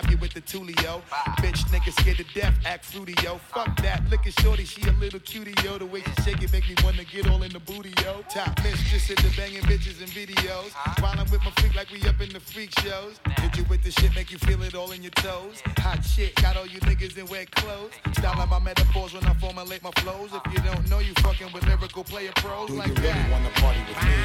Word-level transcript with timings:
nigga 0.00 0.10
you 0.10 0.16
with 0.18 0.34
the 0.34 0.40
tulio. 0.40 1.02
Bitch, 1.50 1.64
nigga 1.72 1.92
scared 2.00 2.16
to 2.18 2.24
death, 2.32 2.54
act 2.64 2.84
fruity, 2.84 3.12
yo. 3.24 3.38
Fuck 3.52 3.74
that, 3.82 4.08
look 4.08 4.24
at 4.24 4.38
shorty, 4.40 4.64
she 4.64 4.82
a 4.88 4.92
little 4.92 5.18
cutie, 5.18 5.52
yo. 5.64 5.78
The 5.78 5.86
way 5.86 6.00
she 6.00 6.22
shake 6.22 6.42
it 6.44 6.52
make 6.52 6.68
me 6.68 6.76
wanna 6.84 7.02
get 7.02 7.28
all 7.28 7.42
in 7.42 7.50
the 7.50 7.58
booty, 7.58 7.92
yo. 8.04 8.22
Top 8.30 8.54
mistress 8.62 9.10
at 9.10 9.16
the 9.16 9.34
banging 9.36 9.62
bitches 9.62 9.98
and 9.98 10.10
videos. 10.14 10.70
While 11.02 11.18
I'm 11.18 11.28
with 11.28 11.42
my 11.42 11.50
freak 11.58 11.74
like 11.74 11.90
we 11.90 12.06
up 12.08 12.20
in 12.20 12.28
the 12.28 12.38
freak 12.38 12.70
shows. 12.78 13.18
Hit 13.40 13.56
you 13.56 13.64
with 13.64 13.82
the 13.82 13.90
shit, 13.90 14.14
make 14.14 14.30
you 14.30 14.38
feel 14.38 14.62
it 14.62 14.76
all 14.76 14.92
in 14.92 15.02
your 15.02 15.10
toes. 15.18 15.60
Hot 15.78 16.04
shit, 16.04 16.36
got 16.36 16.56
all 16.56 16.66
you 16.66 16.78
niggas 16.86 17.18
in 17.18 17.26
wet 17.26 17.50
clothes. 17.50 17.90
Style 18.12 18.46
my 18.46 18.60
metaphors 18.60 19.14
when 19.14 19.24
I 19.24 19.34
formulate 19.34 19.82
my 19.82 19.90
flows. 20.02 20.30
If 20.32 20.54
you 20.54 20.60
don't 20.62 20.88
know, 20.88 21.00
you 21.00 21.14
fucking 21.18 21.52
with 21.52 21.66
lyrical 21.66 22.04
player 22.04 22.30
pros 22.36 22.68
Do 22.68 22.74
like 22.74 22.86
you 22.86 22.94
really 22.94 23.08
that. 23.08 23.30
wanna 23.32 23.50
party 23.58 23.80
with 23.90 23.98
me? 24.06 24.18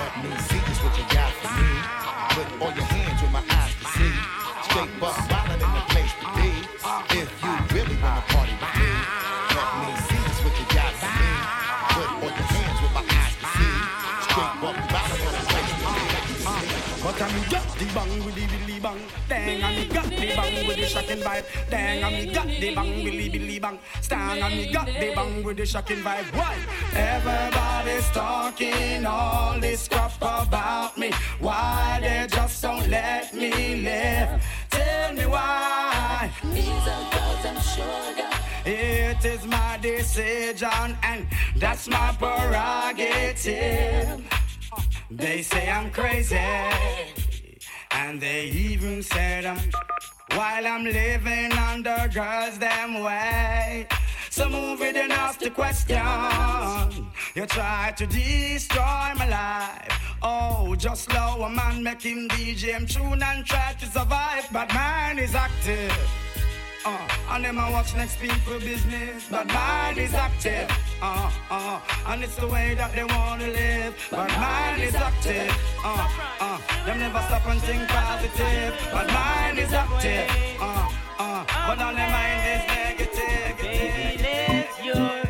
Let 0.00 0.32
me 0.32 0.38
see 0.48 0.60
just 0.64 0.82
what 0.82 0.96
you 0.96 1.04
got 1.12 1.30
for 1.44 1.52
me. 1.60 1.70
Put 2.32 2.48
all 2.62 2.72
your 2.72 2.88
hands 2.88 3.20
with 3.20 3.32
my 3.32 3.44
eyes 3.52 3.74
to 3.80 3.86
see. 4.00 4.44
Straight 4.64 4.98
buck 4.98 5.16
violent 5.28 5.62
in 5.62 5.72
the 5.74 5.84
place 5.92 6.12
to 6.20 6.26
be. 6.40 6.53
If 6.54 7.30
you 7.42 7.52
really 7.74 7.96
wanna 8.02 8.22
party 8.28 8.54
with 8.62 8.74
me, 8.78 8.90
let 9.54 9.68
me 9.80 9.90
see 10.06 10.20
just 10.26 10.40
what 10.44 10.54
you 10.58 10.66
got 10.70 10.92
for 11.00 11.10
me. 11.18 11.32
Put 11.94 12.08
all 12.14 12.30
your 12.30 12.48
hands 12.54 12.78
with 12.82 12.94
my 12.94 13.04
eyes 13.18 13.34
to 13.40 13.46
see. 13.54 13.76
Straight 14.26 14.54
buck 14.62 14.76
violent 14.90 15.22
in 15.24 15.32
the 15.34 15.42
place 15.50 15.70
to 15.70 15.84
be. 15.84 17.02
But 17.02 17.22
I 17.22 17.28
me 17.34 17.42
got 17.50 17.66
the 17.78 17.86
bang 17.94 18.24
with 18.24 18.34
the 18.34 18.63
bang. 18.84 19.00
Dang, 19.28 19.64
I 19.64 19.66
me 19.76 19.84
got 19.86 20.04
the 20.04 20.26
bang 20.36 20.66
with 20.68 20.76
the 20.76 20.86
shocking 20.86 21.22
vibe. 21.26 21.44
Dang, 21.70 22.04
I 22.04 22.10
me 22.10 22.26
got 22.32 22.46
the 22.46 22.74
bang 22.74 23.04
billy 23.04 23.28
billy 23.30 23.58
bang. 23.58 23.78
Stang, 24.02 24.42
I 24.42 24.48
me 24.50 24.72
got 24.72 24.86
the 24.86 25.12
bang 25.16 25.42
with 25.42 25.56
the 25.56 25.66
shocking 25.66 26.02
vibe. 26.06 26.26
Why? 26.38 26.54
Everybody's 26.92 28.08
talking 28.10 29.06
all 29.06 29.58
this 29.58 29.88
crap 29.88 30.12
about 30.20 30.98
me. 30.98 31.10
Why 31.40 31.98
they 32.02 32.26
just 32.28 32.62
don't 32.62 32.86
let 32.88 33.32
me 33.34 33.50
live? 33.88 34.28
Tell 34.70 35.12
me 35.14 35.26
why. 35.26 36.30
These 36.52 36.86
are 36.94 37.04
'cause 37.10 37.46
I'm 37.50 37.60
sugar. 37.72 38.30
It 38.66 39.24
is 39.24 39.44
my 39.46 39.78
decision 39.80 40.98
and 41.02 41.26
that's 41.56 41.88
my 41.88 42.12
prerogative. 42.20 44.20
They 45.10 45.42
say 45.42 45.70
I'm 45.70 45.90
crazy, 45.90 46.36
and 47.94 48.20
they 48.20 48.46
even 48.46 49.02
said 49.02 49.44
I'm 49.44 49.58
while 50.36 50.66
I'm 50.66 50.84
living 50.84 51.52
under 51.52 52.10
girls 52.12 52.58
them 52.58 53.02
way. 53.02 53.86
So 54.30 54.48
move 54.48 54.82
it 54.82 54.96
and 54.96 55.12
ask 55.12 55.38
the 55.38 55.50
question. 55.50 55.96
You 57.36 57.46
try 57.46 57.92
to 57.96 58.06
destroy 58.06 59.08
my 59.16 59.28
life. 59.28 60.16
Oh, 60.22 60.74
just 60.76 61.04
slow 61.04 61.42
a 61.42 61.50
man 61.50 61.82
make 61.82 62.02
him 62.02 62.28
DJ 62.28 62.72
him 62.74 62.86
tune 62.86 63.22
and 63.22 63.44
try 63.44 63.74
to 63.78 63.86
survive, 63.86 64.48
but 64.52 64.72
mine 64.74 65.18
is 65.18 65.34
active. 65.34 66.23
Uh, 66.86 67.08
and 67.30 67.44
them 67.44 67.58
I 67.58 67.70
watch 67.70 67.94
next 67.94 68.20
people 68.20 68.58
business, 68.60 69.26
but 69.30 69.46
mine 69.46 69.96
is 69.96 70.12
active. 70.12 70.68
Uh, 71.00 71.30
uh, 71.50 71.80
and 72.08 72.22
it's 72.22 72.36
the 72.36 72.46
way 72.46 72.74
that 72.74 72.92
they 72.94 73.04
wanna 73.04 73.48
live, 73.48 73.94
but 74.10 74.28
mine 74.28 74.80
is 74.80 74.94
active. 74.94 75.50
Uh, 75.82 76.08
uh, 76.40 76.58
them 76.84 76.98
never 76.98 77.20
stop 77.20 77.46
and 77.46 77.60
think 77.62 77.88
positive, 77.88 78.74
but 78.92 79.06
mine 79.08 79.58
is 79.58 79.72
active. 79.72 80.28
Uh, 80.60 80.90
uh, 81.18 81.44
but 81.66 81.80
all 81.80 81.94
their 81.94 82.10
mind 82.10 82.42
is 82.52 82.64
negative. 82.68 83.56
Baby, 83.58 84.22
let 84.22 84.84
your 84.84 85.23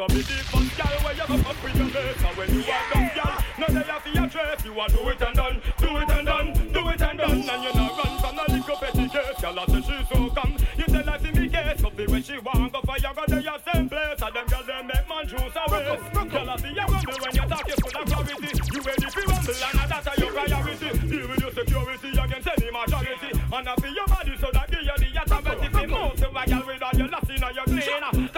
go 0.00 0.08
be 0.08 0.24
the 0.24 0.40
first 0.48 0.72
girl 0.80 0.96
where 1.04 1.12
you 1.12 1.26
go 1.28 1.36
up 1.44 1.58
with 1.60 1.76
your 1.76 1.90
face. 1.92 2.24
And 2.24 2.36
when 2.36 2.48
you 2.56 2.64
are 2.64 2.84
done, 2.88 3.10
girl, 3.12 3.36
no 3.60 3.66
have 3.84 4.04
to 4.04 4.10
your 4.16 4.28
trace. 4.32 4.64
You 4.64 4.72
want 4.72 4.92
do 4.96 5.08
it 5.12 5.20
and 5.20 5.36
done, 5.36 5.60
do 5.76 5.88
it 6.00 6.10
and 6.10 6.24
done, 6.24 6.48
do 6.72 6.88
it 6.88 7.02
and 7.04 7.18
done. 7.20 7.44
And 7.44 7.60
you 7.60 7.72
not 7.76 7.98
run 8.00 8.14
from 8.16 8.34
the 8.40 8.44
little 8.48 8.76
petty 8.80 9.06
case. 9.12 9.36
Girl, 9.44 9.60
I 9.60 9.64
say 9.68 9.82
she 9.84 9.96
so 10.08 10.30
come, 10.32 10.56
you 10.80 10.86
tell 10.88 11.04
her 11.04 11.18
to 11.20 11.28
me 11.36 11.48
case. 11.52 11.82
Coffee 11.84 12.06
when 12.08 12.22
she 12.22 12.38
want 12.40 12.72
go 12.72 12.80
fire, 12.80 13.12
go 13.12 13.24
to 13.28 13.42
your 13.44 13.58
same 13.60 13.88
place. 13.92 14.20
And 14.24 14.32
them 14.32 14.46
girls 14.48 14.66
they 14.66 14.80
make 14.88 15.04
man 15.04 15.24
juice 15.28 15.56
away. 15.68 15.84
Girl, 15.84 16.48
I 16.48 16.56
see 16.56 16.72
you 16.72 16.86
rumble 16.88 17.18
when 17.20 17.34
you 17.36 17.44
talk, 17.44 17.68
you 17.68 17.76
full 17.76 18.00
of 18.00 18.06
clarity. 18.08 18.50
You 18.72 18.80
ready 18.80 19.08
for 19.12 19.24
rumble 19.28 19.60
and 19.68 19.84
that's 19.84 20.08
a 20.08 20.12
your 20.16 20.32
priority. 20.32 20.88
Deal 21.12 21.28
with 21.28 21.40
your 21.44 21.52
security 21.52 22.08
against 22.08 22.48
any 22.48 22.70
majority. 22.72 23.30
And 23.36 23.68
I 23.68 23.74
feel 23.76 23.92
your 23.92 24.08
body 24.08 24.32
so 24.40 24.48
that 24.48 24.64
give 24.70 24.80
you 24.80 24.96
the 24.96 25.08
authority. 25.20 25.68
Fi 25.68 25.84
move 25.84 26.16
to 26.16 26.28
a 26.32 26.42
girl 26.48 26.64
with 26.64 26.82
all 26.88 26.96
your 26.96 27.08
loss 27.12 27.28
in 27.28 27.36
your 27.36 27.64
clean. 27.68 28.29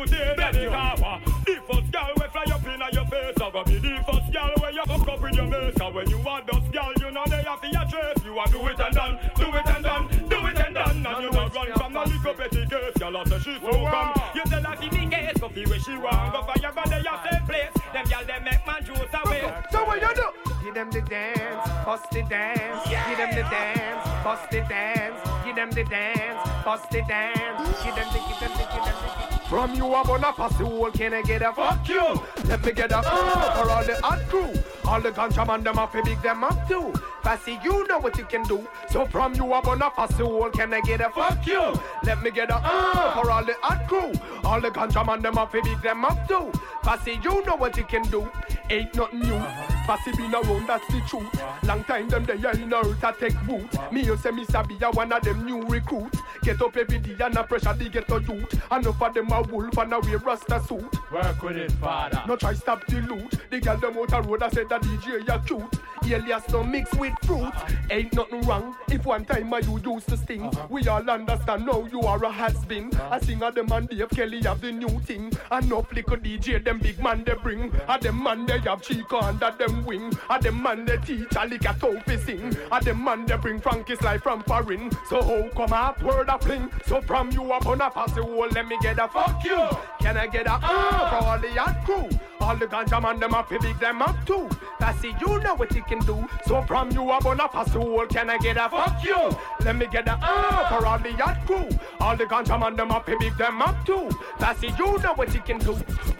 Put 0.00 0.10
her 0.10 0.32
in 0.32 0.40
any 0.40 0.66
car. 0.66 0.96
The 1.44 1.54
first 1.68 1.92
girl 1.92 2.12
we 2.16 2.26
fly 2.28 2.44
up 2.48 2.66
in 2.66 2.80
your 2.94 3.06
face. 3.06 3.36
I 3.40 3.50
go 3.50 3.64
be 3.64 3.78
the 3.78 4.04
first 4.06 4.32
girl 4.32 4.52
where 4.60 4.72
you 4.72 4.82
hook 4.82 5.08
up 5.08 5.20
with 5.20 5.34
your 5.34 5.46
mates. 5.46 5.78
Cause 5.78 5.94
when 5.94 6.08
you 6.08 6.18
want 6.18 6.46
those 6.46 6.68
girl, 6.70 6.92
you 7.00 7.10
know 7.10 7.24
they 7.26 7.42
have 7.42 7.60
to 7.60 7.68
your 7.68 7.84
trace. 7.84 8.24
You 8.24 8.40
a 8.40 8.44
do 8.48 8.66
it 8.68 8.80
and 8.80 8.94
done, 8.94 9.18
do 9.36 9.46
it 9.52 9.66
and 9.66 9.84
done, 9.84 10.08
do 10.28 10.46
it 10.46 10.58
and 10.58 10.74
done. 10.74 11.06
And 11.06 11.24
you 11.24 11.30
not 11.30 11.54
run 11.54 11.72
from 11.76 11.92
the 11.92 12.00
little 12.00 12.34
petty 12.34 12.66
case. 12.66 12.96
Girl, 12.98 13.16
I 13.16 13.24
say 13.24 13.38
she 13.38 13.58
so 13.60 13.70
come. 13.70 14.12
You 14.34 14.42
tell 14.44 14.62
her 14.62 14.76
see 14.80 14.90
me 14.90 15.10
case, 15.10 15.38
go 15.40 15.48
feel 15.48 15.68
where 15.68 15.80
she 15.80 15.96
want. 15.96 16.32
Go 16.32 16.42
fire, 16.42 16.72
go 16.72 16.82
to 16.82 16.98
your 17.02 17.18
same 17.28 17.44
place. 17.46 17.74
Them 17.92 18.04
girl 18.06 18.24
they 18.26 18.40
make 18.44 18.66
man 18.66 18.84
juice 18.84 19.14
away. 19.24 19.44
So 19.70 19.84
what 19.84 20.00
you 20.00 20.14
do? 20.14 20.28
Give 20.64 20.74
them 20.74 20.90
the 20.90 21.00
dance, 21.02 21.68
bust 21.84 22.10
the 22.10 22.22
dance. 22.22 22.88
Give 22.88 23.18
them 23.18 23.30
the 23.34 23.42
dance, 23.50 24.09
bust 24.24 24.50
the 24.50 24.60
dance. 24.62 25.20
Give 25.44 25.56
them 25.56 25.70
the 25.70 25.84
dance, 25.84 26.48
bust 26.64 26.90
the 26.90 27.02
dance. 27.02 27.84
Give 27.84 27.94
them 27.94 28.08
the, 28.12 28.18
give 28.28 28.40
them 28.40 28.52
the, 28.52 28.64
give 28.72 28.84
them 28.84 28.94
the. 29.02 29.40
From 29.50 29.74
you 29.74 29.92
I'm 29.92 30.08
on 30.08 30.22
a 30.22 30.32
pussy 30.32 30.62
hole, 30.62 30.92
can 30.92 31.12
I 31.12 31.22
get 31.22 31.42
a 31.42 31.52
fuck 31.52 31.88
you? 31.88 32.22
Let 32.44 32.64
me 32.64 32.70
get 32.70 32.92
a 32.92 32.98
uh 32.98 33.64
for 33.64 33.68
all 33.68 33.84
the 33.84 33.96
hot 34.00 34.20
crew. 34.28 34.52
All 34.84 35.00
the 35.00 35.10
ganja 35.10 35.44
man 35.44 35.64
them 35.64 35.76
up, 35.76 35.92
big 35.92 36.22
them 36.22 36.44
up 36.44 36.68
too. 36.68 36.92
Passy, 37.22 37.58
you 37.64 37.84
know 37.88 37.98
what 37.98 38.16
you 38.16 38.24
can 38.24 38.44
do. 38.44 38.66
So 38.90 39.06
from 39.06 39.34
you 39.34 39.52
I'm 39.52 39.66
on 39.66 39.82
a 39.82 39.90
pussy 39.90 40.22
hole, 40.22 40.50
can 40.50 40.72
I 40.72 40.80
get 40.82 41.00
a 41.00 41.10
fuck 41.10 41.44
you? 41.46 41.74
Let 42.04 42.22
me 42.22 42.30
get 42.30 42.50
a 42.50 42.60
uh 42.62 43.14
for 43.14 43.28
all 43.28 43.44
the 43.44 43.54
hot 43.60 43.88
crew. 43.88 44.12
All 44.44 44.60
the 44.60 44.70
ganja 44.70 45.04
man 45.04 45.20
them 45.20 45.36
up, 45.36 45.52
big 45.52 45.82
them 45.82 46.04
up 46.04 46.28
too. 46.28 46.52
Passy, 46.82 47.18
you 47.22 47.44
know 47.44 47.56
what 47.56 47.76
you 47.76 47.84
can 47.84 48.02
do. 48.02 48.30
Ain't 48.70 48.94
nothing 48.94 49.20
new. 49.20 49.79
Passy 49.90 50.12
been 50.12 50.32
around, 50.32 50.68
that's 50.68 50.86
the 50.86 51.00
truth. 51.00 51.64
Long 51.64 51.82
time 51.82 52.08
them 52.08 52.24
they 52.24 52.34
in 52.34 52.72
earth 52.72 53.02
I 53.02 53.10
take 53.10 53.46
root. 53.48 53.92
Me 53.92 54.04
you 54.04 54.16
say 54.18 54.30
me 54.30 54.44
sabi 54.44 54.78
a 54.80 54.88
one 54.92 55.12
of 55.12 55.20
them 55.20 55.44
new 55.44 55.62
recruits. 55.62 56.16
Get 56.44 56.62
up 56.62 56.76
every 56.76 57.00
day 57.00 57.16
and 57.18 57.36
a 57.36 57.42
pressure 57.42 57.74
they 57.74 57.88
get 57.88 58.08
a 58.08 58.22
youth. 58.22 58.70
Enough 58.70 59.02
of 59.02 59.14
them 59.14 59.32
a 59.32 59.42
wolf 59.42 59.76
and 59.76 59.92
a 59.92 59.98
wear 59.98 60.18
rasta 60.18 60.62
suit. 60.62 61.10
Work 61.10 61.42
with 61.42 61.56
it, 61.56 61.72
father. 61.72 62.22
No 62.28 62.36
try 62.36 62.54
stop 62.54 62.86
the 62.86 63.00
loot. 63.00 63.34
The 63.50 63.58
girl 63.58 63.78
them 63.78 63.98
out 63.98 64.12
a 64.12 64.22
road 64.22 64.44
I 64.44 64.50
said 64.50 64.68
that 64.68 64.80
DJ 64.82 65.26
you 65.26 65.40
cute. 65.58 65.80
Alias 66.12 66.48
no 66.50 66.64
mix 66.64 66.92
with 66.94 67.12
fruit. 67.22 67.52
Ain't 67.90 68.12
nothing 68.14 68.40
wrong 68.42 68.76
if 68.88 69.04
one 69.04 69.24
time 69.24 69.52
I 69.52 69.58
you 69.58 69.80
used 69.84 70.08
to 70.08 70.16
sting. 70.16 70.42
Uh-huh. 70.42 70.66
We 70.68 70.86
all 70.88 71.08
understand 71.08 71.66
now 71.66 71.86
you 71.90 72.00
are 72.02 72.22
a 72.24 72.30
has 72.30 72.64
been. 72.64 72.94
Uh-huh. 72.94 73.08
I 73.12 73.20
sing 73.20 73.42
of 73.42 73.54
them 73.54 73.70
and 73.72 73.88
Dave 73.88 74.10
Kelly 74.10 74.42
have 74.42 74.60
the 74.60 74.72
new 74.72 75.00
thing. 75.00 75.32
And 75.50 75.68
no 75.68 75.82
flicker 75.82 76.16
DJ 76.16 76.64
them 76.64 76.78
big 76.78 77.02
man 77.02 77.24
they 77.24 77.34
bring. 77.34 77.72
A 77.88 77.98
them 77.98 78.22
man 78.22 78.46
they 78.46 78.58
have 78.60 78.82
Chico 78.82 79.20
under 79.20 79.54
them 79.58 79.79
wing. 79.84 80.12
A 80.28 80.40
them 80.40 80.62
man 80.62 80.84
they 80.84 80.96
teach 80.98 81.34
a 81.36 81.46
lick 81.46 81.64
a 81.64 81.74
topi 81.74 82.16
sing. 82.18 82.56
A 82.72 82.80
them 82.82 83.04
man 83.04 83.26
bring 83.40 83.60
Frankie 83.60 83.96
Sly 83.96 84.18
from 84.18 84.42
foreign. 84.42 84.90
So 85.08 85.22
how 85.22 85.48
come 85.56 85.72
up 85.72 86.02
word 86.02 86.28
a 86.28 86.38
fling? 86.38 86.70
So 86.86 87.00
from 87.00 87.30
you 87.32 87.52
up 87.52 87.66
on 87.66 87.80
a 87.80 87.90
pass 87.90 88.12
the 88.12 88.24
wall, 88.24 88.48
let 88.50 88.66
me 88.66 88.76
get 88.82 88.98
a 88.98 89.08
fuck 89.08 89.44
you. 89.44 89.60
Can 90.00 90.16
I 90.16 90.26
get 90.26 90.46
a 90.46 90.52
uh 90.52 91.10
for 91.10 91.26
all 91.26 91.38
the 91.38 91.48
hot 91.48 91.84
crew? 91.84 92.08
All 92.40 92.56
the 92.56 92.66
ganja 92.66 93.02
man 93.02 93.20
them 93.20 93.34
up, 93.34 93.48
big 93.48 93.78
them 93.78 94.02
up 94.02 94.24
too. 94.26 94.48
That's 94.78 95.04
it, 95.04 95.14
you 95.20 95.38
know 95.40 95.54
what 95.54 95.74
you 95.74 95.82
can 95.82 96.00
do. 96.00 96.26
So 96.46 96.62
from 96.62 96.90
you 96.90 97.10
up 97.10 97.26
on 97.26 97.40
a 97.40 97.48
pass 97.48 97.70
the 97.72 97.80
wall, 97.80 98.06
can 98.06 98.30
I 98.30 98.38
get 98.38 98.56
a 98.56 98.68
fuck 98.68 99.04
you? 99.04 99.36
Let 99.64 99.76
me 99.76 99.86
get 99.86 100.08
a 100.08 100.18
uh 100.20 100.68
for 100.68 100.86
all 100.86 100.98
the 100.98 101.12
hot 101.12 101.46
crew. 101.46 101.68
All 102.00 102.16
the 102.16 102.24
ganja 102.24 102.58
man 102.58 102.76
them 102.76 102.90
up, 102.90 103.06
big 103.06 103.36
them 103.36 103.62
up 103.62 103.84
too. 103.84 104.08
That's 104.38 104.62
it, 104.62 104.78
you 104.78 104.98
know 104.98 105.14
what 105.14 105.32
you 105.34 105.40
can 105.40 105.58
do. 105.58 105.74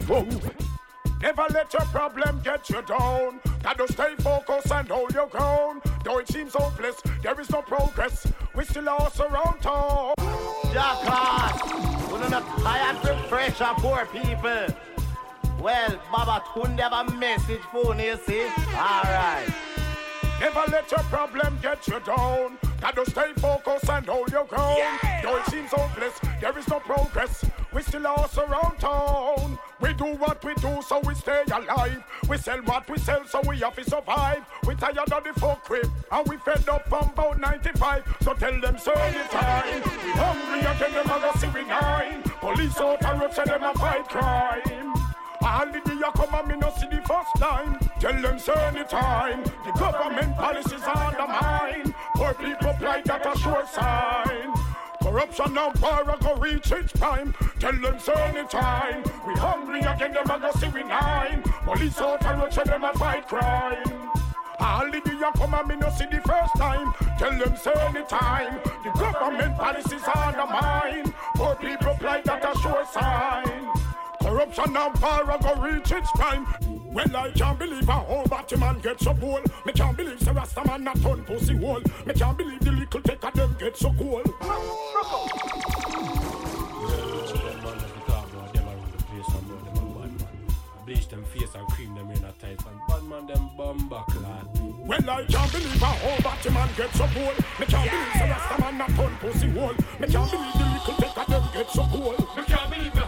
Whoa. 0.07 0.70
Never 1.21 1.45
let 1.53 1.71
your 1.71 1.83
problem 1.83 2.41
get 2.43 2.69
you 2.69 2.81
down. 2.81 3.39
Gotta 3.61 3.91
stay 3.91 4.15
focused 4.19 4.71
and 4.71 4.87
hold 4.87 5.13
your 5.13 5.27
ground. 5.27 5.83
Though 6.03 6.17
it 6.17 6.27
seems 6.27 6.53
hopeless, 6.53 6.95
there 7.21 7.39
is 7.39 7.49
no 7.51 7.61
progress. 7.61 8.25
We 8.55 8.65
still 8.65 8.83
lost 8.83 9.19
around 9.19 9.61
town. 9.61 10.15
Jackass, 10.73 12.11
we're 12.11 12.27
not 12.27 12.43
tired 12.59 13.01
to 13.03 13.27
pressure 13.27 13.73
poor 13.77 14.05
people. 14.07 14.67
Well, 15.59 16.01
Baba 16.11 16.43
Tunde 16.53 16.79
have 16.79 17.07
a 17.07 17.11
message 17.17 17.61
for 17.71 17.95
you, 17.95 18.17
see? 18.25 18.47
Alright. 18.73 19.70
Never 20.41 20.63
let 20.71 20.89
your 20.89 21.01
problem 21.01 21.59
get 21.61 21.87
you 21.87 21.99
down. 21.99 22.57
Gotta 22.81 23.07
stay 23.07 23.31
focused 23.35 23.87
and 23.87 24.07
hold 24.07 24.31
your 24.31 24.45
ground. 24.45 24.79
Yeah. 24.79 25.21
Though 25.21 25.37
it 25.37 25.45
seems 25.45 25.69
hopeless, 25.69 26.19
there 26.41 26.57
is 26.57 26.67
no 26.67 26.79
progress. 26.79 27.45
We 27.71 27.83
still 27.83 28.01
lost 28.01 28.39
around 28.39 28.79
town. 28.79 29.59
We 29.79 29.93
do 29.93 30.15
what 30.15 30.43
we 30.43 30.55
do, 30.55 30.81
so 30.81 30.99
we 31.01 31.13
stay 31.13 31.43
alive. 31.45 32.03
We 32.27 32.37
sell 32.39 32.57
what 32.63 32.89
we 32.89 32.97
sell, 32.97 33.23
so 33.27 33.39
we 33.47 33.59
have 33.59 33.75
to 33.75 33.83
survive. 33.87 34.43
We 34.65 34.73
tired 34.73 34.97
of 34.97 35.23
the 35.23 35.39
fuck 35.39 35.63
crib, 35.63 35.91
and 36.11 36.27
we 36.27 36.37
fed 36.37 36.67
up 36.67 36.89
from 36.89 37.09
about 37.09 37.39
95. 37.39 38.03
So 38.21 38.33
tell 38.33 38.59
them, 38.59 38.79
sir, 38.79 38.95
the 38.95 39.37
time. 39.37 39.81
We 40.03 40.11
hungry 40.11 40.59
again, 40.61 40.93
them 40.93 41.05
a 41.05 41.19
go 41.21 41.31
see 41.37 41.49
we 41.49 41.65
nine. 41.65 42.23
Police 42.23 42.77
out 42.79 43.05
and 43.05 43.21
road, 43.21 43.31
them 43.45 43.63
a 43.63 43.73
fight 43.75 44.09
crime. 44.09 45.10
All 45.43 45.65
the 45.65 45.79
day 45.81 45.93
you 45.93 46.11
come 46.15 46.33
and 46.35 46.47
me 46.47 46.55
no 46.57 46.71
see 46.77 46.87
the 46.87 47.01
first 47.01 47.35
time. 47.37 47.79
Tell 47.99 48.21
them 48.21 48.37
say 48.37 48.53
anytime. 48.53 49.43
The 49.43 49.71
government 49.77 50.35
policies 50.37 50.83
undermine. 50.83 51.93
Poor 52.15 52.33
people 52.35 52.73
plight 52.73 53.05
that 53.05 53.25
a 53.25 53.37
sure 53.39 53.65
sign. 53.67 54.53
Corruption 55.01 55.53
now 55.53 55.71
power 55.71 56.15
go 56.21 56.35
reach 56.35 56.71
its 56.71 56.93
prime. 56.93 57.33
Tell 57.59 57.73
them 57.73 57.99
say 57.99 58.13
anytime. 58.13 59.03
We 59.25 59.33
hungry 59.33 59.79
again, 59.79 60.13
them 60.13 60.29
a 60.29 60.39
go 60.39 60.51
see 60.59 60.67
we 60.69 60.83
nine. 60.83 61.41
Police 61.63 61.99
out 61.99 62.23
and 62.25 62.41
road, 62.41 62.51
them 62.51 62.83
a 62.83 62.93
fight 62.93 63.27
crime. 63.27 64.11
All 64.59 64.91
the 64.91 65.01
day 65.01 65.11
come 65.35 65.53
and 65.55 65.67
me 65.67 65.75
no 65.75 65.89
see 65.89 66.05
the 66.05 66.21
first 66.21 66.55
time. 66.55 66.93
Tell 67.17 67.31
them 67.31 67.55
say 67.57 67.73
anytime. 67.73 68.59
The 68.83 68.91
government 68.91 69.57
policies 69.57 70.03
undermine. 70.15 71.11
Poor 71.35 71.55
people 71.55 71.90
Corruption 74.53 74.75
and 74.75 74.95
power 74.95 75.37
go 75.41 75.61
reach 75.61 75.91
its 75.91 76.11
prime. 76.11 76.45
Well, 76.91 77.15
I 77.15 77.31
can't 77.31 77.57
believe 77.57 77.87
a 77.87 77.93
whole 77.93 78.25
batty 78.25 78.57
man 78.57 78.79
get 78.81 78.99
so 78.99 79.13
cool. 79.13 79.39
Me 79.65 79.71
can't 79.71 79.95
believe 79.95 80.19
the 80.19 80.33
Rasta 80.33 80.65
man 80.67 80.83
not 80.83 81.01
turn 81.01 81.23
pussy 81.23 81.55
wall. 81.55 81.79
Me 82.05 82.13
can't 82.13 82.37
believe 82.37 82.59
the 82.59 82.71
little 82.71 83.01
take 83.01 83.23
of 83.23 83.33
them 83.33 83.55
get 83.57 83.77
so 83.77 83.93
cool. 83.93 84.21
Bleach 90.85 91.07
them 91.07 91.23
face 91.25 91.55
and 91.55 91.67
cream 91.69 91.95
them 91.95 92.11
in 92.11 92.17
a 92.25 92.31
tight 92.33 92.59
and 92.65 92.79
bad 92.89 93.03
man 93.03 93.27
them 93.27 93.49
bumba 93.57 94.05
clad. 94.07 94.47
Well, 94.85 95.09
I 95.09 95.23
can't 95.25 95.51
believe 95.53 95.81
a 95.81 95.85
whole 95.85 96.21
batty 96.21 96.49
man 96.49 96.69
get 96.75 96.93
so 96.93 97.07
cool. 97.13 97.33
Me 97.57 97.65
can't 97.67 97.89
believe 97.89 98.13
the 98.13 98.27
Rasta 98.27 98.61
man 98.61 98.77
not 98.77 98.89
turn 98.89 99.15
pussy 99.21 99.47
wall. 99.47 99.73
Me 99.97 100.07
can't 100.09 100.29
believe 100.29 100.53
the 100.53 100.65
little 100.65 100.95
take 100.95 101.17
of 101.17 101.27
them 101.27 101.43
get 101.53 101.69
so 101.69 101.87
cool. 101.93 102.15
Me 102.35 102.43
can't 102.43 102.69
believe 102.69 103.00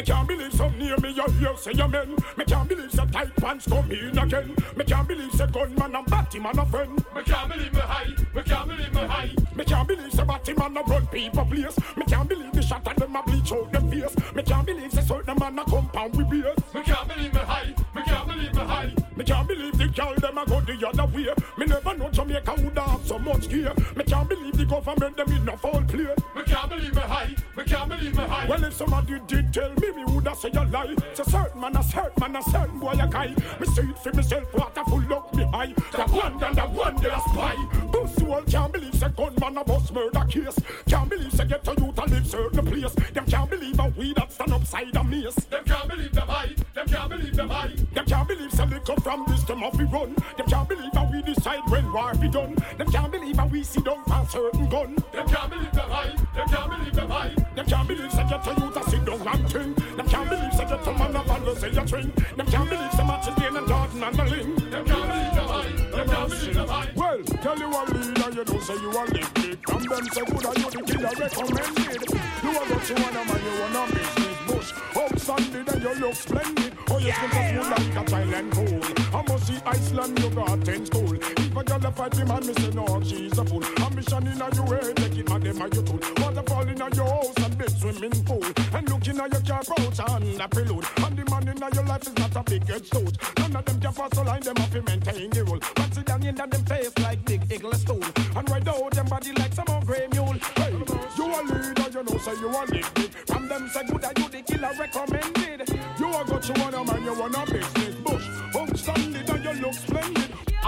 Me 0.00 0.06
can't 0.06 0.26
believe 0.26 0.54
some 0.54 0.78
near 0.78 0.96
me 0.96 1.10
you 1.10 1.30
hear 1.32 1.54
say 1.58 1.72
amen. 1.78 2.16
Me 2.38 2.44
can't 2.46 2.66
believe 2.66 2.90
some 2.90 3.10
tight 3.10 3.36
pants 3.36 3.66
come 3.68 3.90
in 3.90 4.16
again. 4.16 4.56
Me 4.74 4.82
can't 4.82 5.06
believe 5.06 5.30
say 5.32 5.46
gunman 5.46 5.94
and 5.94 6.06
batty 6.06 6.38
man 6.38 6.58
a 6.58 6.64
friend. 6.64 7.04
Me 7.14 7.22
can't 7.22 7.52
believe 7.52 7.70
me 7.74 7.80
hype. 7.80 8.34
Me 8.34 8.42
can't 8.42 8.66
believe 8.66 8.94
me 8.94 9.00
hype. 9.02 9.54
Me 9.54 9.62
can't 9.62 9.86
believe 9.86 10.10
say 10.10 10.24
batty 10.24 10.54
man 10.54 10.74
a 10.74 10.82
run 10.84 11.06
people 11.08 11.44
place. 11.44 11.78
Me 11.98 12.04
can't 12.06 12.26
believe 12.26 12.50
the 12.50 12.62
shot 12.62 12.88
of 12.88 12.96
them 12.96 13.14
a 13.14 13.22
bleach 13.24 13.52
out 13.52 13.70
them 13.72 13.90
face. 13.90 14.16
Me 14.34 14.42
can't 14.42 14.66
believe 14.66 14.90
say 14.90 15.02
certain 15.02 15.36
man 15.38 15.58
a 15.58 15.64
compound 15.66 16.16
with 16.16 16.30
beers. 16.30 16.56
Me 16.72 16.82
can't 16.82 17.06
believe 17.06 17.34
me 17.34 17.40
hype. 17.40 17.94
Me 17.94 18.02
can't 18.02 18.26
believe 18.26 18.54
me 18.54 18.60
hype. 18.62 19.16
Me 19.18 19.24
can't 19.26 19.48
believe 19.48 19.76
the 19.76 19.88
girl 19.88 20.14
them 20.14 20.38
a 20.38 20.46
go 20.46 20.60
the 20.62 20.88
other 20.88 21.06
way. 21.14 21.28
Me 21.58 21.66
never 21.66 21.94
know 21.94 22.08
Jamaica 22.08 22.54
would 22.56 22.78
have 22.78 22.99
so 23.10 23.18
much 23.18 23.48
gear. 23.48 23.74
Me 23.96 24.04
can't 24.04 24.28
believe 24.28 24.56
the 24.56 24.64
government 24.64 25.16
them 25.16 25.32
in 25.32 25.48
a 25.48 25.56
fall 25.56 25.82
play. 25.82 26.14
Me 26.36 26.42
can't 26.46 26.70
believe 26.70 26.94
me 26.94 27.00
hype. 27.00 27.56
Me 27.56 27.64
can't 27.64 27.88
believe 27.88 28.14
me 28.16 28.22
hype. 28.22 28.48
Well 28.48 28.62
if 28.62 28.72
somebody 28.74 29.18
did 29.26 29.52
tell 29.52 29.74
me 29.80 29.90
me 29.90 30.04
woulda 30.04 30.32
say 30.36 30.50
a 30.50 30.64
lie. 30.66 30.94
So 31.14 31.24
certain 31.24 31.60
man 31.60 31.76
a 31.76 31.82
certain 31.82 32.12
man 32.20 32.36
a 32.36 32.42
certain 32.44 32.78
boy 32.78 32.92
a 32.92 33.08
guy. 33.08 33.34
Me 33.58 33.66
see 33.66 33.82
it 33.82 33.98
for 33.98 34.12
myself, 34.12 34.54
water 34.54 34.84
full 34.84 35.12
up 35.12 35.34
me 35.34 35.42
high. 35.42 35.72
The 35.90 36.04
one 36.22 36.44
and 36.44 36.56
the 36.56 36.62
one 36.62 36.96
they 37.02 37.10
a 37.10 37.20
spy. 37.20 37.56
Pussy 37.90 38.26
all 38.26 38.42
can't 38.42 38.72
believe 38.72 38.94
say 38.94 39.08
gunman 39.16 39.56
a 39.56 39.64
bust 39.64 39.92
murder 39.92 40.24
case. 40.28 40.58
Can't 40.86 41.10
believe 41.10 41.32
say 41.32 41.46
get 41.46 41.64
to 41.64 41.72
you 41.78 41.92
to 41.92 42.04
live 42.04 42.26
certain 42.28 42.64
place. 42.64 42.94
Them 43.12 43.26
can't 43.26 43.50
believe 43.50 43.80
a 43.80 43.88
we 43.98 44.14
that 44.14 44.30
stand 44.30 44.52
upside 44.52 44.94
a 44.94 45.02
mace. 45.02 45.34
Them 45.34 45.64
can't 45.64 45.88
believe 45.88 46.12
them 46.12 46.28
high. 46.28 46.54
Them 46.74 46.86
can't 46.86 47.10
believe 47.10 47.34
them 47.34 47.48
high. 47.48 47.74
Them 47.92 48.06
can't 48.06 48.28
believe 48.28 48.52
say 48.52 48.66
lick 48.66 48.88
up 48.88 49.02
from 49.02 49.24
this 49.26 49.42
them 49.42 49.64
off 49.64 49.76
we 49.76 49.84
run. 49.84 50.14
Them 50.36 50.46
can't 50.46 50.68
believe 50.68 50.92
how 50.92 51.10
we 51.10 51.22
decide 51.22 51.68
when 51.70 51.92
war 51.92 52.14
be 52.14 52.28
done. 52.28 52.54
Them 52.78 52.90
can't 52.92 52.99
believe 53.08 53.36
how 53.36 53.46
we 53.46 53.62
see 53.62 53.80
down 53.80 54.02
for 54.04 54.26
certain 54.28 54.68
gun. 54.68 54.96
Them 55.12 55.28
can't 55.28 55.50
believe 55.50 55.72
them 55.72 55.90
high. 55.90 56.14
Them 56.34 56.48
can't 56.48 56.70
believe 56.70 56.94
them 56.94 57.10
high. 57.10 57.34
Them 57.54 57.66
can't 57.66 57.88
believe 57.88 58.12
say 58.12 58.26
get 58.28 58.42
to 58.44 58.50
you 58.50 58.70
to 58.70 58.90
sit 58.90 59.04
down 59.04 59.28
and 59.28 59.50
think. 59.50 59.96
Them 59.96 60.08
can't 60.08 60.28
believe 60.28 60.52
say 60.54 60.64
get 60.66 60.84
to 60.84 60.92
man 60.92 61.16
up 61.16 61.30
and 61.30 61.58
say 61.58 61.68
a 61.68 61.84
drink. 61.86 62.36
Them 62.36 62.46
can't 62.46 62.70
believe 62.70 62.92
so 62.92 63.04
much 63.04 63.28
is 63.28 63.34
Dane 63.36 63.56
and 63.56 63.68
Jordan 63.68 64.02
and 64.02 64.16
the 64.16 64.24
link. 64.24 64.70
Them 64.70 64.84
can't 64.84 65.08
believe 65.08 65.34
them 65.34 65.48
high. 65.48 65.72
Them 65.96 66.08
can't 66.08 66.30
believe 66.30 66.54
them 66.54 66.68
high. 66.68 66.90
Well, 66.96 67.22
tell 67.24 67.58
you 67.58 67.68
a 67.68 67.82
leader, 67.90 68.30
you 68.36 68.44
don't 68.44 68.62
say 68.62 68.74
you 68.74 68.90
a 68.90 69.10
big. 69.10 69.68
From 69.68 69.82
them 69.84 70.06
say 70.10 70.24
good 70.24 70.46
and 70.46 70.58
you 70.58 70.70
the 70.70 70.82
killer 70.90 71.14
recommended. 71.20 72.10
You 72.42 72.50
a 72.50 72.62
got 72.68 72.88
you 72.88 72.96
wanna 73.00 73.24
man, 73.24 73.40
you 73.44 73.54
wanna 73.60 73.92
business 73.94 74.36
bush. 74.46 74.72
Outstanding 74.96 75.68
and 75.68 75.82
you 75.82 75.94
look 76.00 76.14
splendid. 76.14 76.72
Oh, 76.90 76.98
you 76.98 77.12
skin 77.12 77.30
just 77.30 77.50
smooth 77.50 77.70
like 77.70 77.96
a 77.96 78.04
Thailand 78.10 78.50
pool. 78.52 78.80
I 79.14 79.22
must 79.26 79.46
see 79.46 79.58
Iceland, 79.64 80.18
you 80.18 80.30
got 80.30 80.64
ten 80.64 80.86
school. 80.86 81.39
A 81.60 81.62
girl 81.62 81.84
a 81.84 81.92
fight 81.92 82.16
me 82.16 82.24
man, 82.24 82.46
me 82.46 82.54
say 82.54 82.70
no, 82.70 82.86
she's 83.04 83.36
a 83.36 83.44
fool. 83.44 83.62
Ambition 83.84 84.26
in 84.28 84.40
a 84.40 84.48
you 84.54 84.62
way, 84.62 84.94
take 84.94 85.18
it 85.18 85.28
man, 85.28 85.40
them 85.42 85.60
a 85.60 85.64
you 85.68 85.82
tool. 85.82 86.00
Waterfall 86.16 86.66
in 86.66 86.80
a 86.80 86.88
your 86.96 87.04
house 87.04 87.36
and 87.36 87.58
big 87.58 87.68
swimming 87.68 88.24
pool. 88.24 88.42
And 88.72 88.88
looking 88.88 89.20
at 89.20 89.30
your 89.30 89.42
car 89.42 89.62
pouch 89.68 90.00
and 90.00 90.40
a 90.40 90.48
prelude. 90.48 90.86
And 91.04 91.18
the 91.18 91.24
man 91.30 91.48
in 91.48 91.58
your 91.58 91.84
life 91.84 92.06
is 92.08 92.16
not 92.16 92.34
a 92.34 92.42
big 92.44 92.66
head 92.66 92.86
stone. 92.86 93.12
None 93.36 93.56
of 93.56 93.64
them 93.66 93.78
can 93.78 93.92
pass 93.92 94.08
the 94.08 94.24
line, 94.24 94.40
them 94.40 94.56
have 94.56 94.72
to 94.72 94.82
maintain 94.88 95.28
the 95.28 95.44
rule. 95.44 95.60
But 95.74 95.92
sit 95.92 96.06
down 96.06 96.22
in 96.24 96.34
them 96.34 96.50
face 96.64 96.98
like 97.00 97.22
big 97.26 97.42
eagle 97.52 97.74
stone. 97.74 98.08
And 98.34 98.48
ride 98.48 98.66
out 98.66 98.90
them 98.92 99.06
body 99.06 99.32
like 99.32 99.52
some 99.52 99.68
old 99.68 99.84
grey 99.84 100.08
mule. 100.12 100.40
Hey, 100.56 100.72
you 100.72 101.26
a 101.28 101.40
leader, 101.44 101.88
you 101.92 102.02
know, 102.08 102.18
say 102.24 102.40
you 102.40 102.48
a 102.48 102.66
big. 102.72 103.12
From 103.28 103.48
them 103.48 103.68
say 103.68 103.84
good 103.84 104.00
that 104.00 104.18
you 104.18 104.28
the 104.30 104.40
killer 104.48 104.72
recommended. 104.80 105.68
You 106.00 106.08
a 106.08 106.24
got 106.24 106.48
you 106.48 106.54
want 106.56 106.74
a 106.74 106.84
man, 106.84 107.04
you 107.04 107.12
want 107.20 107.36
a 107.36 107.52
business 107.52 107.89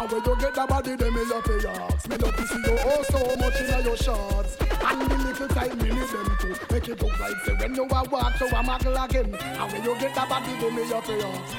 And 0.02 0.10
when 0.10 0.24
you 0.24 0.36
get 0.36 0.52
the 0.52 0.66
body, 0.66 0.96
them 0.96 1.14
me 1.14 1.24
love 1.26 1.46
your 1.46 1.70
ass. 1.70 2.08
Me 2.08 2.16
love 2.16 2.34
to 2.34 2.44
see 2.44 2.56
you 2.56 2.76
oh 2.80 3.04
so 3.08 3.36
much 3.36 3.60
in 3.60 3.72
all 3.72 3.82
your 3.82 3.96
shorts. 3.96 4.56
And 4.60 5.08
the 5.08 5.16
little 5.16 5.46
me 5.76 5.90
need 5.90 6.08
them. 6.08 6.41
Make 6.72 6.88
it 6.88 7.02
look 7.02 7.20
like 7.20 7.36
say 7.44 7.52
when 7.52 7.74
you 7.74 7.82
a 7.84 7.86
walk, 7.86 8.36
so 8.38 8.48
I'm 8.48 8.66
a 8.66 9.04
again. 9.04 9.34
And 9.34 9.72
when 9.72 9.84
you 9.84 9.94
get 10.00 10.14
that 10.14 10.26
body, 10.26 10.56
they 10.58 10.70
me 10.70 10.90
up 10.90 11.04
here. 11.04 11.18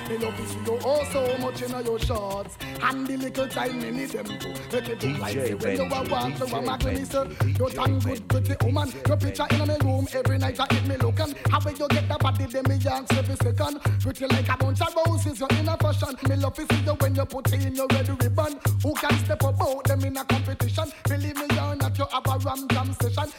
Me 0.10 0.18
love 0.18 0.36
to 0.36 0.72
you 0.72 0.80
oh 0.84 1.04
so 1.14 1.38
much 1.38 1.62
in 1.62 1.86
your 1.86 2.00
shorts. 2.00 2.58
And 2.82 3.06
the 3.06 3.18
little 3.18 3.48
time 3.48 3.80
me 3.80 3.92
need 3.92 4.10
them 4.10 4.26
to. 4.26 4.48
Make 4.74 4.90
it 4.90 5.04
look 5.04 5.20
like 5.20 5.34
say 5.34 5.54
when 5.54 5.76
you 5.78 5.84
a 5.84 6.10
walk, 6.10 6.38
so 6.38 6.58
I'm 6.58 6.68
a 6.68 6.78
listen. 6.84 7.38
You 7.46 7.70
done 7.70 8.00
good, 8.00 8.28
pretty 8.28 8.66
woman. 8.66 8.92
Your 9.08 9.18
picture 9.18 9.46
in 9.52 9.68
my 9.68 9.78
room 9.84 10.08
every 10.14 10.40
night 10.40 10.60
I 10.60 10.74
hit 10.74 10.88
me 10.88 10.98
looking. 10.98 11.36
How 11.48 11.62
when 11.62 11.76
you 11.76 11.88
get 11.90 12.08
that 12.10 12.20
body, 12.20 12.46
they 12.46 12.62
me 12.64 12.80
dance 12.80 13.12
every 13.12 13.36
second. 13.36 13.82
Pretty 14.02 14.26
like 14.26 14.50
a 14.50 14.58
bunch 14.58 14.82
of 14.82 14.96
roses, 15.06 15.40
you're 15.40 15.78
fashion. 15.78 16.16
Me 16.28 16.38
love 16.38 16.56
to 16.56 16.66
see 16.66 16.82
you 16.82 16.94
when 16.94 17.14
you 17.14 17.26
put 17.26 17.54
in 17.54 17.76
your 17.76 17.88
red 17.92 18.10
ribbon. 18.10 18.60
Who 18.82 18.96
can 18.96 19.16
step 19.20 19.44
about 19.44 19.84
them 19.84 20.04
in 20.06 20.18
a 20.18 20.26
competition? 20.26 20.92
Believe 21.04 21.36
me, 21.36 21.46
you're 21.52 21.76
not 21.76 21.96
your 21.98 22.08
have 22.12 22.46
ram 22.46 22.68
jam 22.70 22.94
session. 23.00 23.32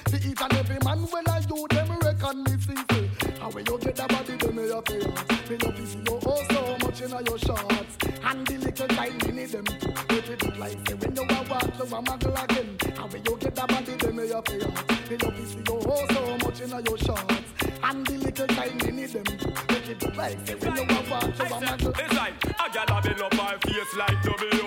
your 4.75 4.83
parents. 4.83 5.50
Me 5.50 5.57
love 5.57 5.78
you 5.78 5.87
see 5.87 5.99
you 5.99 6.21
oh 6.26 6.43
so 6.50 6.76
much 6.83 7.00
in 7.00 7.11
your 7.11 7.38
shorts. 7.38 7.97
And 8.25 8.47
the 8.47 8.59
little 8.59 8.88
child 8.88 9.25
in 9.25 9.37
them. 9.37 9.64
If 10.11 10.31
it 10.31 10.43
look 10.43 10.59
like 10.59 10.88
say 10.88 10.95
when 10.95 11.14
you 11.14 11.23
a 11.23 11.43
walk, 11.49 11.71
you 11.78 11.85
a 11.85 12.02
muggle 12.02 12.45
again. 12.45 12.76
And 12.99 13.12
when 13.12 13.25
you 13.25 13.37
get 13.38 13.59
a 13.59 13.66
body, 13.66 13.95
them 13.95 14.19
your 14.19 14.43
parents. 14.43 15.11
Me 15.11 15.16
love 15.16 15.38
you 15.38 15.47
see 15.47 15.59
you 15.59 15.81
oh 15.87 16.07
so 16.11 16.38
much 16.43 16.61
in 16.61 16.71
your 16.71 16.99
shorts. 16.99 17.49
And 17.85 18.07
the 18.07 18.19
little 18.19 18.47
child 18.49 18.85
in 18.85 18.97
them. 18.97 19.25
If 19.69 19.88
it 19.90 20.02
look 20.02 20.16
like 20.16 20.47
say 20.47 20.54
when 20.54 20.76
you 20.76 20.83
a 20.83 21.11
walk, 21.11 21.23
you 21.23 21.45
a 21.45 21.59
muggle. 21.62 22.00
It's 22.00 22.14
like 22.14 22.45
a 22.45 22.66
gyal 22.75 22.99
a 22.99 23.02
build 23.02 23.23
up 23.23 23.37
my 23.37 23.57
face 23.62 23.95
like 23.97 24.23
W. 24.23 24.63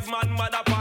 five 0.00 0.10
man 0.10 0.36
mother 0.36 0.77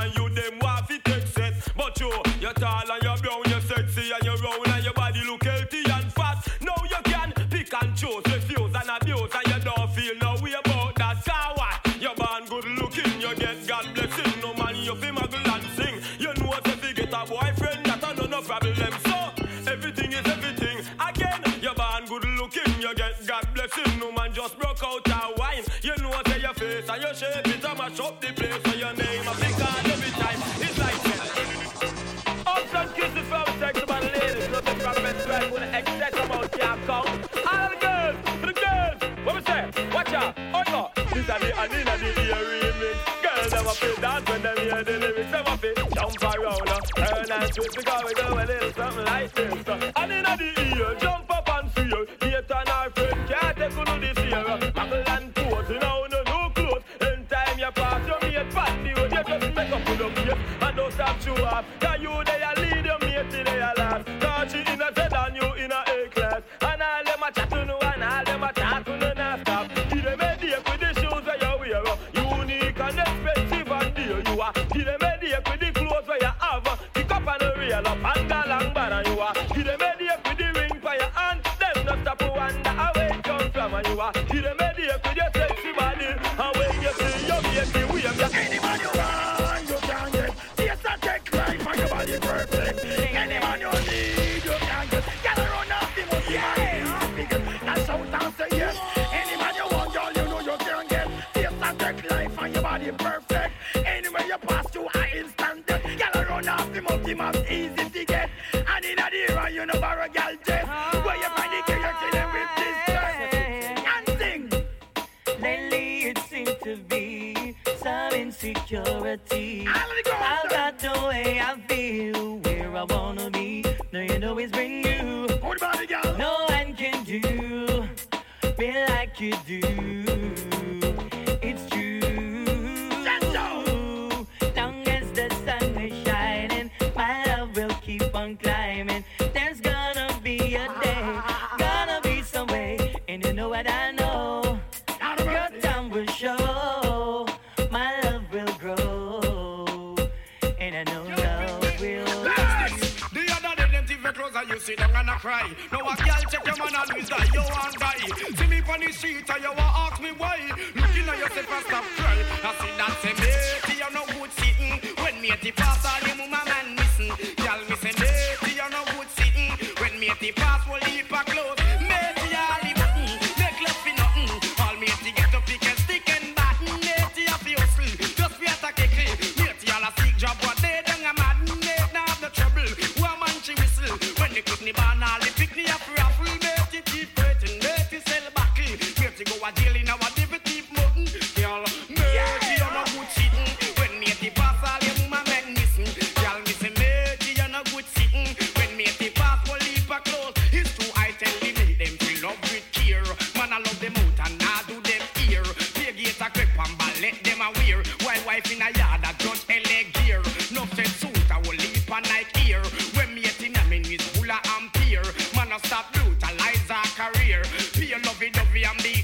dance 47.39 47.59
with 47.59 47.85
girl, 47.85 48.03
we 48.05 48.13
do 48.13 48.21
a 48.21 48.45
little 48.45 48.73
something 48.73 49.05
like 49.05 49.33
this. 49.33 49.96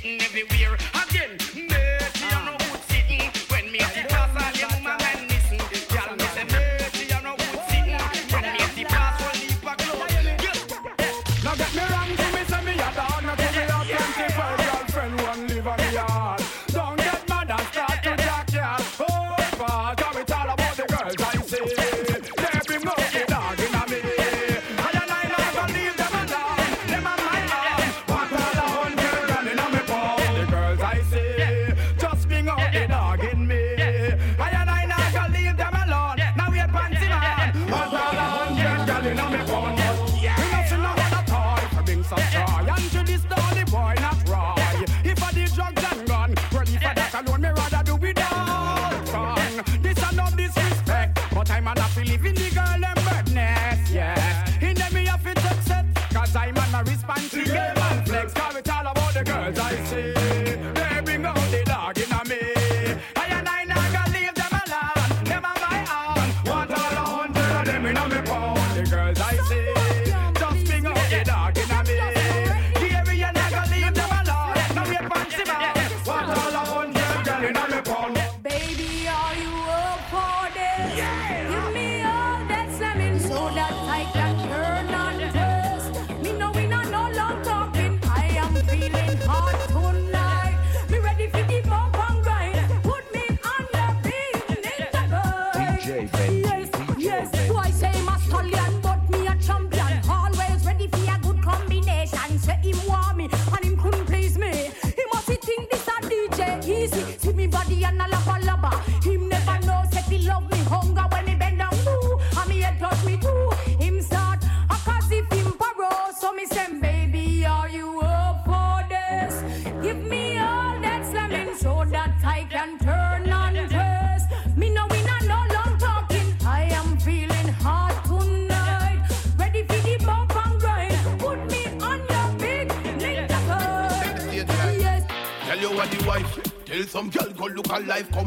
everywhere. 0.06 0.93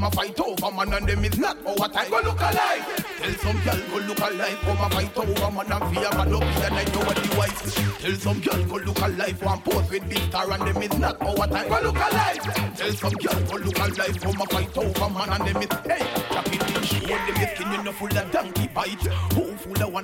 A 0.06 0.10
fight 0.10 0.40
over 0.40 0.70
man 0.72 0.92
and 0.94 1.08
them 1.08 1.24
is 1.24 1.38
not 1.38 1.56
our 1.66 1.88
time. 1.88 2.10
Go 2.10 2.20
look 2.20 2.40
alive. 2.40 3.06
Tell 3.18 3.34
some 3.34 3.60
girl 3.64 3.80
go 3.90 4.06
look 4.06 4.18
alive, 4.18 4.58
come 4.60 4.78
a 4.78 4.90
fight 4.90 5.18
over 5.18 5.50
man 5.50 5.72
and 5.72 5.96
fear 5.96 6.10
man 6.16 6.34
up 6.34 6.44
here 6.44 7.06
what 7.06 7.16
the 7.16 7.34
wife. 7.36 7.98
Tell 7.98 8.14
some 8.14 8.40
girl 8.40 8.64
go 8.64 8.76
look 8.86 9.00
alive, 9.00 9.42
one 9.42 9.60
pose 9.62 9.90
with 9.90 10.08
big 10.08 10.18
star 10.18 10.50
and 10.52 10.62
them 10.62 10.82
is 10.82 10.98
not 10.98 11.20
our 11.20 11.46
time. 11.48 11.68
Go 11.68 11.80
look 11.82 11.96
alive. 11.96 12.76
Tell 12.76 12.92
some 12.92 13.12
girl 13.14 13.40
go 13.46 13.56
look 13.56 13.78
alive, 13.78 14.20
come 14.20 14.40
a 14.40 14.46
fight 14.46 14.78
over 14.78 15.10
man 15.10 15.28
and 15.28 15.48
them 15.48 15.62
is 15.62 15.68
hey. 15.84 16.06
Chopping 16.30 16.76
in 16.76 16.82
she 16.82 16.98
want 17.10 17.26
them 17.26 17.48
skin 17.54 17.72
you 17.72 17.82
know 17.82 17.92
full 17.92 18.18
of 18.18 18.30
donkey 18.30 18.68
bite. 18.68 19.06
Who 19.34 19.45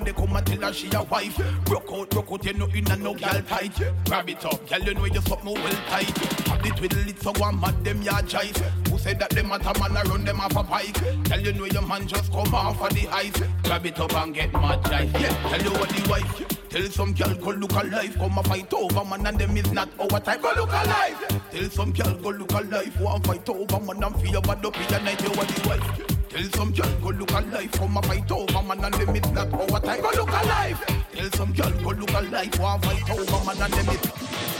one 0.03 0.05
they 0.05 0.12
come 0.12 0.37
and 0.37 0.47
tell 0.47 0.69
her 0.69 0.73
she 0.73 0.88
a 0.93 1.03
wife. 1.05 1.41
Broke 1.65 1.93
out, 1.93 2.11
broke 2.11 2.33
out, 2.33 2.45
you 2.45 2.53
know 2.55 2.67
in 2.75 2.91
a 2.91 2.97
no 2.97 3.15
girl 3.15 3.43
tight. 3.47 3.79
Grab 4.07 4.29
it 4.29 4.45
up, 4.45 4.69
girl 4.69 4.81
you 4.81 4.95
know 4.95 5.05
you 5.05 5.21
something 5.21 5.55
well 5.55 5.73
tight. 5.88 6.19
Have 6.49 6.62
the 6.62 6.71
twiddle 6.71 7.09
it 7.09 7.21
so 7.21 7.33
one 7.38 7.61
mad 7.61 7.85
them 7.85 8.03
ya 8.03 8.21
jive. 8.23 8.59
Who 8.88 8.99
said 8.99 9.19
that 9.21 9.31
them 9.31 9.53
at 9.53 9.65
a 9.65 9.79
man 9.79 9.97
a 9.97 10.09
run 10.09 10.25
them 10.25 10.41
off 10.41 10.57
a 10.57 10.65
pike? 10.65 11.25
Tell 11.25 11.41
you 11.41 11.53
know 11.53 11.67
your 11.67 11.83
man 11.83 12.07
just 12.07 12.33
come 12.33 12.55
off 12.55 12.81
of 12.81 12.95
the 12.95 13.09
ice. 13.09 13.43
Grab 13.65 13.87
it 13.87 13.99
up 13.99 14.15
and 14.15 14.35
get 14.35 14.53
mad 14.53 14.83
jive. 14.83 15.21
Yeah, 15.21 15.51
tell 15.51 15.62
you 15.62 15.71
what 15.79 15.88
the 15.88 16.11
wife. 16.11 16.59
Tell 16.69 16.88
some 16.88 17.12
girl 17.12 17.35
go 17.35 17.51
look 17.51 17.73
alive, 17.73 18.17
come 18.19 18.38
a 18.38 18.43
fight 18.43 18.73
over 18.73 19.05
man 19.05 19.27
and 19.27 19.38
them 19.38 19.57
is 19.57 19.71
not 19.73 19.88
our 20.01 20.21
time. 20.21 20.41
Go 20.41 20.53
look 20.57 20.71
alive. 20.71 21.43
Tell 21.51 21.71
some 21.71 21.93
girl 21.93 22.15
go 22.15 22.31
look 22.31 22.53
alive, 22.53 23.01
want 23.01 23.27
fight 23.27 23.49
over 23.49 23.81
man 23.81 24.03
and 24.03 24.21
feel 24.21 24.41
bad 24.41 24.65
up 24.65 24.77
in 24.77 24.87
the 24.88 24.99
night. 25.01 25.23
You 25.23 25.31
what 25.31 25.49
the 25.49 25.69
wife. 25.69 26.12
Tell 26.33 26.51
some 26.53 26.73
girl 26.73 26.90
go 27.03 27.11
look 27.11 27.31
alive, 27.33 27.71
come 27.73 27.97
a 27.99 28.03
fight 28.03 28.31
over 28.33 28.62
man 28.62 28.83
and 28.83 29.16
is 29.16 29.33
not 29.33 29.53
our 29.53 29.81
time. 29.81 30.01
Go 30.01 30.11
look 30.16 30.31
alive. 30.31 30.81
Tell 31.12 31.31
some 31.33 31.53
girl 31.53 31.71
go 31.71 31.90
look 31.90 32.11
alive, 32.11 32.59
want 32.59 32.83
fight 32.87 33.11
over 33.11 33.45
man 33.45 33.61
and 33.61 33.88
is. 33.90 34.07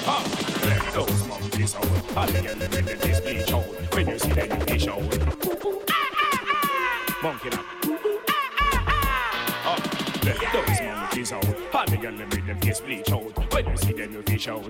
Ha! 0.05 0.23
Let 0.67 0.93
those 0.93 1.27
monkeys 1.27 1.75
out. 1.75 1.83
Girls 1.83 2.59
them 2.59 2.73
in 2.75 2.85
the 2.85 2.97
display 3.01 3.45
show. 3.47 3.61
When 3.95 4.07
you 4.07 4.19
see 4.19 4.33
them 4.33 4.53
in 4.53 4.59
the 4.67 4.79
show. 4.79 5.01
Monkey 7.23 7.49
now. 7.49 7.65
Ha! 9.65 9.75
Let 10.25 10.53
those 10.53 10.81
monkeys 10.83 11.33
out. 11.33 11.43
Girls 11.43 12.19
them 12.19 12.33
in 12.33 12.47
the 12.49 12.55
display 12.61 13.03
show. 13.09 13.21
When 13.51 13.67
you 13.67 13.77
see 13.79 13.93
them 13.95 14.15
in 14.15 14.23
the 14.23 14.39
show. 14.39 14.63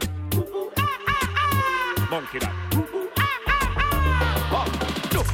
Monkey 2.09 2.39
now. 2.39 2.72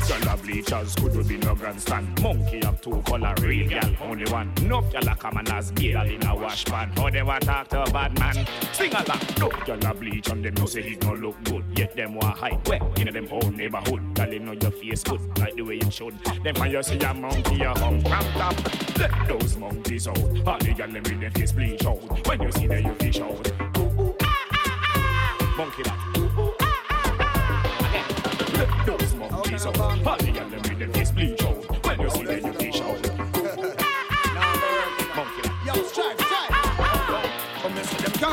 Girl 0.09 0.29
a 0.33 0.37
bleachers 0.39 0.95
could 0.95 1.29
be 1.29 1.37
no 1.37 1.55
grandstand. 1.55 2.23
Monkey 2.23 2.61
have 2.65 2.81
two 2.81 3.03
color, 3.05 3.35
real 3.43 3.69
gal 3.69 3.95
only 4.01 4.25
one. 4.33 4.51
No 4.63 4.81
gal 4.81 5.07
a 5.07 5.15
come 5.15 5.37
and 5.37 5.51
as 5.51 5.71
girl 5.73 6.07
in 6.07 6.27
a 6.27 6.35
wash 6.35 6.65
pan. 6.65 6.91
How 6.97 7.11
they 7.11 7.23
want 7.23 7.45
talk 7.45 7.69
to 7.69 7.85
bad 7.93 8.19
man? 8.19 8.47
Sing 8.73 8.91
along. 8.95 9.21
Look, 9.39 9.67
girl 9.67 9.79
a 9.85 9.93
bleach 9.93 10.31
and 10.31 10.43
them 10.43 10.55
no 10.55 10.65
say 10.65 10.81
it 10.81 11.03
no 11.05 11.13
look 11.13 11.37
good. 11.45 11.63
Yet 11.77 11.95
them 11.95 12.15
want 12.15 12.39
hide 12.39 12.67
well 12.67 12.91
in 12.97 13.13
them 13.13 13.27
whole 13.27 13.51
neighborhood. 13.51 14.15
Girl 14.15 14.33
you 14.33 14.39
know 14.39 14.53
your 14.53 14.71
face 14.71 15.03
good 15.03 15.21
like 15.39 15.55
the 15.57 15.63
way 15.63 15.77
it 15.77 15.93
should. 15.93 16.19
Then 16.43 16.55
when 16.55 16.71
you 16.71 16.83
see 16.83 16.99
a 16.99 17.13
monkey 17.13 17.63
a 17.63 17.79
hung 17.79 18.03
cramped 18.03 18.37
up, 18.37 18.99
let 18.99 19.29
those 19.29 19.59
monkeys 19.59 20.09
out. 20.09 20.19
All 20.19 20.59
the 20.59 20.73
gal 20.75 20.89
them 20.91 21.03
with 21.03 21.21
their 21.21 21.31
face 21.33 21.53
bleach 21.53 21.85
out. 21.85 22.27
When 22.27 22.41
you 22.41 22.53
see 22.53 22.67
them 22.67 22.87
you 22.87 22.95
fish 22.95 23.21
out. 23.21 23.53
Ah, 23.61 24.47
ah, 24.53 24.83
ah. 24.95 25.55
Monkey 25.59 25.83
that. 25.83 25.99
Let 28.57 28.87
those 28.87 29.15
monkeys 29.65 29.81
out. 29.81 30.07
All 30.07 30.17
the 30.19 30.33
gal 30.33 30.49
them 30.49 30.63
with 30.63 30.79
their 30.79 30.89
face 30.89 31.11
bleach 31.11 31.43
out. 31.43 31.58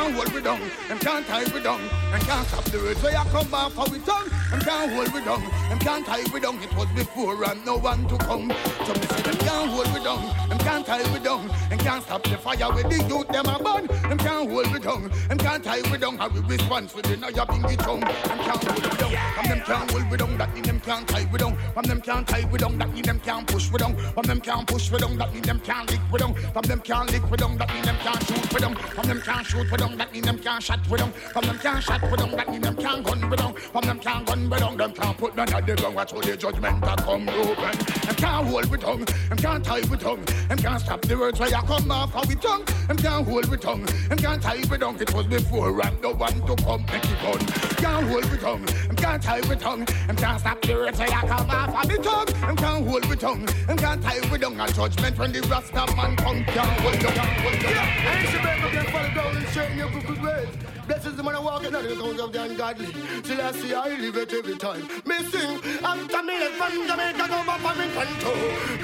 Can't 0.06 0.16
hold 0.16 0.36
me 0.36 0.42
down, 0.42 0.60
them 0.88 1.00
can't 1.00 1.26
tie 1.26 1.44
me 1.46 1.64
down, 1.64 1.82
them 2.12 2.22
can't 2.22 2.48
stop 2.48 2.64
the 2.66 2.78
words 2.78 3.02
where 3.02 3.18
I 3.18 3.24
come 3.26 3.54
off 3.54 3.76
how 3.76 3.86
we 3.86 4.00
tongue. 4.00 4.30
Them 4.52 4.60
can't 4.60 4.92
hold 4.92 5.14
me 5.14 5.26
down, 5.26 5.42
them 5.70 5.80
can't 5.80 6.06
tie 6.06 6.24
me 6.32 6.40
down. 6.40 6.62
It 6.62 6.76
was 6.76 6.88
before 6.96 7.44
and 7.50 7.66
no 7.66 7.78
one 7.78 8.08
to 8.08 8.18
come. 8.18 8.54
So 8.86 8.94
me 8.94 9.06
say 9.08 9.22
them 9.22 9.38
can't 9.38 9.72
hold 9.72 9.94
me 9.94 10.04
down, 10.04 10.50
them 10.50 10.58
can't 10.60 10.86
tie 10.86 11.12
me 11.12 11.20
down, 11.20 11.48
them 11.70 11.80
can't 11.80 12.04
stop 12.04 12.24
the 12.24 12.38
fire 12.38 12.72
with 12.74 12.90
the 12.90 13.04
youth 13.10 13.28
them 13.30 13.46
a 13.48 13.58
burn. 13.58 13.88
Them 13.88 14.18
can't 14.20 14.52
hold 14.52 14.72
me 14.72 14.80
down, 14.80 15.10
them 15.28 15.38
can't 15.40 15.64
tie 15.64 15.82
me 15.90 15.98
down. 15.98 16.18
How 16.18 16.30
we 16.30 16.40
respond 16.42 16.92
for 16.92 17.02
the 17.02 17.18
now 17.18 17.30
you 17.30 17.42
bingy 17.42 17.78
tongue. 17.78 18.02
Them 18.02 18.40
can't 18.46 18.64
hold 18.64 18.84
me 18.84 18.98
down, 18.98 19.16
and 19.40 19.50
them 19.50 19.62
can't 19.62 19.92
hold 19.92 20.12
me 20.12 20.18
down. 20.18 20.38
That 20.38 20.54
mean 20.54 20.64
them 20.64 20.80
can't 20.82 21.08
tie 21.08 21.26
me 21.26 21.38
down. 21.38 21.58
From 21.74 21.84
them 21.86 22.02
can't 22.02 22.28
tie 22.28 22.46
me 22.46 22.58
down, 22.58 22.78
that 22.78 22.94
mean 22.94 23.04
them 23.04 23.20
can't 23.20 23.48
push 23.48 23.72
me 23.72 23.78
down. 23.80 23.98
From 24.14 24.24
them 24.24 24.40
can't 24.40 24.68
push 24.68 24.92
me 24.92 25.00
down, 25.00 25.18
that 25.18 25.34
mean 25.34 25.42
them 25.42 25.60
can't 25.62 25.90
lick 25.90 26.02
me 26.12 26.20
down. 26.20 26.36
From 26.36 26.64
them 26.64 26.82
can't 26.82 27.12
lick 27.12 27.32
me 27.32 27.38
down, 27.38 27.58
that 27.58 27.74
mean 27.74 27.84
them 27.84 27.98
can't 27.98 28.24
shoot 28.24 28.54
me 28.54 28.60
down. 28.60 28.76
From 28.76 29.08
them 29.08 29.22
can't 29.22 29.46
shoot 29.46 29.72
me 29.72 29.78
down, 29.78 29.95
that 29.98 30.12
mean 30.12 30.24
them 30.24 30.38
can't 30.40 30.64
shot 30.64 30.90
me 30.90 30.98
down. 30.98 31.12
From 31.12 31.46
them 31.46 31.58
can't 31.60 31.84
shot 31.84 32.02
me 32.04 32.16
down, 32.18 32.32
that 32.32 32.50
mean 32.50 32.62
them 32.62 32.76
can't 32.76 33.04
gun 33.04 33.30
me 33.30 33.36
down. 33.36 33.54
From 33.54 33.84
them 33.84 34.00
can't 34.00 34.26
gun 34.26 34.50
me 34.50 34.58
down, 34.58 34.78
them 34.78 34.92
can't 34.94 35.18
put 35.18 35.36
none 35.36 35.54
of 35.54 35.66
the 35.66 35.76
gun. 35.76 35.94
Watch 35.94 36.12
how 36.12 36.22
the 36.22 36.38
judgment 36.38 36.84
a 36.84 36.96
come 36.98 37.30
open. 37.30 37.78
Them 38.06 38.16
can't 38.16 38.48
hold 38.48 38.72
me 38.72 38.78
tongue, 38.78 39.06
them 39.06 39.38
can't 39.38 39.64
tie 39.64 39.82
me 39.82 39.98
tongue. 39.98 40.26
Them 40.48 40.58
can't 40.58 40.82
stop 40.82 41.02
the 41.02 41.18
words 41.18 41.40
where 41.40 41.50
you 41.50 41.56
come 41.56 41.92
off 41.92 42.14
how 42.14 42.24
we 42.28 42.36
tongue. 42.36 42.66
Them 42.88 42.98
can't 42.98 43.28
hold 43.28 43.50
me 43.52 43.58
tongue, 43.58 43.86
them 44.10 44.18
can't 44.18 44.42
tie 44.42 44.58
me 44.58 44.78
down. 44.78 44.96
It 45.02 45.14
was 45.14 45.28
before 45.28 45.86
and 45.86 46.02
no 46.02 46.12
one 46.14 46.42
to 46.42 46.56
come 46.64 46.86
make 46.86 47.06
it 47.06 47.22
gun. 47.22 47.40
Can't 47.78 48.08
hold 48.08 48.32
me 48.32 48.38
tongue, 48.38 48.66
them 48.66 48.96
can't 48.96 49.24
tie 49.24 49.42
me 49.42 49.56
tongue. 49.56 49.86
Them 49.86 50.16
can't 50.16 50.40
stop 50.40 50.62
the 50.62 50.74
words 50.74 51.00
where 51.00 51.08
you 51.08 51.28
come 51.28 51.50
off 51.50 51.74
how 51.74 51.88
we 51.88 51.98
tongue. 51.98 52.26
Them 52.26 52.56
can't 52.56 52.88
hold 52.88 53.10
me 53.10 53.16
tongue, 53.16 53.46
them 53.68 53.78
can't 53.78 54.02
tie 54.02 54.20
me 54.30 54.38
down. 54.38 54.60
A 54.60 54.68
judgment 54.72 55.18
when 55.18 55.32
the 55.32 55.42
Rasta 55.42 55.96
man 55.96 56.16
come, 56.16 56.44
can't 56.46 56.80
hold 56.82 56.96
you, 56.96 57.08
can't 57.08 57.42
hold 57.42 57.62
you. 57.62 57.70
Yeah, 57.70 58.12
and 58.12 58.28
she 58.30 58.38
better 58.38 58.72
get 58.72 58.90
fall 58.92 59.16
down 59.16 59.36
and 59.36 59.78
your 59.78 59.85
crooked 59.90 60.24
ways. 60.24 60.48
Bless 60.88 61.06
is 61.06 61.16
the 61.16 61.24
man 61.24 61.36
who 61.36 61.46
walking 61.46 61.74
out 61.74 61.84
of 61.84 61.90
the 61.90 61.96
house 61.96 62.20
of 62.20 62.32
the 62.32 62.44
ungodly. 62.44 62.88
Till 63.24 63.42
I 63.42 63.52
see 63.54 63.74
I 63.74 63.90
live 63.98 64.18
it 64.18 64.34
every 64.34 64.56
time. 64.56 64.82
Me 65.06 65.18
sing, 65.32 65.60
after 65.84 66.22
me 66.24 66.34
left 66.38 66.56
from 66.56 66.88
Jamaica, 66.88 67.26
go 67.26 67.40
back 67.46 67.60
from 67.66 67.80
Toronto. 67.96 68.32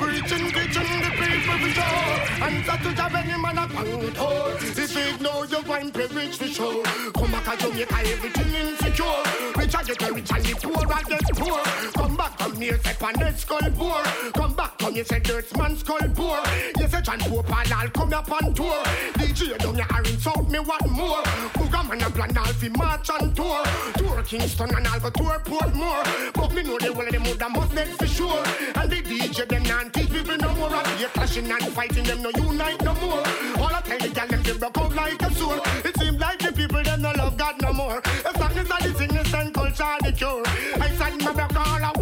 Preaching, 0.01 0.45
teaching 0.49 1.01
the 1.05 1.11
people 1.19 1.57
for 1.61 1.71
sure. 1.77 2.11
And 2.41 2.65
that 2.65 2.79
to 2.81 2.89
have 3.01 3.15
any 3.15 3.37
man 3.41 3.57
a 3.57 3.67
panto. 3.67 4.57
This 4.73 4.95
week, 4.95 5.21
know 5.21 5.43
you 5.43 5.61
wine 5.67 5.91
privilege 5.91 6.37
for 6.37 6.47
sure. 6.47 6.83
Come 6.83 7.31
back 7.31 7.57
to 7.59 7.67
Jamaica, 7.69 7.97
everything 8.05 8.53
insecure. 8.55 9.21
Rich 9.55 9.75
I 9.75 9.83
get 9.83 10.11
rich 10.11 10.31
and 10.31 10.45
the 10.45 10.53
poor 10.61 10.93
I 10.93 11.03
get 11.03 11.23
poor. 11.37 11.59
Come 11.93 12.15
back 12.15 12.30
from 12.41 12.62
here, 12.62 12.80
on 13.01 13.13
that 13.13 13.38
skull 13.38 13.71
poor. 13.77 14.01
Come 14.34 14.54
back 14.54 14.80
from 14.80 14.95
you 14.95 15.04
say 15.04 15.19
dirt 15.19 15.56
man 15.58 15.77
skull 15.77 15.99
poor. 16.15 16.39
You 16.80 16.88
say 16.88 17.01
John 17.01 17.19
Pope 17.19 17.58
and 17.58 17.73
I'll 17.73 17.89
come 17.89 18.13
up 18.13 18.32
on 18.32 18.54
tour. 18.54 18.82
DJ 19.13 19.58
down 19.58 19.75
your 19.75 19.86
iron 19.89 20.17
south, 20.19 20.49
me 20.49 20.60
want 20.60 20.89
more. 20.89 21.21
Booga 21.58 21.88
man 21.88 22.01
a 22.01 22.10
plan 22.10 22.38
all 22.38 22.45
fi 22.45 22.69
march 22.69 23.10
and 23.10 23.36
tour. 23.36 23.63
Tour 23.95 24.23
Kingston 24.23 24.75
and 24.75 24.88
I'll 24.88 24.99
go 24.99 25.10
tour 25.12 25.39
Portmore. 25.45 26.34
But 26.34 26.54
me 26.54 26.63
know 26.63 26.77
the 26.77 26.93
whole 26.93 27.06
of 27.06 27.12
them 27.12 27.23
woulda 27.23 27.49
must 27.49 27.75
dead 27.75 27.89
for 27.89 28.08
sure. 28.08 28.43
And 28.75 28.91
the 28.91 29.01
DJ 29.01 29.47
them 29.47 29.63
not 29.63 29.93
teach 29.93 30.10
people 30.12 30.38
no 30.38 30.56
more. 30.56 30.73
And 30.73 30.99
they 30.99 31.06
clashing 31.06 31.51
and 31.51 31.67
fighting 31.73 32.04
them 32.04 32.21
no 32.21 32.30
unite 32.30 32.82
no 32.84 32.93
more. 32.95 33.23
All 33.62 33.75
I 33.75 33.82
tell 33.82 33.99
the 33.99 34.10
gal 34.10 34.27
them 34.27 34.43
they 34.43 34.54
broke 34.54 34.77
out 34.77 34.95
like 34.95 35.21
a 35.21 35.34
sword. 35.36 35.62
It 35.86 35.97
seems 35.99 36.19
like 36.19 36.39
the 36.39 36.51
people 36.51 36.84
them 36.84 37.01
no 37.01 37.12
love 37.12 37.38
God 37.38 37.62
no 37.62 37.73
more. 37.73 38.01
As 38.06 38.38
long 38.39 38.58
as 38.58 38.71
I 38.71 38.88
the 38.88 38.97
sickness 38.97 39.34
and 39.34 39.54
culture 39.54 39.97
the 40.04 40.12
cure. 40.12 40.43
I 40.82 40.89
said 40.97 41.21
my 41.23 41.34
back 41.34 41.56
all 41.56 41.84
I 41.84 42.00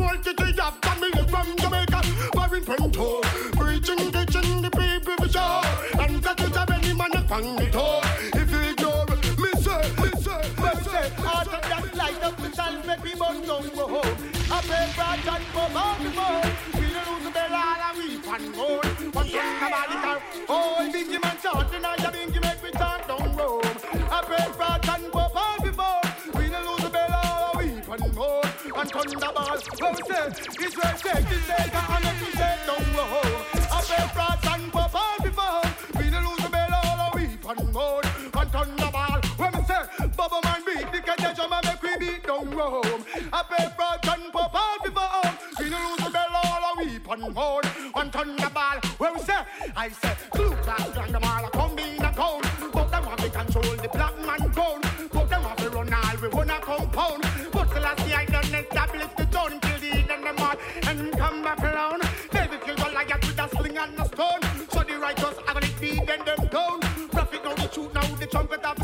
from 1.49 1.57
Jamaica. 1.57 2.01
Foreign 2.33 2.63
Pento. 2.63 2.99
Oh. 2.99 3.21
Preaching, 3.53 4.12
teaching 4.12 4.62
the 4.62 4.69
people 4.69 5.15
for 5.17 5.29
sure. 5.29 5.62
And 5.99 6.21
that 6.23 6.39
is 6.39 6.55
have 6.55 6.69
any 6.69 6.93
man 6.93 7.13
upon 7.13 7.55
the 7.55 7.65
door. 7.67 8.01
If 8.33 8.51
you 8.51 8.59
ignore 8.59 9.05
me 9.38 9.51
say, 9.63 9.83
me 10.01 10.09
say, 10.21 10.41
me 10.62 10.71
say. 10.85 11.05
Out 11.25 11.47
of 11.47 11.62
that 11.69 11.95
light 11.95 12.23
up 12.23 12.38
the 12.38 12.51
sun, 12.53 12.85
make 12.85 13.03
me 13.03 13.13
burn 13.17 13.41
down 13.47 13.69
go 13.75 13.88
home. 13.88 14.17
I 14.51 14.62
pray 14.62 14.85
for 14.95 15.09
a 15.09 15.17
chance 15.25 15.45
for 15.53 15.69
more. 15.69 15.95
We 15.99 16.09
don't 16.93 17.07
lose 17.09 17.23
the 17.23 17.31
bell 17.31 17.53
all 17.53 17.81
and 17.88 17.97
we 17.97 18.17
can 18.19 18.51
go. 18.51 18.67
One 19.12 19.27
thing 19.27 19.57
about 19.57 19.89
the 19.89 19.95
car, 19.95 20.21
oh, 20.49 20.89
bingy 20.93 21.21
man 21.21 21.38
short, 21.41 21.73
and 21.73 21.85
I 21.85 21.95
bingy 21.97 22.41
make 22.41 22.48
all 27.89 27.95
and 27.95 28.15
we. 28.15 28.71
And 28.75 28.91
thunderball, 28.91 29.82
well 29.82 29.93
we 29.93 30.02
say, 30.04 30.28
Israel 30.65 30.93
take 30.97 31.25
the 31.30 31.38
take 31.47 31.75
and 31.89 32.04
let 32.04 32.21
me 32.21 32.28
take 32.32 32.62
down 32.67 32.86
road. 32.95 33.41
I 33.54 33.82
pray 33.88 34.06
for 34.13 34.25
a 34.30 34.38
chance 34.45 34.71
for 34.71 34.88
all 34.97 35.17
the. 35.23 35.32
We 35.97 36.10
don't 36.10 36.25
lose 36.25 36.43
the 36.43 36.49
bell 36.49 36.73
all 36.84 36.99
and 36.99 37.13
we 37.15 37.25
can 37.38 37.71
go. 37.71 38.02
And 38.04 38.52
thunderball, 38.52 39.39
well 39.39 39.52
we 39.54 39.62
say, 39.65 39.84
Bubba 40.17 40.43
man 40.43 40.62
beat 40.65 40.91
the 40.91 41.34
drum 41.36 41.54
and 41.54 41.65
make 41.65 41.82
we 41.82 41.97
beat 41.97 42.23
down 42.28 42.49
Rome. 42.52 43.06
I 43.34 43.43
pray 43.49 43.67
for 43.75 43.89
a 43.95 44.06
chance 44.06 44.32
for 44.32 44.49
all 44.54 44.78
the. 44.84 44.89
We 45.60 45.69
don't 45.69 45.89
lose 45.89 46.06
the 46.06 46.12
bell 46.12 46.36
all 46.43 46.78
and 46.78 46.91
we 46.91 46.99
can 46.99 47.34
go. 47.34 47.62
And 47.95 48.12
thunderball, 48.12 48.99
well 48.99 49.13
we 49.13 49.19
say, 49.21 49.39
I 49.75 49.89
say, 49.89 50.15
Blue 50.34 50.52
class 50.58 50.97
and 50.97 51.13
them 51.15 51.23
all 51.23 51.59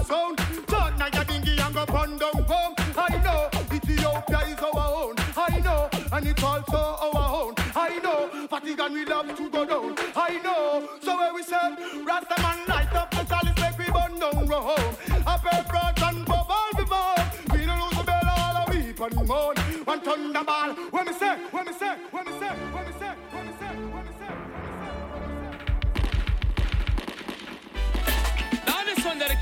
sound. 0.05 0.37
Turn 0.67 0.97
now 0.97 1.07
your 1.13 1.23
dingy 1.25 1.57
and 1.57 1.73
go 1.73 1.85
run 1.85 2.17
down 2.17 2.43
home. 2.43 2.73
I 2.97 3.17
know 3.23 3.49
Ethiopia 3.73 4.39
is 4.47 4.59
our 4.59 5.03
own. 5.03 5.15
I 5.35 5.59
know, 5.59 5.89
and 6.11 6.27
it's 6.27 6.43
also 6.43 6.77
our 6.77 7.27
own. 7.41 7.53
I 7.75 7.99
know, 8.03 8.47
fatigue 8.47 8.79
and 8.79 8.93
we 8.93 9.05
love 9.05 9.35
to 9.35 9.49
go 9.49 9.65
down. 9.65 9.95
I 10.15 10.39
know, 10.43 10.87
so 11.01 11.17
where 11.17 11.33
we 11.33 11.43
say, 11.43 11.67
Rasta 12.05 12.35
man 12.41 12.59
light 12.67 12.93
up 12.93 13.11
the 13.11 13.23
chalice, 13.23 13.57
make 13.59 13.77
we 13.77 13.85
burn 13.85 14.19
down 14.19 14.47
home. 14.47 14.95
A 15.27 15.39
pepper 15.39 16.03
and 16.07 16.25
bubble 16.25 16.71
before. 16.77 17.15
We 17.51 17.65
don't 17.65 17.79
lose 17.81 17.97
the 17.97 18.03
bell, 18.03 18.29
all 18.37 18.57
a 18.61 18.71
weep 18.71 18.99
and 18.99 19.27
moan. 19.27 19.55
One 19.85 20.01
thunderball, 20.01 20.91
when 20.91 21.05
me 21.05 21.13
say, 21.13 21.35
when 21.51 21.65
me 21.65 21.73
say, 21.73 21.95
when 22.11 22.25
me 22.25 22.31
say, 22.31 22.34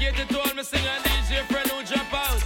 dedicated 0.04 0.30
to 0.30 0.40
all 0.40 0.56
my 0.56 0.62
singer 0.62 0.98
DJ 1.04 1.42
friend 1.46 1.70
who 1.70 1.84
drop 1.84 2.14
out. 2.14 2.42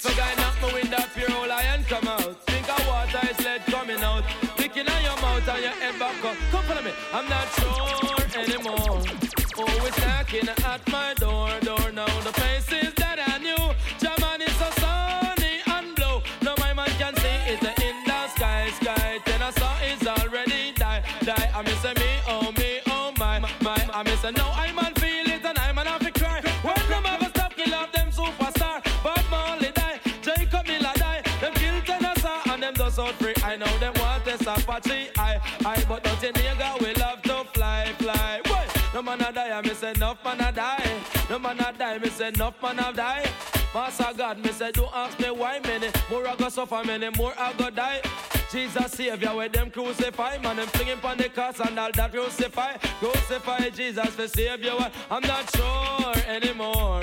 So 0.00 0.08
guy 0.16 0.34
knock 0.36 0.54
my 0.62 0.72
window 0.72 0.96
up 0.96 1.16
your 1.16 1.30
whole 1.30 1.48
lion 1.48 1.84
come 1.84 2.08
out. 2.08 2.36
Think 2.46 2.68
of 2.68 2.86
water 2.86 3.20
is 3.30 3.44
lead 3.44 3.64
coming 3.66 4.00
out. 4.00 4.24
Licking 4.58 4.88
on 4.88 5.02
your 5.02 5.16
mouth 5.20 5.48
and 5.48 5.62
your 5.62 5.72
head 5.72 5.98
back 5.98 6.24
up. 6.24 6.36
Come 6.50 6.64
follow 6.64 6.82
me. 6.82 6.92
I'm 7.12 7.28
not 7.28 7.48
sure 7.56 8.42
anymore. 8.42 9.02
Always 9.58 9.98
knocking 9.98 10.48
at 10.48 10.88
my 10.90 11.14
door, 11.14 11.50
door 11.60 11.92
now. 11.92 12.20
The 12.20 12.32
places 12.32 12.94
that 12.94 12.95
Nothing 36.16 36.32
nigga 36.32 36.80
we 36.80 36.94
love 36.94 37.20
to 37.24 37.44
fly, 37.52 37.92
fly. 37.98 38.40
Boy, 38.44 38.64
no 38.94 39.02
man 39.02 39.20
a 39.20 39.30
die, 39.30 39.50
I 39.50 39.60
miss 39.60 39.82
enough 39.82 40.24
man 40.24 40.40
a 40.40 40.50
die. 40.50 41.02
No 41.28 41.38
man 41.38 41.60
a 41.60 41.70
die, 41.76 41.98
miss 41.98 42.18
enough 42.20 42.54
man 42.62 42.78
a 42.78 42.90
die. 42.90 43.26
Master 43.74 44.08
God, 44.16 44.38
me 44.38 44.50
say, 44.50 44.72
don't 44.72 44.90
ask 44.94 45.20
me 45.20 45.30
why 45.30 45.60
many 45.62 45.88
more 46.10 46.26
I 46.26 46.34
go 46.36 46.48
suffer, 46.48 46.82
many 46.86 47.10
more 47.10 47.34
I 47.38 47.52
go 47.52 47.68
die. 47.68 48.00
Jesus 48.50 48.92
Savior, 48.92 49.34
where 49.34 49.50
them 49.50 49.70
crucify, 49.70 50.38
man, 50.38 50.56
them 50.56 50.66
flinging 50.68 51.04
on 51.04 51.18
the 51.18 51.28
cross 51.28 51.60
and 51.60 51.78
all 51.78 51.92
that 51.92 52.10
crucify, 52.10 52.78
crucify 52.98 53.68
Jesus 53.68 54.08
for 54.08 54.26
Savior. 54.26 54.72
I'm 55.10 55.20
not 55.20 55.54
sure 55.54 56.14
anymore. 56.26 57.02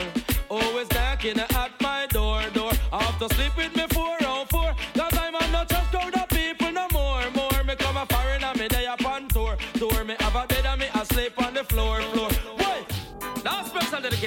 Always 0.49 0.89
knocking 0.89 1.39
at 1.39 1.71
my 1.81 2.07
door, 2.07 2.41
door. 2.51 2.71
I 2.91 3.03
have 3.03 3.19
to 3.19 3.35
sleep 3.35 3.55
with 3.55 3.75
me 3.75 3.85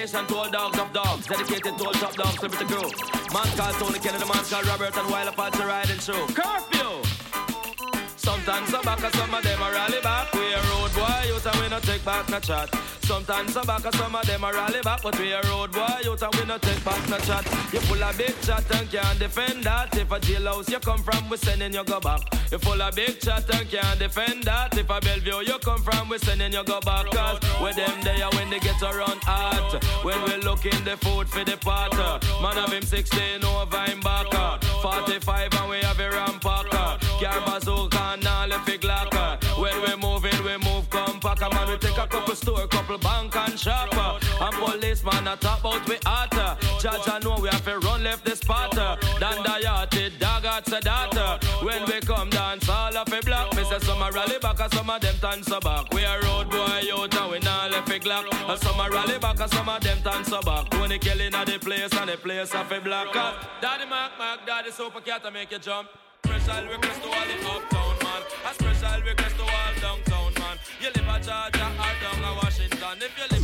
dedication 0.07 0.27
to 0.29 0.37
all 0.37 0.51
dogs 0.51 0.79
of 0.79 0.93
dogs, 0.93 1.27
dedicated 1.27 1.79
to 1.79 1.85
all 1.85 1.93
top 1.93 2.15
dogs, 2.15 2.43
liberty 2.43 2.65
crew. 2.65 2.91
Man 3.33 3.47
called 3.57 3.75
Tony 3.75 3.99
Kennedy, 3.99 4.25
man 4.25 4.45
called 4.45 4.67
Robert, 4.67 4.97
and 4.97 5.11
while 5.11 5.29
Apache 5.29 5.65
riding 5.65 5.99
show. 5.99 6.27
Curfew! 6.29 7.03
Sometimes 8.17 8.69
some 8.69 8.83
back, 8.83 9.01
some 9.01 9.35
of 9.35 9.43
them 9.43 9.63
are 9.63 9.73
rally 9.73 10.01
back. 10.03 10.33
We 10.33 10.55
take 11.97 12.05
back 12.05 12.29
no 12.29 12.39
chat. 12.41 12.69
Sometimes 13.03 13.53
some 13.53 13.67
back, 13.67 13.95
some 13.95 14.15
of 14.15 14.27
them 14.27 14.45
are 14.45 14.53
rally 14.53 14.81
back, 14.83 15.03
but 15.03 15.19
we 15.19 15.33
a 15.33 15.41
road 15.43 15.73
boy, 15.73 15.87
youth 16.03 16.23
and 16.23 16.35
we 16.35 16.45
no 16.45 16.59
take 16.59 16.85
back 16.85 17.09
no 17.09 17.19
chat. 17.19 17.45
You 17.73 17.81
full 17.81 18.03
of 18.03 18.19
big 18.19 18.35
chat 18.43 18.65
and 18.75 18.91
can't 18.91 19.19
defend 19.19 19.65
that. 19.65 19.97
If 19.97 20.11
a 20.11 20.19
jailhouse 20.19 20.69
you 20.71 20.79
come 20.81 21.03
from, 21.03 21.29
we 21.31 21.37
sending 21.37 21.73
you 21.73 21.85
go 21.85 22.01
back. 22.01 22.21
You 22.51 22.59
full 22.59 22.83
of 22.83 22.95
big 22.95 23.21
chat 23.21 23.49
and 23.55 23.71
can't 23.71 23.99
defend 23.99 24.45
that. 24.45 24.77
If 24.77 24.91
a 24.91 25.01
Bellevue 25.01 25.47
you 25.47 25.59
come 25.61 25.83
from, 25.83 26.09
we 26.09 26.19
sending 26.19 26.53
you 26.53 26.65
go 26.65 26.81
back. 26.81 27.07
Cause 27.13 27.39
with 27.63 27.77
them 27.77 28.01
there 28.03 28.29
when 28.35 28.51
they 28.51 28.59
get 28.59 28.83
around 28.83 29.23
hot. 29.23 29.83
When 30.05 30.21
we 30.25 30.37
looking 30.45 30.85
the 30.85 30.97
food 30.97 31.29
for 31.29 31.45
the 31.45 31.57
pot. 31.57 31.95
Uh, 31.95 32.19
man 32.43 32.59
of 32.59 32.73
him 32.73 32.83
16 32.83 33.45
over 33.45 33.85
him 33.85 34.01
back. 34.01 34.27
Uh, 34.35 34.59
45 34.83 35.55
and 35.55 35.71
we 35.71 35.79
have 35.79 35.99
a 35.99 36.11
rampacker. 36.11 37.01
Car 37.21 37.41
uh, 37.41 37.59
bazooka 37.59 38.03
and 38.15 38.27
all 38.27 38.49
the 38.49 38.61
big 38.67 38.85
locker. 38.85 39.39
When 39.61 39.77
we 39.83 39.97
moving, 39.97 40.36
couple 42.17 42.35
store, 42.35 42.67
couple 42.69 42.99
bank 42.99 43.37
and 43.37 43.59
shop. 43.59 43.93
And 44.41 44.55
policeman 44.55 45.29
a 45.29 45.37
talk 45.37 45.61
about 45.61 45.87
we 45.89 45.97
hotter. 46.05 46.57
Judge 46.81 47.09
I 47.09 47.19
know 47.23 47.37
we 47.41 47.49
have 47.49 47.65
to 47.65 47.79
run 47.81 48.05
left 48.05 48.25
the 48.25 48.35
spot. 48.37 48.75
Dan 48.75 49.43
the 49.43 49.55
yachted 49.65 50.19
dog 50.19 50.45
at 50.45 50.65
Sedata. 50.65 51.39
When 51.65 51.85
we 51.87 52.01
come 52.01 52.31
dance 52.31 52.69
all 52.69 52.97
of 52.97 53.13
a 53.13 53.21
block. 53.21 53.55
Say 53.55 53.79
some 53.81 54.01
a 54.01 54.11
rally 54.13 54.39
back 54.39 54.61
and 54.61 54.73
some 54.73 54.89
of 54.89 55.01
them 55.01 55.17
dance 55.21 55.47
so 55.47 55.61
back. 55.61 55.93
We 55.93 56.05
a 56.05 56.21
road 56.21 56.51
boy 56.51 56.83
out 56.95 57.15
and 57.15 57.31
we 57.33 57.39
not 57.41 57.71
left 57.73 57.91
a 57.91 57.99
glock. 57.99 58.25
And 58.51 58.61
some 58.61 58.81
a 58.81 58.89
rally 58.91 59.19
back 59.19 59.41
and 59.41 59.51
some 59.51 59.69
of 59.69 59.83
them 59.83 59.99
dance 60.03 60.29
so 60.29 60.41
back. 60.41 60.71
Tony 60.71 60.99
Kelly 60.99 61.27
at 61.27 61.47
the 61.47 61.59
place 61.59 61.93
and 61.93 62.09
the 62.09 62.17
place 62.17 62.55
of 62.55 62.73
a 62.73 62.81
block. 62.81 63.13
Daddy 63.61 63.85
Mac 63.91 64.13
Mac, 64.19 64.47
Daddy 64.47 64.71
Super 64.71 65.01
Cat 65.01 65.23
to 65.25 65.31
make 65.31 65.51
you 65.51 65.59
jump. 65.59 65.89
Special 66.25 66.67
request 66.69 67.03
to 67.03 67.09
all 67.09 67.27
the 67.27 67.37
uptown 67.51 67.97
man. 68.03 68.23
A 68.49 68.55
special 68.55 69.03
request 69.03 69.37
to 69.37 69.43
all 69.43 69.67
downtown 69.81 69.86
Georgia 71.27 71.67
or 71.83 71.95
down 72.01 72.23
a 72.23 72.35
Washington. 72.37 73.03
If 73.03 73.19
you 73.19 73.36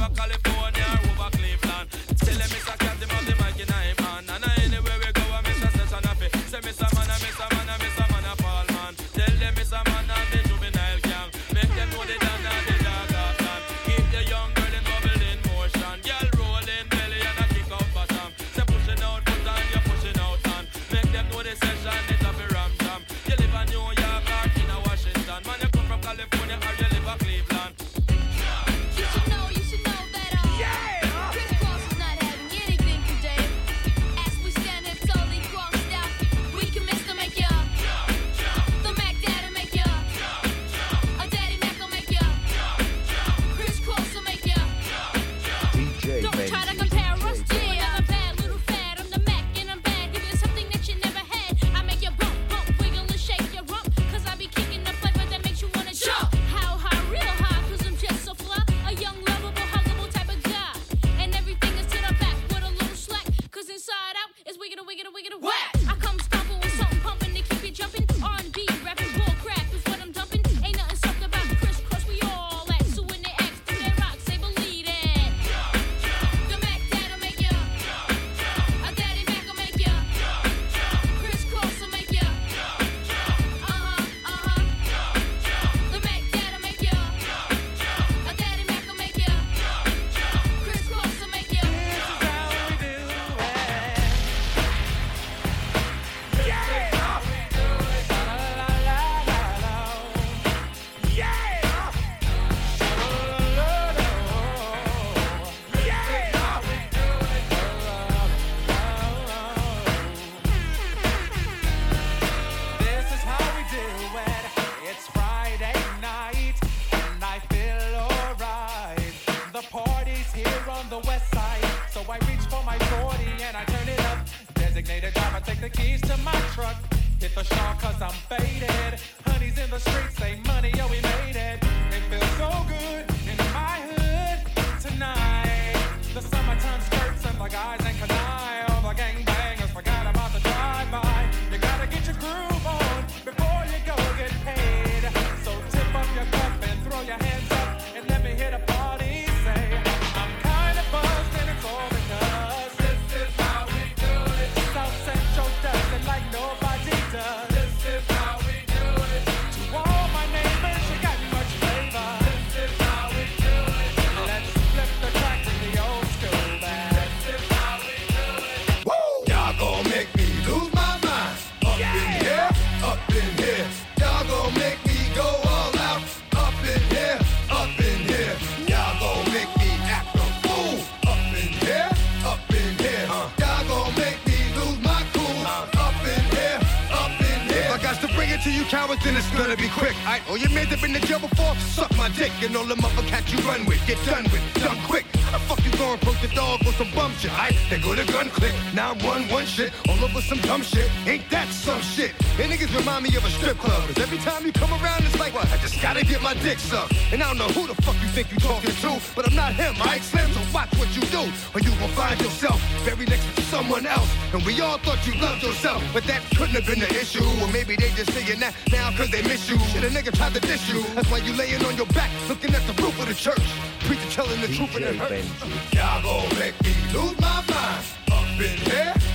dick 206.43 206.59
sucked. 206.59 206.95
And 207.13 207.23
I 207.23 207.29
don't 207.29 207.39
know 207.39 207.49
who 207.55 207.67
the 207.67 207.75
fuck 207.83 207.95
you 208.03 208.09
think 208.09 208.31
you 208.33 208.39
talking 208.39 208.75
to, 208.75 209.01
but 209.15 209.27
I'm 209.27 209.35
not 209.35 209.55
him. 209.55 209.75
I 209.81 209.99
Slim, 210.01 210.31
so 210.33 210.41
watch 210.53 210.71
what 210.77 210.91
you 210.95 211.03
do, 211.15 211.23
or 211.55 211.61
you 211.61 211.71
will 211.81 211.95
find 211.95 212.21
yourself 212.21 212.61
very 212.83 213.07
next 213.07 213.25
to 213.37 213.43
someone 213.43 213.87
else. 213.87 214.11
And 214.35 214.43
we 214.45 214.61
all 214.61 214.79
thought 214.79 214.99
you 215.07 215.15
loved 215.21 215.43
yourself, 215.43 215.83
but 215.93 216.05
that 216.05 216.21
couldn't 216.37 216.57
have 216.59 216.67
been 216.67 216.81
the 216.81 216.91
issue. 216.91 217.25
Or 217.41 217.49
maybe 217.53 217.77
they 217.77 217.91
just 217.91 218.13
saying 218.13 218.41
that 218.41 218.55
now 218.71 218.91
cause 218.97 219.11
they 219.11 219.23
miss 219.23 219.49
you. 219.49 219.59
Shit, 219.71 219.85
a 219.85 219.89
nigga 219.89 220.13
tried 220.17 220.35
to 220.35 220.41
diss 220.41 220.69
you. 220.69 220.83
That's 220.95 221.11
why 221.11 221.19
you 221.19 221.33
laying 221.35 221.65
on 221.65 221.77
your 221.77 221.87
back, 221.95 222.11
looking 222.29 222.55
at 222.55 222.63
the 222.67 222.75
roof 222.83 222.99
of 223.01 223.07
the 223.07 223.15
church. 223.15 223.47
Preacher 223.87 224.11
telling 224.11 224.41
the 224.41 224.49
DJ 224.49 224.57
truth 224.57 224.77
and 224.77 224.85
it 224.85 224.97
hurts. 224.97 225.75
Y'all 225.75 226.03
gon' 226.03 226.39
make 226.39 226.61
me 226.63 226.75
lose 226.93 227.19
my 227.21 227.45
mind. 227.49 227.85
Up 228.11 228.41
in 228.41 228.59
here. 228.67 229.12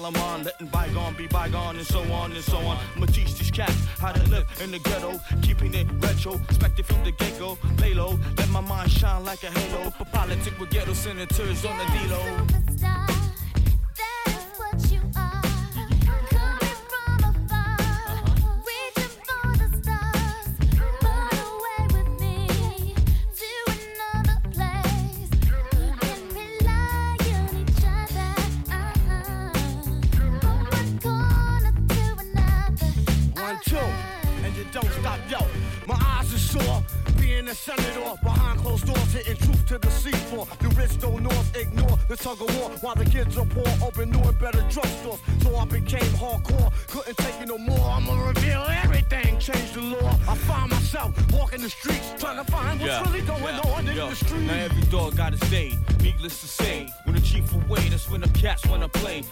while 0.00 0.14
I'm 0.14 0.22
on, 0.22 0.44
letting 0.44 0.66
bygone 0.68 1.14
be 1.14 1.26
bygone, 1.26 1.76
and 1.76 1.86
so 1.86 2.00
on 2.12 2.32
and 2.32 2.42
so 2.42 2.56
on. 2.58 2.78
I'ma 2.96 3.06
teach 3.06 3.34
these 3.34 3.50
cats 3.50 3.76
how 3.98 4.12
to 4.12 4.22
live 4.30 4.46
in 4.62 4.70
the 4.70 4.78
ghetto, 4.78 5.20
keeping 5.42 5.74
it 5.74 5.86
retro, 5.98 6.34
expected 6.48 6.86
from 6.86 7.04
the 7.04 7.12
get 7.12 7.38
go. 7.38 7.58
Lay 7.80 7.94
low, 7.94 8.18
let 8.36 8.48
my 8.50 8.60
mind 8.60 8.90
shine 8.90 9.24
like 9.24 9.42
a 9.42 9.50
halo. 9.50 9.90
For 9.90 10.04
politics 10.06 10.58
with 10.58 10.70
ghetto 10.70 10.94
senators 10.94 11.64
on 11.64 11.76
the 11.78 11.84
D-Low. 11.84 12.59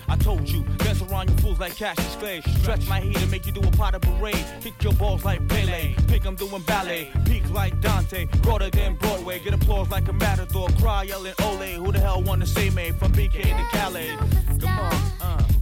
I 0.08 0.16
told 0.16 0.48
you, 0.48 0.62
dance 0.78 1.02
around 1.02 1.30
you 1.30 1.37
fools 1.38 1.58
like 1.58 1.76
Cassius 1.76 2.16
Clay. 2.16 2.40
Stretch 2.61 2.88
my 2.88 3.00
heat 3.00 3.20
and 3.20 3.30
make 3.30 3.46
you 3.46 3.52
do 3.52 3.61
a 3.61 3.70
pot 3.72 3.94
of 3.94 4.02
parade. 4.02 4.44
Kick 4.61 4.82
your 4.82 4.92
balls 4.94 5.24
like 5.24 5.46
Pele. 5.48 5.94
Think 6.06 6.24
I'm 6.26 6.37
doing 6.37 6.62
ballet. 6.62 7.11
Peak 7.24 7.48
like 7.50 7.80
Dante. 7.80 8.26
Broader 8.42 8.70
than 8.70 8.94
Broadway. 8.94 9.38
Get 9.38 9.54
applause 9.54 9.90
like 9.90 10.08
a 10.08 10.12
matador. 10.12 10.68
Cry 10.80 11.04
yelling 11.04 11.34
Ole. 11.42 11.72
Who 11.84 11.92
the 11.92 12.00
hell 12.00 12.22
wanna 12.22 12.46
see 12.46 12.70
me? 12.70 12.92
From 12.92 13.12
BK 13.12 13.42
to 13.42 13.76
Calais. 13.76 14.16
Come 14.61 14.78
on, 14.78 14.92
uh. 15.20 15.58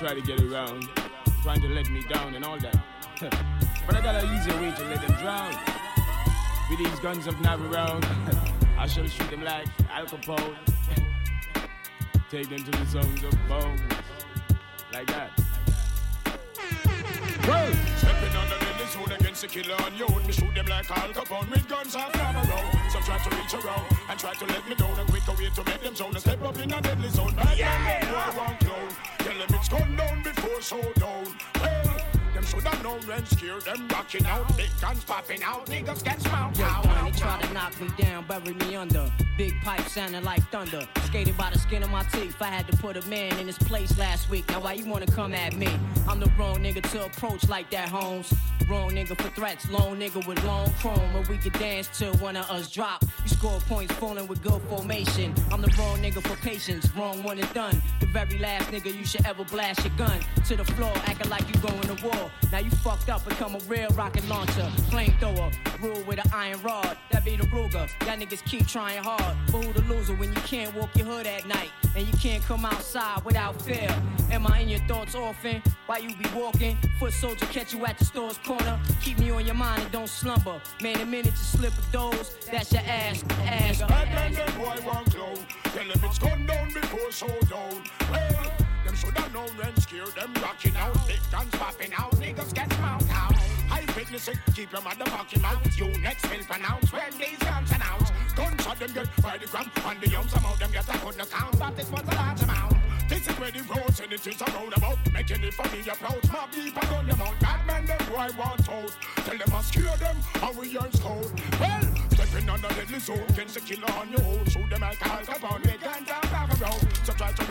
Try 0.00 0.14
to 0.14 0.22
get 0.22 0.40
around, 0.40 0.88
trying 1.42 1.60
to 1.60 1.68
let 1.68 1.90
me 1.90 2.02
down 2.08 2.34
and 2.34 2.42
all 2.42 2.58
that. 2.58 2.74
but 3.20 3.94
I 3.94 4.00
got 4.00 4.14
an 4.14 4.34
easier 4.34 4.58
way 4.58 4.74
to 4.74 4.84
let 4.84 5.06
them 5.06 5.14
drown. 5.20 5.54
With 6.70 6.78
these 6.78 7.00
guns 7.00 7.26
of 7.26 7.38
nav 7.42 7.60
I 8.78 8.86
shall 8.86 9.06
shoot 9.06 9.30
them 9.30 9.44
like 9.44 9.68
Al 9.90 10.06
Capone. 10.06 10.56
Take 12.30 12.48
them 12.48 12.64
to 12.64 12.70
the 12.70 12.86
zones 12.86 13.22
of 13.24 13.34
bones. 13.46 13.82
Like 14.90 15.06
that. 15.08 15.36
The 17.42 18.59
against 19.44 19.66
killer 19.66 19.76
on 19.84 19.96
you. 19.96 20.06
Me 20.26 20.32
shoot 20.32 20.54
them 20.54 20.66
like 20.66 20.90
Al 20.90 21.08
Capone 21.10 21.50
with 21.50 21.68
guns 21.68 21.96
off 21.96 22.14
around. 22.14 22.46
Some 22.90 23.02
try 23.02 23.18
to 23.18 23.36
reach 23.36 23.54
around 23.54 23.86
and 24.08 24.18
try 24.18 24.34
to 24.34 24.46
let 24.46 24.68
me 24.68 24.74
down. 24.74 24.98
A 24.98 25.04
quicker 25.04 25.32
way 25.32 25.50
to 25.54 25.64
make 25.64 25.82
them 25.82 25.94
zone. 25.94 26.16
A 26.16 26.20
step 26.20 26.42
up 26.42 26.58
in 26.58 26.72
a 26.72 26.80
deadly 26.80 27.08
zone. 27.08 27.34
Bad 27.34 27.58
yeah. 27.58 27.78
man, 27.84 28.02
boy, 28.02 28.38
wrong 28.38 28.56
clown. 28.60 28.88
Tell 29.18 29.38
them 29.38 29.54
it's 29.54 29.68
gone 29.68 29.96
down 29.96 30.22
before 30.22 30.60
showdown. 30.62 31.26
Well, 31.60 32.09
them 32.40 32.48
should 32.48 32.66
have 32.66 32.82
known 32.82 33.00
when 33.06 33.24
scared 33.26 33.62
them 33.62 33.86
rocking 33.88 34.24
out. 34.26 34.56
Big 34.56 34.70
guns 34.80 35.04
popping 35.04 35.42
out. 35.42 35.66
Niggas 35.66 36.02
get 36.04 36.20
smoked 36.20 36.58
Yo. 36.58 36.66
Donnie 36.82 37.12
try 37.12 37.40
to 37.40 37.52
knock 37.52 37.78
me 37.80 37.88
down, 37.98 38.24
bury 38.26 38.54
me 38.54 38.76
under. 38.76 39.10
Big 39.36 39.54
pipe 39.62 39.86
sounding 39.88 40.24
like 40.24 40.42
thunder. 40.50 40.86
Skated 41.04 41.36
by 41.36 41.50
the 41.50 41.58
skin 41.58 41.82
of 41.82 41.90
my 41.90 42.02
teeth. 42.04 42.36
I 42.40 42.46
had 42.46 42.66
to 42.68 42.76
put 42.76 42.96
a 42.96 43.06
man 43.08 43.38
in 43.38 43.46
his 43.46 43.58
place 43.58 43.96
last 43.98 44.30
week. 44.30 44.48
Now 44.48 44.60
why 44.60 44.74
you 44.74 44.86
wanna 44.86 45.06
come 45.06 45.34
at 45.34 45.56
me? 45.56 45.68
I'm 46.08 46.20
the 46.20 46.30
wrong 46.38 46.58
nigga 46.58 46.82
to 46.92 47.06
approach 47.06 47.48
like 47.48 47.70
that, 47.70 47.88
Holmes. 47.88 48.32
Wrong 48.68 48.90
nigga 48.90 49.20
for 49.20 49.28
threats, 49.30 49.68
lone 49.70 49.98
nigga 49.98 50.24
with 50.26 50.42
long 50.44 50.70
chrome. 50.74 51.12
Where 51.12 51.24
we 51.28 51.36
could 51.38 51.54
dance 51.54 51.88
till 51.92 52.14
one 52.14 52.36
of 52.36 52.48
us 52.50 52.70
drop. 52.70 53.02
You 53.22 53.28
score 53.28 53.58
points 53.60 53.94
falling 53.94 54.28
with 54.28 54.42
good 54.42 54.62
formation. 54.62 55.34
I'm 55.50 55.60
the 55.60 55.74
wrong 55.78 55.98
nigga 55.98 56.22
for 56.22 56.36
patience, 56.36 56.88
wrong 56.96 57.22
one 57.22 57.38
and 57.38 57.52
done. 57.52 57.82
The 58.00 58.06
very 58.06 58.38
last 58.38 58.70
nigga 58.70 58.96
you 58.96 59.04
should 59.04 59.26
ever 59.26 59.44
blast 59.44 59.84
your 59.84 59.94
gun 59.96 60.20
to 60.46 60.56
the 60.56 60.64
floor, 60.64 60.92
acting 61.06 61.30
like 61.30 61.46
you 61.48 61.60
going 61.60 61.96
to 61.96 62.04
war. 62.06 62.29
Now 62.52 62.58
you 62.58 62.70
fucked 62.70 63.08
up, 63.08 63.24
become 63.28 63.54
a 63.54 63.58
real 63.60 63.88
rocket 63.90 64.28
launcher, 64.28 64.68
flamethrower, 64.90 65.52
rule 65.80 66.02
with 66.06 66.18
an 66.18 66.30
iron 66.32 66.60
rod. 66.62 66.96
That 67.10 67.24
be 67.24 67.36
the 67.36 67.44
Ruger. 67.44 67.88
Y'all 68.06 68.16
niggas 68.16 68.44
keep 68.44 68.66
trying 68.66 69.02
hard, 69.02 69.36
but 69.46 69.64
who 69.64 69.72
the 69.72 69.82
loser 69.82 70.14
when 70.14 70.30
you 70.30 70.40
can't 70.42 70.74
walk 70.74 70.90
your 70.96 71.06
hood 71.06 71.26
at 71.26 71.46
night 71.46 71.70
and 71.94 72.06
you 72.06 72.12
can't 72.18 72.42
come 72.42 72.64
outside 72.64 73.24
without 73.24 73.60
fear? 73.62 73.88
Am 74.30 74.46
I 74.46 74.60
in 74.60 74.68
your 74.68 74.80
thoughts 74.80 75.14
often? 75.14 75.62
Why 75.86 75.98
you 75.98 76.14
be 76.16 76.28
walking? 76.34 76.76
Foot 76.98 77.12
soldier 77.12 77.46
catch 77.46 77.72
you 77.74 77.84
at 77.86 77.98
the 77.98 78.04
store's 78.04 78.38
corner. 78.38 78.78
Keep 79.00 79.18
me 79.18 79.30
on 79.30 79.46
your 79.46 79.54
mind 79.54 79.82
and 79.82 79.92
don't 79.92 80.08
slumber. 80.08 80.60
Man, 80.82 80.98
the 80.98 81.06
minute 81.06 81.32
you 81.32 81.36
slip 81.36 81.72
a 81.72 81.92
dose, 81.92 82.36
that's 82.50 82.72
your 82.72 82.82
ass, 82.82 83.24
ass. 83.46 83.80
Bad 83.82 84.08
man, 84.14 84.32
them 84.34 84.58
boy 84.58 84.76
won't 84.86 85.12
clown. 85.14 85.36
Tell 85.64 85.86
them 85.86 86.00
it's 86.04 86.18
gone 86.18 86.46
down 86.46 86.72
before 86.72 87.10
showdown. 87.12 87.82
Well, 88.10 88.59
them 88.90 88.98
should 88.98 89.18
have 89.18 89.32
known 89.32 89.50
when 89.56 89.76
scared 89.76 90.14
them 90.18 90.32
rocking 90.42 90.76
out. 90.76 90.94
Big 91.06 91.20
guns 91.30 91.50
popping 91.52 91.92
out. 91.96 92.10
Niggas 92.16 92.52
get 92.52 92.72
smoked 92.72 93.10
out. 93.12 93.34
I 93.70 93.84
witness 93.94 94.26
it. 94.28 94.38
Keep 94.54 94.72
your 94.72 94.80
motherfucking 94.82 95.42
mouth. 95.42 95.78
You 95.78 95.86
next 96.00 96.28
will 96.28 96.44
pronounce 96.44 96.92
when 96.92 97.12
these 97.18 97.38
guns 97.38 97.70
announce. 97.70 98.10
Gunshot 98.34 98.78
them 98.80 98.92
get 98.92 99.08
by 99.22 99.38
the 99.38 99.46
gram. 99.46 99.70
And 99.86 100.00
the 100.00 100.08
young 100.08 100.26
some 100.28 100.44
of 100.44 100.58
them 100.58 100.72
get 100.72 100.88
a 100.88 100.98
good 100.98 101.20
account. 101.20 101.58
But 101.58 101.76
this 101.76 101.90
was 101.90 102.02
a 102.02 102.14
large 102.16 102.42
amount. 102.42 102.74
This 103.08 103.28
is 103.28 103.38
where 103.38 103.50
the 103.50 103.62
roads 103.62 104.00
and 104.00 104.12
it 104.12 104.26
is 104.26 104.40
a 104.40 104.44
roundabout. 104.44 104.98
Making 105.12 105.44
it 105.44 105.54
for 105.54 105.68
me 105.70 105.80
approach. 105.80 106.26
Mobb 106.34 106.50
Deep 106.52 106.82
and 106.82 106.94
on 106.96 107.06
them 107.06 107.22
out. 107.22 107.38
Bad 107.40 107.66
man, 107.66 107.86
them 107.86 107.98
boy 108.10 108.28
want 108.38 108.68
out. 108.68 108.96
Tell 109.24 109.38
them 109.38 109.54
I 109.54 109.62
scare 109.62 109.96
them. 109.98 110.16
How 110.34 110.52
we 110.52 110.76
earn 110.76 110.90
cold. 110.98 111.32
Well, 111.60 111.82
stepping 112.10 112.48
on 112.48 112.60
the 112.60 112.68
deadly 112.68 112.98
zone. 112.98 113.24
Against 113.28 113.54
the 113.54 113.60
killer 113.60 113.92
on 113.92 114.10
your 114.10 114.24
own. 114.24 114.44
Shoot 114.46 114.68
them 114.68 114.80
like 114.80 115.00
Al 115.06 115.22
Capone. 115.22 115.79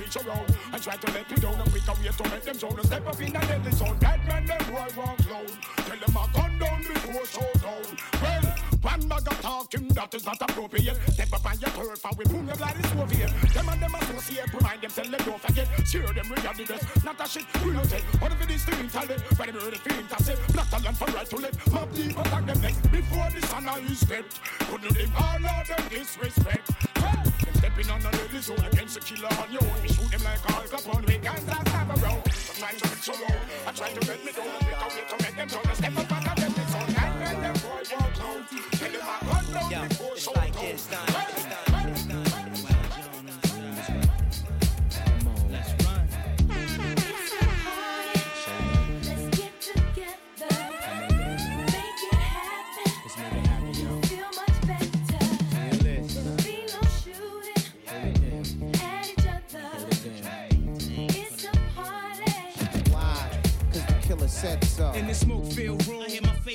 Reach 0.10 0.26
around. 0.26 0.58
And 0.74 0.82
try 0.82 0.96
to 0.96 1.12
let 1.12 1.30
me 1.30 1.38
down. 1.38 1.54
And 1.54 1.74
we 1.74 1.80
can 1.82 1.96
wait 2.02 2.18
to 2.18 2.30
make 2.30 2.44
them 2.44 2.58
zone. 2.58 2.84
Step 2.84 3.08
up 3.08 3.22
in 3.22 3.34
the 3.34 3.40
deadly 3.40 3.72
zone. 3.72 3.98
Bad 4.00 4.28
man, 4.28 4.46
them 4.46 4.74
want 4.74 4.96
clown. 4.96 5.46
Tell 5.78 5.98
them 5.98 6.18
I 6.18 6.28
gun 6.34 6.60
down 6.60 6.80
before 6.80 7.26
showdown. 7.26 7.98
Well, 8.22 8.49
one 8.82 9.08
bag 9.08 9.28
of 9.28 9.42
talking 9.42 9.88
that 9.90 10.14
is 10.14 10.26
not 10.26 10.42
appropriate. 10.42 10.98
Step 11.12 11.34
up 11.34 11.46
on 11.46 11.60
your 11.60 11.70
turf 11.72 12.06
and 12.06 12.18
we 12.18 12.26
boom 12.26 12.48
your 12.48 12.56
bloody 12.56 12.84
Soviet. 12.84 13.32
Them 13.54 13.70
and 13.70 13.82
them 13.82 13.96
associate, 13.96 14.54
remind 14.54 14.82
them, 14.82 14.92
them 14.96 15.22
don't 15.26 15.42
forget. 15.42 15.68
Share 15.88 16.14
them 16.14 16.32
reality 16.32 16.66
this, 16.66 17.04
not 17.04 17.20
a 17.20 17.28
shit 17.28 17.46
we 17.64 17.74
don't 17.74 17.90
take. 17.90 18.04
What 18.22 18.32
if 18.32 18.42
it 18.42 18.52
is 18.52 18.66
to 18.66 18.80
intellect? 18.80 19.24
But 19.38 19.48
them 19.48 19.56
really 19.56 19.78
to 19.78 20.24
say, 20.24 20.36
black 20.54 20.70
talent 20.70 20.98
for 20.98 21.06
right 21.12 21.30
to 21.30 21.36
let. 21.38 21.54
Mobb 21.72 21.96
Deep 21.96 22.18
attack 22.18 22.46
them 22.46 22.62
next. 22.62 22.92
Before 22.92 23.28
the 23.34 23.48
sun 23.48 23.68
is 23.84 24.00
stepped, 24.00 24.40
couldn't 24.70 24.96
live 24.96 25.12
all 25.18 25.46
of 25.46 25.68
them 25.68 25.84
disrespect. 25.90 26.72
Well, 26.96 27.24
them 27.24 27.54
stepping 27.56 27.90
on 27.90 28.00
the 28.02 28.10
deadly 28.12 28.40
zone 28.40 28.66
against 28.72 28.96
the 28.96 29.02
killer 29.02 29.34
on 29.42 29.52
your 29.52 29.64
own. 29.64 29.82
We 29.82 29.90
shoot 29.90 30.12
them 30.12 30.24
like 30.24 30.44
Al 30.52 30.64
Capone, 30.64 31.08
we 31.08 31.18
can't 31.20 31.40
stop 31.40 31.68
around. 31.68 32.24
I'm 32.26 32.56
trying 32.60 32.78
to 32.78 32.88
reach 32.90 33.08
your 33.08 33.16
own. 33.16 33.44
I 33.68 33.72
try 33.72 33.90
to 33.92 34.08
let 34.08 34.26
me 34.26 34.32
pick 34.32 34.38
a 34.38 34.42
way 34.42 35.04
to 35.10 35.16
make 35.24 35.36
them 35.36 35.48
down. 35.48 35.76
Step 35.76 35.98
up 35.98 36.12
on 36.12 36.24
the 36.24 36.39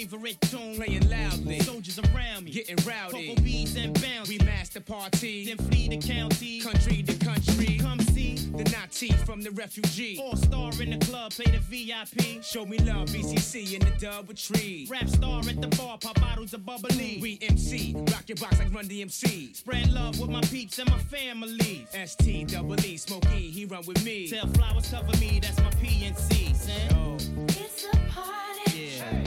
favorite 0.07 0.41
tune 0.43 0.77
playing 0.77 1.09
loudly. 1.09 1.57
Mm-hmm. 1.57 1.63
Soldiers 1.63 1.99
around 1.99 2.45
me, 2.45 2.51
getting 2.51 2.77
rowdy. 2.87 3.29
Cocoa 3.29 3.43
beads 3.43 3.77
and 3.77 3.95
bounce. 4.01 4.29
We 4.29 4.39
master 4.39 4.81
party, 4.81 5.47
then 5.47 5.59
flee 5.59 5.89
the 5.89 5.99
county, 5.99 6.61
country 6.61 7.03
to 7.03 7.25
country. 7.25 7.79
Come 7.79 8.01
see 8.01 8.37
the 8.37 8.65
Nazi 8.71 9.11
from 9.25 9.43
the 9.43 9.51
refugee. 9.53 10.21
All 10.23 10.37
star 10.37 10.71
in 10.81 10.99
the 10.99 11.07
club, 11.07 11.33
play 11.33 11.47
the 11.47 11.59
VIP. 11.59 12.43
Show 12.43 12.67
me 12.67 12.79
love, 12.79 13.09
BCC 13.09 13.75
in 13.75 13.81
the 13.81 13.93
dub 13.99 14.29
with 14.29 14.43
tree. 14.43 14.87
Rap 14.91 15.09
star 15.09 15.41
at 15.41 15.61
the 15.61 15.69
bar, 15.77 15.99
pop 15.99 16.21
bottles 16.21 16.55
of 16.55 16.65
bubbly. 16.67 17.19
We 17.23 17.39
MC, 17.43 17.95
rock 17.97 18.25
your 18.29 18.37
box 18.37 18.59
like 18.59 18.73
Run 18.75 18.87
DMC. 18.87 19.57
Spread 19.57 19.93
love 19.93 20.19
with 20.21 20.31
my 20.31 20.41
peeps 20.43 20.79
and 20.79 20.91
my 20.91 20.99
family. 20.99 21.87
ST 22.07 22.49
double 22.49 22.79
E, 22.85 22.97
Smokey, 22.97 23.51
he 23.51 23.65
run 23.65 23.85
with 23.87 24.05
me. 24.05 24.29
Tell 24.29 24.47
flowers 24.49 24.91
cover 24.91 25.17
me, 25.19 25.41
that's 25.41 25.59
my 25.59 25.71
PNC. 25.71 26.55
Son. 26.55 26.75
Oh. 26.93 27.17
It's 27.49 27.85
a 27.85 27.97
party. 28.11 28.35
Let's 29.01 29.24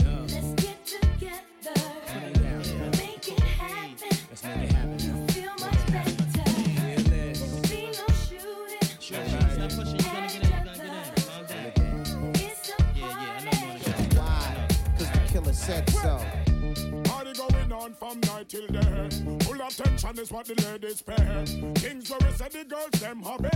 on 17.88 17.94
from 17.94 18.20
night 18.20 18.48
till 18.48 18.66
day. 18.66 19.08
Full 19.40 19.60
attention 19.60 20.18
is 20.18 20.30
what 20.30 20.46
the 20.46 20.54
ladies 20.66 21.02
pay. 21.02 21.44
Things 21.74 22.10
where 22.10 22.18
we 22.20 22.36
say 22.36 22.48
the 22.48 22.64
girls 22.64 23.00
them 23.00 23.22
hobby. 23.22 23.48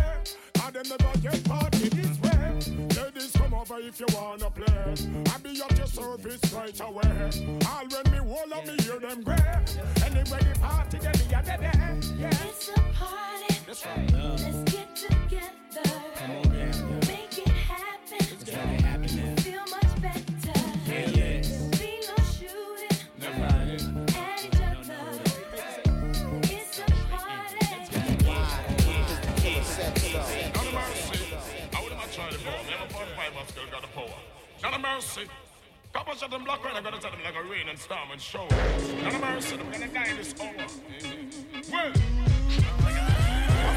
And 0.65 0.75
them 0.75 0.85
never 0.89 1.19
get 1.19 1.45
party 1.45 1.89
this 1.89 2.19
way. 2.21 2.55
Ladies 2.97 3.33
come 3.33 3.55
over 3.55 3.79
if 3.81 4.01
you 4.01 4.07
wanna 4.15 4.51
play. 4.51 4.95
I 5.33 5.39
be 5.39 5.63
at 5.63 5.77
your 5.77 5.87
service 5.87 6.53
right 6.53 6.81
away. 6.81 7.31
All 7.69 7.87
when 7.89 8.13
me 8.13 8.19
hold 8.19 8.53
up, 8.53 8.67
me 8.67 8.77
hear 8.83 8.99
them 8.99 9.23
gray. 9.23 9.37
Anyway, 10.05 10.41
the 10.41 10.59
party 10.61 10.99
get 10.99 11.19
me 11.19 11.35
at 11.35 11.45
the 11.45 11.57
day. 11.61 12.19
Yeah. 12.19 12.49
It's 12.49 12.69
a 12.69 12.81
party. 12.95 13.55
That's 13.67 13.87
right. 13.87 14.13
Let's 14.13 14.73
get 14.73 14.97
together. 14.97 15.53
Make 16.29 16.47
it 16.47 17.02
A 33.43 33.45
but 33.45 33.51
still 33.51 33.67
got 33.73 33.83
the 33.83 33.89
power. 33.89 34.21
Not 34.63 34.75
a 34.75 34.79
mercy. 34.79 35.23
Couple 35.93 36.15
shot 36.15 36.31
them 36.31 36.45
black 36.45 36.65
right, 36.65 36.77
I'm 36.77 36.85
gonna 36.85 37.01
tell 37.01 37.11
them 37.11 37.21
like 37.25 37.35
a 37.35 37.43
rain 37.43 37.69
and 37.69 37.79
storm 37.79 38.11
and 38.13 38.21
show. 38.21 38.47
Not 39.03 39.15
a 39.15 39.19
mercy, 39.19 39.57
I'm 39.59 39.71
gonna 39.73 39.89
die 39.89 40.15
this 40.15 40.35
hour. 40.41 40.55
Well, 41.73 41.91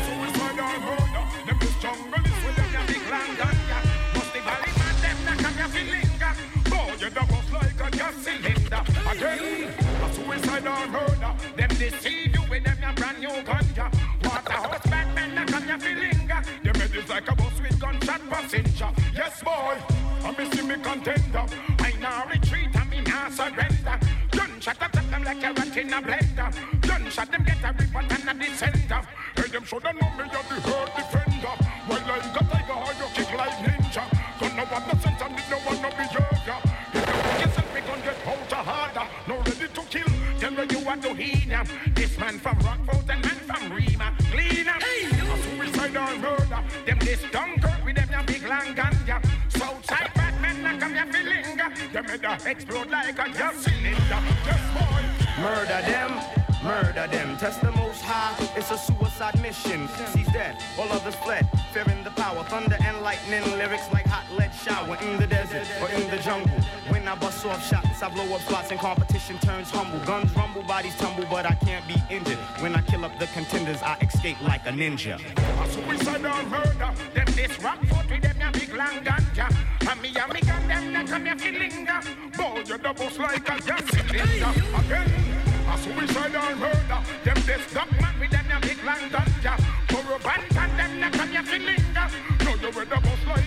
who 0.05 0.23
is 0.23 0.37
my 0.37 0.51
dog 0.55 0.81
murder. 0.85 1.25
Them 1.47 1.57
this 1.59 1.75
jungle 1.81 2.13
is 2.13 2.45
with 2.45 2.55
them, 2.55 2.73
ya 2.73 2.85
big 2.85 3.09
land 3.09 3.39
and 3.41 3.61
ya. 3.65 3.79
Must 4.13 4.33
the 4.33 4.41
valley 4.45 4.71
man, 4.77 4.95
them 5.01 5.37
come 5.43 5.57
ya 5.57 5.67
feel 5.73 5.87
linger. 5.95 6.33
Boy, 6.69 6.93
you 7.01 7.09
the 7.09 7.23
bust 7.25 7.51
like 7.53 7.81
a 7.81 7.97
gas 7.97 8.15
cylinder. 8.21 8.83
Again, 9.09 9.73
a 10.03 10.13
suicidal 10.13 10.87
murder. 10.93 11.33
Them 11.57 11.71
deceive 11.81 12.35
you 12.35 12.43
with 12.49 12.63
them, 12.63 12.77
ya 12.81 12.93
brand 12.93 13.17
new 13.19 13.35
ganja. 13.41 13.89
Waterhouse 14.23 14.85
bad 14.85 15.07
men, 15.15 15.33
not 15.33 15.47
come 15.47 15.67
ya 15.67 15.77
feel 15.79 15.97
linger. 15.97 16.41
Them 16.63 16.75
head 16.75 16.95
is 16.95 17.09
like 17.09 17.31
a 17.31 17.35
bus 17.35 17.54
gunshot 17.79 18.21
passenger. 18.29 18.89
Yes, 19.13 19.43
boy, 19.43 19.77
I'm 20.23 20.35
missing 20.37 20.67
me 20.67 20.75
contender. 20.75 21.45
I 21.79 21.93
now 21.99 22.25
retreat, 22.27 22.75
I 22.75 22.83
mean 22.85 23.05
I 23.07 23.29
surrender. 23.29 23.99
Gunshot 24.31 24.77
attack 24.77 25.09
them 25.09 25.23
like 25.23 25.43
a 25.43 25.53
rat 25.53 25.77
in 25.77 25.93
a 25.93 26.01
blender. 26.01 26.81
Gunshot 26.81 27.31
them 27.31 27.43
get 27.43 27.63
a 27.63 27.73
report 27.73 28.11
and 28.11 28.29
a 28.29 28.45
descender. 28.45 29.05
Hey, 29.35 29.47
them 29.51 29.63
shoulda 29.63 29.93
know 29.93 30.09
me, 30.17 30.25
you're 30.31 30.47
the 30.49 30.57
hurt 30.67 30.95
defender. 30.95 31.55
Well, 31.87 32.01
like 32.07 32.35
a 32.35 32.43
tiger, 32.43 32.73
how 32.73 32.91
you 32.99 33.07
kick 33.13 33.31
like 33.37 33.57
ninja. 33.63 34.03
Don't 34.39 34.55
know 34.55 34.65
what 34.65 34.83
the 34.89 35.25
and 35.25 35.35
did 35.35 35.49
no 35.49 35.57
one 35.59 35.81
no 35.81 35.89
behavior. 35.89 36.59
If 36.93 37.05
you 37.07 37.13
put 37.23 37.41
yourself, 37.41 37.73
we 37.73 37.81
gon' 37.81 38.01
get 38.01 38.25
harder. 38.51 39.07
No 39.27 39.37
ready 39.37 39.67
to 39.67 39.81
kill, 39.89 40.11
tell 40.39 40.51
me 40.51 40.63
you 40.69 40.85
want 40.85 41.03
to 41.03 41.13
heal. 41.13 41.63
This 41.93 42.17
man 42.17 42.39
from 42.39 42.57
Rockford 42.59 43.09
and 43.09 43.21
man 43.21 43.34
Them 46.85 46.99
this 46.99 47.21
Dunkirk 47.31 47.85
with 47.85 47.95
them 47.95 48.25
big 48.25 48.43
long 48.47 48.75
ganja. 48.75 49.21
Southside 49.49 50.13
bad 50.13 50.41
men, 50.41 50.63
na 50.63 50.77
come 50.79 50.95
ya 50.95 51.05
feeling. 51.05 51.57
Them 51.93 52.05
head 52.05 52.41
explode 52.45 52.89
like 52.89 53.19
a 53.19 53.29
gas 53.31 53.55
cylinder. 53.63 54.21
Boy. 54.73 55.03
Murder 55.41 55.81
them, 55.85 56.11
murder 56.63 57.07
them. 57.07 57.37
Test 57.37 57.61
the 57.61 57.71
most 57.71 58.01
high, 58.01 58.35
it's 58.55 58.71
a 58.71 58.77
suicide 58.77 59.39
mission. 59.41 59.87
He's 60.15 60.31
dead, 60.31 60.57
all 60.79 60.91
others 60.91 61.15
fled. 61.15 61.47
Fearing 61.73 62.03
the 62.03 62.11
power, 62.11 62.43
thunder 62.43 62.77
and 62.81 63.01
lightning. 63.01 63.43
Lyrics 63.57 63.91
like 63.91 64.04
shower 64.65 64.97
in 65.01 65.17
the 65.17 65.27
desert 65.27 65.67
or 65.79 65.89
in 65.89 66.09
the 66.09 66.17
jungle. 66.17 66.59
When 66.89 67.07
I 67.07 67.15
bust 67.15 67.45
off 67.45 67.61
shots, 67.69 68.01
I 68.01 68.09
blow 68.09 68.25
up 68.33 68.41
spots 68.41 68.71
and 68.71 68.79
competition 68.79 69.37
turns 69.37 69.69
humble. 69.69 69.99
Guns 70.05 70.35
rumble, 70.35 70.63
bodies 70.63 70.95
tumble, 70.97 71.25
but 71.29 71.45
I 71.45 71.53
can't 71.53 71.87
be 71.87 71.97
injured. 72.09 72.39
When 72.63 72.73
I 72.73 72.81
kill 72.81 73.05
up 73.05 73.19
the 73.19 73.27
contenders, 73.27 73.81
I 73.83 73.95
escape 74.01 74.41
like 74.41 74.65
a 74.65 74.71
ninja. 74.71 75.15
A 75.61 75.69
suicidal 75.69 76.41
murder. 76.49 76.91
Them 77.13 77.27
this 77.37 77.53
rock 77.61 77.79
foot 77.85 78.09
with 78.09 78.23
them 78.23 78.51
big 78.53 78.73
long 78.73 78.97
ganja. 79.05 79.47
And 79.87 80.01
me 80.01 80.09
and 80.17 80.33
me 80.33 80.41
gun 80.41 80.67
them 80.67 80.93
na 80.93 81.03
come 81.05 81.27
ya 81.27 81.35
feeling. 81.35 81.85
Boy, 82.35 82.63
you 82.65 82.77
the 82.77 82.93
bust 82.97 83.19
like 83.19 83.47
a 83.47 83.61
gas 83.61 83.83
cylinder. 83.93 84.53
Again, 84.79 85.09
a 85.69 85.77
suicidal 85.77 86.55
murder. 86.57 86.99
Them 87.23 87.39
this 87.45 87.63
duck 87.71 87.91
man 88.01 88.19
with 88.19 88.31
them 88.31 88.61
big 88.61 88.83
long 88.83 89.05
ganja. 89.13 89.53
For 89.89 90.01
a 90.15 90.63
and 90.63 90.79
them 90.79 90.99
na 90.99 91.09
come 91.11 91.33
ya 91.33 91.43
feeling. 91.43 91.84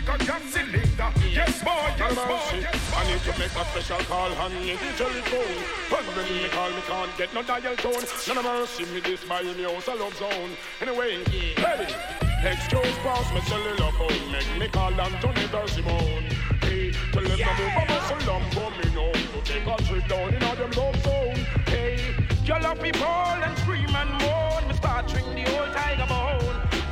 No, 0.08 0.14
you 0.14 0.20
with 0.20 0.22
the 0.22 0.22
bust 0.22 0.22
like 0.22 0.22
a 0.22 0.24
gas 0.24 0.42
cylinder. 0.52 1.12
Yes, 1.28 1.62
boy, 1.62 1.92
yes, 1.98 2.14
boy, 2.14 2.58
yes, 2.60 2.90
boy. 2.90 2.96
I 2.96 3.12
need 3.12 3.20
to 3.20 3.38
make 3.38 3.52
a 3.52 3.64
special 3.68 4.04
call 4.08 4.32
on 4.32 4.52
the 4.52 4.76
telephone. 4.96 5.58
And 5.92 6.06
when 6.16 6.26
me 6.32 6.48
call, 6.48 6.70
me 6.70 6.82
can't 6.88 7.18
get 7.18 7.34
no 7.34 7.42
dial 7.42 7.76
tone. 7.76 8.04
None 8.26 8.38
of 8.38 8.44
mercy, 8.44 8.84
me 8.86 9.00
this 9.00 9.26
my 9.28 9.42
house 9.42 9.88
a 9.88 9.94
love 9.94 10.16
zone. 10.16 10.56
Anyway, 10.80 11.22
hey. 11.56 12.24
Excuse 12.38 12.96
pass 13.02 13.34
me 13.34 13.40
cellular 13.40 13.90
phone 13.98 14.30
Make 14.30 14.58
me 14.60 14.68
call 14.68 14.92
Anthony 14.92 15.48
Simone 15.66 16.22
Hey, 16.62 16.92
tell 17.10 17.24
them 17.24 17.36
to 17.36 17.44
move 17.58 17.76
a 17.76 17.86
muscle 17.88 18.30
on 18.30 18.50
for 18.52 18.70
me 18.78 18.94
now 18.94 19.10
To 19.12 19.40
take 19.42 19.66
a 19.66 19.76
trip 19.82 20.06
down 20.06 20.32
in 20.32 20.42
all 20.44 20.54
them 20.54 20.70
love 20.70 21.02
zone 21.02 21.34
Hey, 21.66 21.98
y'all 22.44 22.76
people 22.76 23.04
and 23.04 23.58
scream 23.58 23.90
and 23.90 24.10
moan 24.22 24.68
Me 24.68 24.74
start 24.76 25.10
string 25.10 25.34
the 25.34 25.58
old 25.58 25.74
tiger 25.74 26.06
bone 26.06 26.17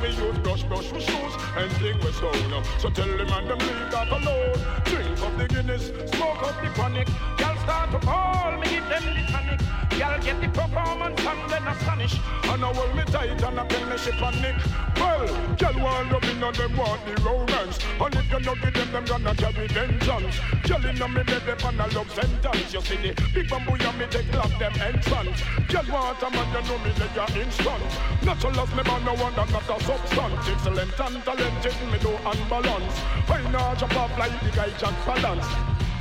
We 0.01 0.09
use 0.09 0.37
brush 0.39 0.63
brush 0.63 0.91
with 0.91 1.03
shoes 1.03 1.33
and 1.57 1.71
fling 1.73 1.99
with 1.99 2.15
stone. 2.15 2.63
So 2.79 2.89
tell 2.89 3.07
them 3.07 3.29
and 3.29 3.49
them 3.49 3.59
leave 3.59 3.91
that 3.91 4.09
alone. 4.09 4.77
Drink 4.85 5.21
up 5.21 5.37
the 5.37 5.47
Guinness, 5.47 5.87
smoke 6.13 6.43
up 6.43 6.61
the 6.61 6.69
chronic 6.69 7.07
Y'all 7.39 7.57
start 7.57 7.91
to 7.91 7.99
call 7.99 8.51
me, 8.57 8.69
give 8.69 8.87
them 8.87 9.03
the 9.03 9.31
tonic 9.31 9.59
Y'all 9.97 10.19
get 10.21 10.39
the 10.39 10.47
performance 10.49 11.19
and 11.25 11.49
then 11.49 11.67
astonish 11.67 12.19
And 12.43 12.63
I 12.63 12.73
hold 12.73 12.95
me 12.95 13.03
tight 13.05 13.41
and 13.41 13.59
I 13.59 13.67
tell 13.67 13.89
me 13.89 13.97
she 13.97 14.11
panic. 14.11 14.55
Well, 14.95 15.25
y'all 15.59 15.81
want 15.81 16.11
love 16.11 16.23
in 16.23 16.43
and 16.43 16.55
them 16.55 16.77
want 16.77 17.05
the 17.05 17.21
romance. 17.21 17.79
And 17.99 18.15
if 18.15 18.31
you 18.31 18.39
not 18.39 18.61
give 18.61 18.73
them, 18.73 18.91
them 18.91 19.05
gonna 19.05 19.35
carry 19.35 19.67
vengeance. 19.67 20.39
Y'all 20.67 20.85
in 20.85 21.13
me 21.13 21.23
bed 21.23 21.41
them 21.45 21.57
on 21.65 21.79
a 21.79 21.87
love 21.95 22.11
sentence. 22.13 22.73
You 22.73 22.81
see 22.81 22.97
the 22.97 23.13
big 23.33 23.49
bamboo 23.49 23.73
and 23.73 23.97
me 23.97 24.05
take 24.09 24.31
lock 24.33 24.53
them 24.59 24.73
entrance. 24.81 25.41
Y'all 25.69 25.85
want 25.91 26.21
a 26.21 26.29
man, 26.29 26.47
you 26.53 26.69
know 26.69 26.77
me 26.85 26.91
let 26.99 27.15
you 27.15 27.41
instant. 27.41 27.83
Natural 28.23 28.59
as 28.59 28.69
me 28.75 28.83
man, 28.83 29.05
no 29.05 29.13
one 29.15 29.33
and 29.33 29.51
not 29.51 29.81
substance 29.87 30.49
Excellent 30.51 30.99
and 30.99 31.23
talented, 31.23 31.77
me 31.91 31.97
do 32.03 32.11
unbalance 32.27 32.97
I 33.31 33.39
know 33.51 33.73
jump 33.79 33.95
up 33.95 34.11
like 34.19 34.35
the 34.43 34.51
guy 34.51 34.69
Jack 34.77 34.95
Palance 35.07 35.47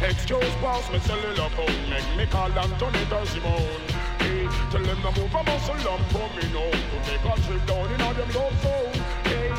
Excuse 0.02 0.54
pass 0.60 0.90
me 0.90 0.98
cellular 0.98 1.48
phone 1.54 1.70
oh, 1.70 1.90
Make 1.90 2.10
me 2.18 2.26
call 2.26 2.50
Anthony 2.50 3.04
Simone 3.30 4.06
Hey, 4.18 4.48
tell 4.70 4.82
them 4.82 5.00
to 5.06 5.10
move 5.20 5.34
a 5.34 5.42
muscle 5.46 5.88
on 5.88 6.02
for 6.10 6.28
me 6.34 6.44
now 6.50 6.70
To 6.74 6.98
take 7.06 7.22
a 7.22 7.34
trip 7.46 7.62
down 7.66 7.92
in 7.94 8.00
all 8.02 8.14
them 8.14 8.30
love 8.34 8.56
zone. 8.62 8.96
Hey, 9.24 9.52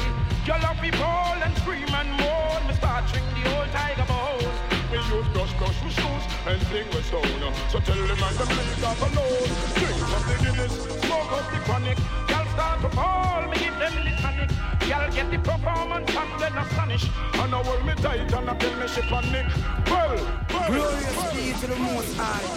y'all 0.45 0.61
love 0.61 0.80
people 0.82 1.39
and 1.45 1.55
scream 1.59 1.88
and 1.88 2.09
moan. 2.19 2.67
Me 2.67 2.73
start 2.73 3.07
string 3.07 3.23
the 3.38 3.43
old 3.55 3.69
tiger 3.71 4.07
bone. 4.11 4.51
We 4.91 4.97
use 4.97 5.28
brush 5.32 5.53
brush 5.59 5.80
with 5.84 5.93
shoes 5.93 6.23
and 6.47 6.61
fling 6.67 6.89
with 6.91 7.05
stone. 7.05 7.53
So 7.71 7.80
tell 7.80 7.95
them 7.95 8.23
and 8.28 8.36
them 8.39 8.49
leave 8.49 8.82
that 8.82 8.99
alone 9.07 9.49
Drink 9.78 10.01
up 10.15 10.23
the 10.28 10.36
Guinness, 10.43 10.73
smoke 11.05 11.32
up 11.32 11.45
the 11.51 11.59
chronic 11.65 11.97
Y'all 12.30 12.47
start 12.58 12.82
to 12.82 12.89
call 12.89 13.41
me, 13.49 13.58
give 13.60 13.78
them 13.78 13.93
the 14.03 14.12
tonic 14.22 14.49
Y'all 14.89 15.12
get 15.12 15.30
the 15.30 15.38
performance 15.38 16.10
and 16.10 16.41
then 16.41 16.58
astonish 16.58 17.05
And 17.34 17.53
I 17.53 17.64
hold 17.64 17.86
me 17.86 17.93
tight 18.01 18.34
and 18.34 18.49
I 18.49 18.58
tell 18.58 18.76
me 18.80 18.88
she 18.88 19.01
panic 19.01 19.45
Well, 19.86 20.16
well 20.49 20.70
Glorious 20.72 21.20
key 21.34 21.53
to 21.62 21.68
the 21.68 21.76
most 21.76 22.18
high. 22.18 22.47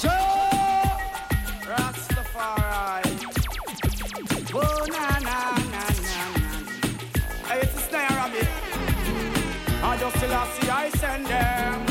Jah 0.00 0.98
Rastafari. 1.70 3.14
Oh 4.54 4.84
na 4.94 5.04
na 5.28 5.38
na 5.72 5.84
na 6.04 6.18
na. 6.34 6.52
Hey, 7.48 7.60
it's 7.62 7.76
a 7.76 7.82
snare 7.88 8.14
rabbit. 8.18 8.48
I 9.88 9.96
just 10.00 10.16
still 10.16 10.34
I 10.34 10.46
see 10.54 10.68
I 10.68 10.90
send 10.90 11.26
them 11.26 11.87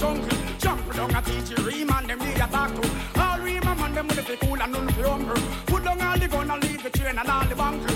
jungle. 0.00 0.38
Jump 0.58 0.94
down 0.94 1.14
a 1.14 1.22
teach 1.22 1.50
you 1.50 1.64
ream 1.64 1.90
and 1.90 2.08
them 2.08 2.18
we 2.18 2.32
a 2.34 2.46
talk 2.48 2.74
to. 2.74 3.20
All 3.20 3.38
ream 3.40 3.62
a 3.62 3.74
man 3.74 3.94
them 3.94 4.08
with 4.08 4.26
the 4.26 4.36
cool 4.38 4.60
and 4.60 4.72
none 4.72 4.88
fi 4.88 5.02
humble. 5.02 5.42
Put 5.66 5.84
down 5.84 6.00
all 6.00 6.18
the 6.18 6.28
gun 6.28 6.50
and 6.50 6.62
leave 6.64 6.82
the 6.82 6.90
train 6.90 7.18
and 7.18 7.28
all 7.28 7.44
the 7.44 7.54
bunker. 7.54 7.94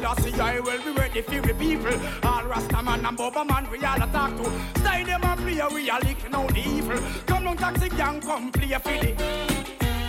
Lassie, 0.00 0.40
I 0.40 0.60
will 0.60 0.82
be 0.82 0.90
ready 0.92 1.20
for 1.20 1.40
the 1.40 1.54
people. 1.54 1.94
All 2.22 2.44
Rasta 2.44 2.82
man 2.82 3.04
and 3.04 3.18
Bubba 3.18 3.46
man 3.46 3.68
we 3.70 3.84
all 3.84 4.02
a 4.02 4.06
talk 4.06 4.36
to. 4.36 4.44
Stay 4.80 5.04
them 5.04 5.22
a 5.22 5.36
play, 5.36 5.60
we 5.74 5.90
a 5.90 5.94
licking 5.98 6.34
out 6.34 6.48
the 6.54 6.60
evil. 6.60 6.98
Come 7.26 7.44
down 7.44 7.56
taxi 7.56 7.88
gang, 7.90 8.20
come 8.20 8.50
play 8.52 8.68
for 8.68 8.96
the. 9.02 9.10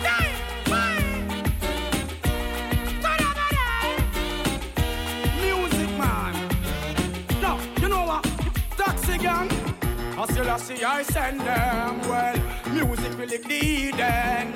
Yeah, 0.02 0.41
I 10.22 10.26
still 10.28 10.52
I 10.52 10.58
see 10.58 10.84
I 10.84 11.02
send 11.02 11.40
them. 11.42 12.00
Well, 12.02 12.38
music 12.72 13.18
really 13.18 13.40
lead 13.40 13.96
them. 13.96 14.54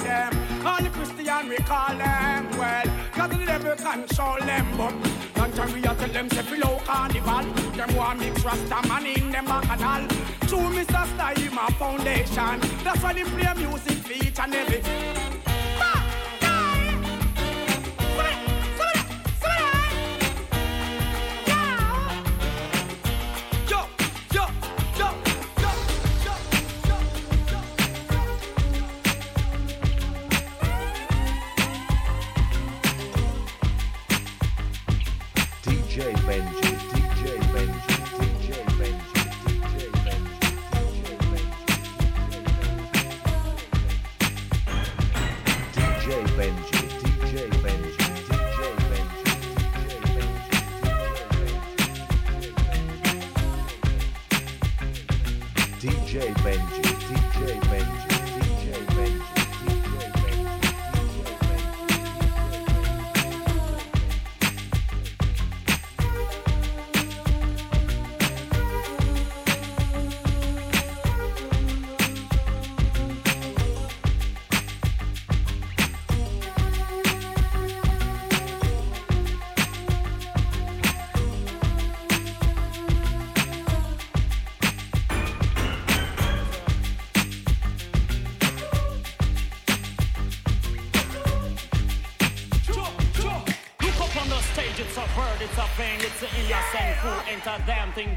All 0.63 0.80
the 0.80 0.89
Christian 0.91 1.49
we 1.49 1.57
call 1.57 1.97
them. 1.97 2.51
Well, 2.51 2.86
God 3.16 3.32
the 3.32 3.43
devil 3.43 3.76
control 3.76 4.38
them. 4.41 4.68
But 4.78 4.93
long 5.36 5.51
time 5.53 5.74
we 5.74 5.84
are 5.84 5.95
tell 5.95 6.09
them 6.09 6.30
say 6.30 6.43
below 6.43 6.78
carnival. 6.86 7.51
Them 7.74 7.95
want 7.95 8.20
mix 8.20 8.45
Rasta 8.45 8.88
man 8.88 9.07
in 9.07 9.32
them 9.32 9.45
bacchanal. 9.45 10.07
True 10.41 10.70
Mr. 10.70 11.03
Style 11.16 11.51
my 11.51 11.68
foundation. 11.80 12.59
That's 12.84 13.01
why 13.01 13.13
they 13.13 13.24
play 13.24 13.51
music 13.55 13.97
for 14.05 14.13
each 14.13 14.39
and 14.39 14.53
every. 14.53 15.55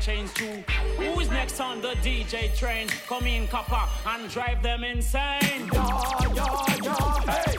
change 0.00 0.30
who's 0.96 1.30
next 1.30 1.60
on 1.60 1.80
the 1.80 1.94
DJ 2.02 2.56
train? 2.56 2.88
Come 3.06 3.26
in, 3.26 3.48
copper, 3.48 3.88
and 4.06 4.30
drive 4.30 4.62
them 4.62 4.84
insane. 4.84 5.68
Yeah, 5.72 6.34
yeah, 6.34 6.76
yeah. 6.82 7.32
Hey. 7.32 7.57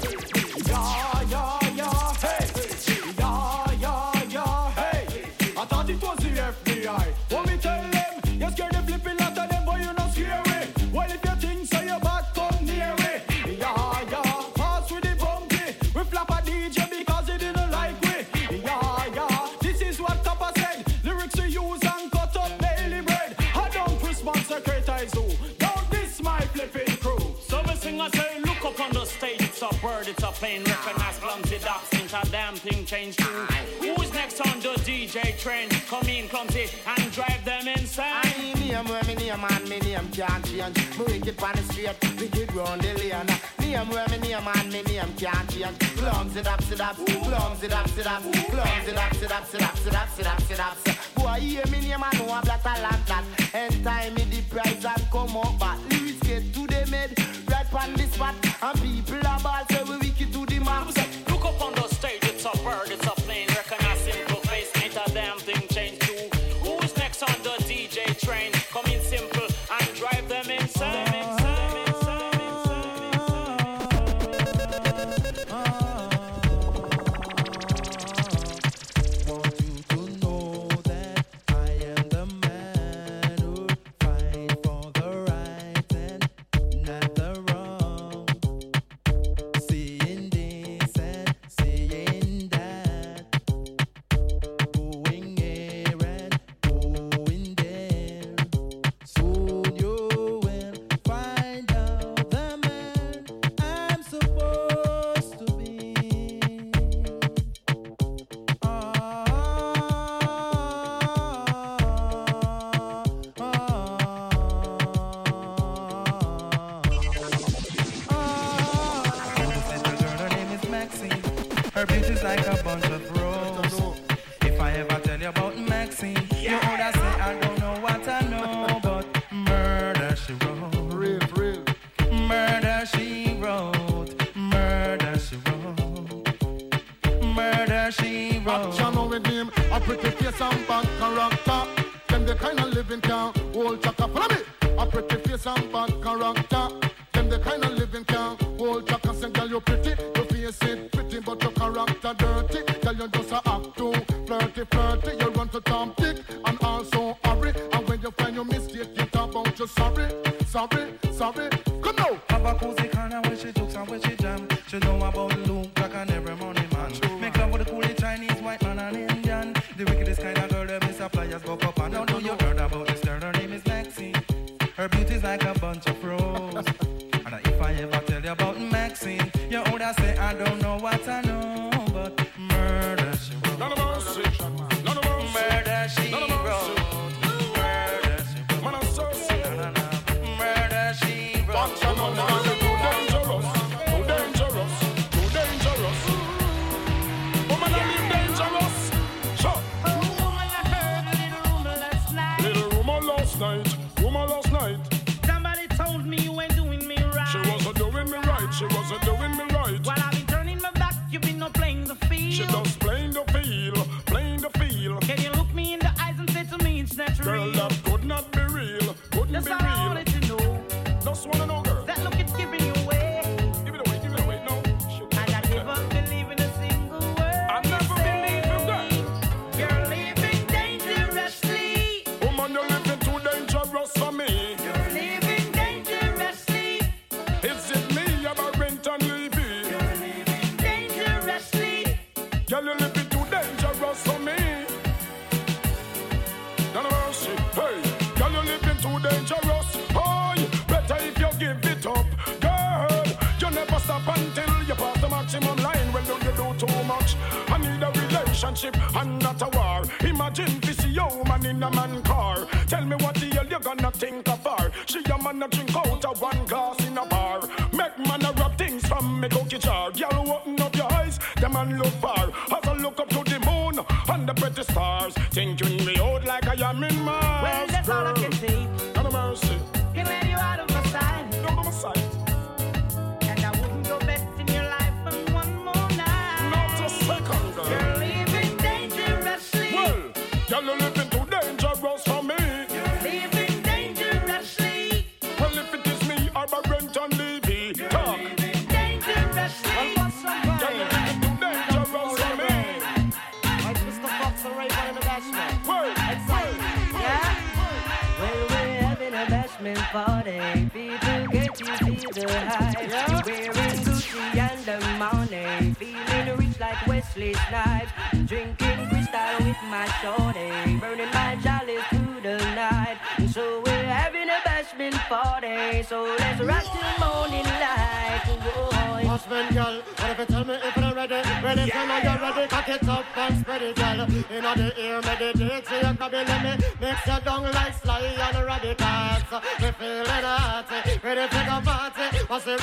can't 40.20 40.46
change. 40.46 40.98
Me 40.98 41.06
wicked 41.06 41.38
pon 41.38 41.56
the 41.56 41.64
street, 41.64 41.96
wicked 42.20 42.54
round 42.54 42.82
the 42.82 42.94
lane. 43.00 43.30
Name 43.60 43.90
where 43.90 44.08
me 44.10 44.18
name 44.18 44.48
and 44.54 44.74
me 44.74 44.82
name 44.84 45.14
can't 45.18 45.50
change. 45.50 45.80
Plums 45.96 46.36
it 46.36 46.48
up, 46.48 46.62
sit 46.62 46.82
up, 46.82 46.96
plums 46.96 47.64
it 47.64 47.72
up, 47.72 47.88
sit 47.88 48.06
up, 48.06 48.22
plums 48.22 48.88
it 48.88 48.98
up, 48.98 49.14
sit 49.16 49.32
up, 49.32 49.46
sit 49.46 49.62
up, 49.62 49.78
sit 49.78 49.96
up, 49.96 50.10
sit 50.10 50.28
up, 50.28 50.42
sit 50.42 50.60
up. 50.60 50.76
Boy, 51.16 51.40
hear 51.40 51.66
me 51.68 51.80
name 51.80 52.04
and 52.04 52.20
know 52.20 52.42
that 52.44 52.66
I 52.66 52.82
land 52.82 53.04
that. 53.08 53.24
And 53.54 53.84
time 53.84 54.14
me 54.16 54.24
the 54.24 54.42
price 54.50 54.84
and 54.84 55.10
come 55.10 55.38
up 55.38 55.58
back. 55.58 55.80
Lyrics 55.90 56.20
get 56.20 56.54
to 56.54 56.68
the 56.68 56.88
made, 56.92 57.18
right 57.50 57.70
pon 57.72 57.94
this 57.94 58.12
spot. 58.12 58.49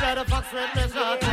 Red 0.01 0.18
fox 0.26 0.53
with 0.53 0.74
me 0.76 0.82
shorty? 0.92 1.26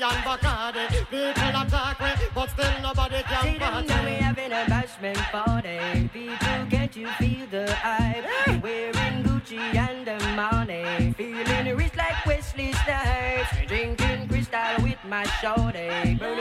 And 0.00 0.24
Bacardi, 0.24 0.86
people 1.10 1.60
attack 1.62 2.00
me, 2.00 2.26
but 2.34 2.48
still 2.50 2.72
nobody 2.82 3.22
can 3.22 3.42
See 3.42 3.58
them 3.58 3.72
party. 3.72 3.88
now 3.88 4.04
we 4.04 4.12
having 4.12 4.52
a 4.52 4.64
bashment 4.68 5.16
party. 5.32 6.08
People, 6.12 6.66
can't 6.70 6.94
you 6.96 7.08
feel 7.18 7.46
the 7.50 7.72
hype? 7.74 8.62
Wearing 8.62 9.22
Gucci 9.24 9.58
and 9.74 10.06
the 10.06 10.18
money. 10.36 11.12
Feeling 11.16 11.76
rich 11.76 11.96
like 11.96 12.24
Wesley 12.26 12.72
Snipes. 12.72 13.50
Drinking 13.66 14.28
crystal 14.28 14.82
with 14.84 14.98
my 15.04 15.24
shorty. 15.40 16.14
Burning 16.14 16.37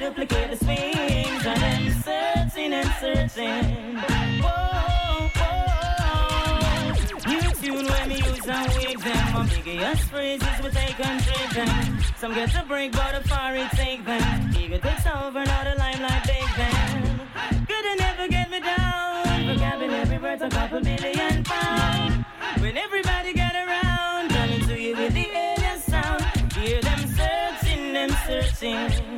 duplicate 0.00 0.50
the 0.50 0.56
swings. 0.64 1.46
And 1.46 1.60
them 1.60 1.84
searching 2.02 2.72
and 2.72 2.90
searching. 3.00 3.96
Whoa, 4.42 5.28
whoa. 5.36 6.92
New 7.30 7.46
tune 7.60 7.86
when 7.86 8.08
me 8.08 8.16
use 8.16 8.46
and 8.48 9.02
them. 9.02 9.32
My 9.34 9.46
biggest 9.54 10.02
phrases 10.04 10.56
we 10.62 10.70
take 10.70 11.06
and 11.06 11.22
trade 11.22 11.50
them. 11.50 11.98
Some 12.16 12.34
get 12.34 12.54
a 12.54 12.64
break, 12.64 12.92
but 12.92 13.14
a 13.14 13.20
far 13.28 13.54
it 13.54 13.70
take 13.72 14.04
them. 14.04 14.50
Ego 14.58 14.78
takes 14.78 15.06
over, 15.06 15.44
now 15.44 15.64
the 15.64 15.74
limelight 15.78 16.24
take 16.24 16.56
them. 16.56 17.20
Coulda 17.68 17.94
never 17.98 18.26
get 18.28 18.50
me 18.50 18.60
down. 18.60 19.54
Vocabulary 19.54 20.18
worth 20.18 20.42
a 20.42 20.48
couple 20.48 20.80
million 20.80 21.44
pounds. 21.44 22.24
When 22.58 22.76
everybody 22.76 23.32
get 23.34 23.54
around, 23.54 24.30
coming 24.30 24.60
to 24.66 24.80
you 24.80 24.96
with 24.96 25.12
the 25.12 25.26
alien 25.28 25.78
sound. 25.78 26.24
Hear 26.54 26.80
them 26.80 27.00
searching, 27.18 27.92
them 27.92 28.10
searching. 28.26 29.09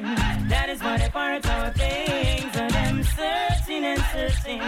That 0.83 1.01
is 1.01 1.09
why 1.15 1.33
they 1.39 1.41
part 1.41 1.49
our 1.49 1.71
things. 1.73 2.57
And 2.57 2.71
them 2.75 3.05
searching 3.05 3.85
and 3.85 4.03
searching. 4.13 4.59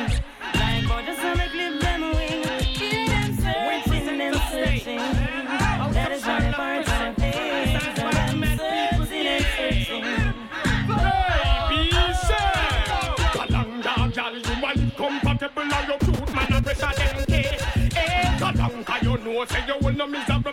Like 0.55 0.87
boy, 0.89 1.03
just 1.07 1.23
wanna 1.25 1.49
clip 1.51 1.81
them 1.81 2.03
wing. 2.15 2.45
Hear 2.63 3.07
them 3.09 3.35
searching, 3.35 4.19
them 4.19 4.35
searching. 4.51 4.99
That 5.93 6.13
is 6.13 6.25
why 6.25 6.41
they 6.41 6.53
part 6.53 6.89
our 6.89 7.15
things. 7.15 7.99
And 7.99 8.13
them 8.15 8.59
searching 8.59 9.27
and 9.27 9.45
searching. 9.57 10.05
Compatible 14.97 15.63
and 15.63 15.89
your 15.89 15.99
cute 15.99 16.35
man 16.35 16.53
and 16.53 16.65
pressure 16.65 16.95
them 16.97 17.25
case. 17.27 17.63
Eh, 17.97 18.39
Kalanga, 18.39 19.03
you 19.03 19.17
know, 19.25 19.45
say 19.47 19.65
you 19.67 19.75
will 19.83 19.93
no 19.93 20.07
miserable 20.07 20.53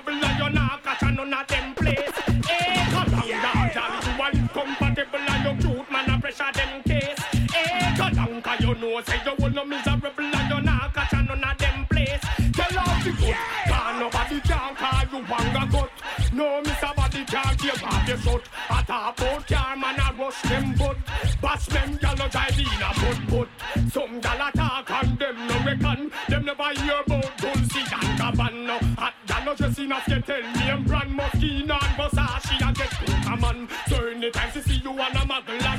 know, 8.82 9.02
say 9.02 9.22
you 9.24 9.34
will 9.40 9.50
no 9.52 9.64
miserable 9.66 10.12
and 10.20 10.50
you 10.50 10.62
not 10.62 10.94
catch 10.94 11.14
none 11.14 11.44
of 11.44 11.58
them 11.58 11.86
place. 11.90 12.22
Tell 12.54 12.80
off 12.80 13.04
the 13.04 13.12
good, 13.12 13.36
cause 13.68 14.00
nobody 14.00 14.40
can 14.42 14.76
call 14.76 15.04
you 15.12 15.26
wanga 15.26 15.72
gut. 15.72 15.92
No, 16.34 16.62
Mr. 16.64 16.96
Body 16.96 17.24
can't 17.26 17.58
give 17.60 17.84
off 17.84 18.08
your 18.08 18.18
shot. 18.18 18.42
I 18.70 18.82
talk 18.84 19.20
about 19.20 19.48
car 19.48 19.76
man, 19.76 20.00
I 20.00 20.12
rush 20.18 20.42
them 20.42 20.76
but 20.78 20.98
Bash 21.42 21.66
them 21.68 21.98
gal 21.98 22.16
no 22.18 22.28
drive 22.28 22.60
in 22.60 22.66
a 22.66 22.94
put 22.94 23.28
put. 23.28 23.50
Some 23.92 24.20
gal 24.20 24.48
attack 24.48 24.92
and 24.92 25.18
them 25.18 25.48
no 25.48 25.56
reckon. 25.66 26.12
Them 26.30 26.46
never 26.46 26.70
hear 26.80 27.02
about 27.06 27.38
Dolce 27.38 27.80
and 27.80 28.20
Gabbana. 28.20 28.78
Hot 28.98 29.14
gal 29.26 29.46
no 29.46 29.56
dress 29.56 29.80
in 29.80 29.92
a 29.92 30.02
skittle 30.02 30.42
name 30.60 30.84
brand 30.84 31.20
Moschino 31.20 31.78
and 31.82 31.96
Versace 31.98 32.62
and 32.62 32.78
get 32.78 32.90
cook 32.90 33.26
a 33.26 33.38
man. 33.38 33.68
So 33.88 34.06
anytime 34.08 34.52
she 34.52 34.62
see 34.62 34.82
you 34.84 34.92
on 34.92 35.00
a 35.00 35.26
muggle 35.26 35.71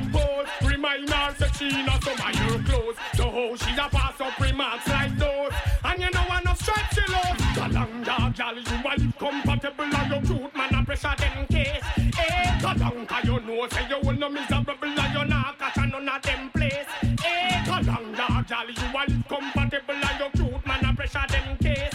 So 3.32 3.56
she 3.56 3.72
a 3.72 3.88
pass 3.88 4.20
up 4.20 4.38
remarks 4.38 4.86
like 4.88 5.16
those. 5.16 5.52
And 5.84 6.02
you 6.02 6.10
know 6.10 6.22
I 6.28 6.42
no 6.44 6.52
strike 6.52 6.92
she 6.92 7.00
love. 7.10 7.38
Galanga 7.56 8.36
gal 8.36 8.54
you 8.54 8.62
a 8.62 8.92
live 8.98 9.16
compatible 9.16 9.84
and 9.84 10.10
your 10.12 10.20
cute 10.20 10.54
man 10.54 10.74
a 10.74 10.84
pressure 10.84 11.14
them 11.16 11.46
case. 11.46 11.82
Eh, 11.96 12.58
Galanga 12.60 13.24
you 13.24 13.40
know 13.40 13.66
say 13.68 13.88
you 13.88 14.06
will 14.06 14.18
no 14.18 14.28
miserable 14.28 14.74
and 14.82 15.14
you 15.14 15.24
not 15.24 15.58
catch 15.58 15.76
none 15.78 16.06
of 16.06 16.22
them 16.22 16.50
place. 16.50 16.86
Eh, 17.24 17.64
Galanga 17.64 18.46
gal 18.46 18.68
you 18.68 18.74
a 18.84 19.02
live 19.08 19.26
compatible 19.26 19.94
and 19.94 20.20
you 20.20 20.30
cute, 20.44 20.66
man, 20.66 20.84
a 20.84 20.94
pressure 20.94 21.26
them 21.30 21.56
case. 21.56 21.92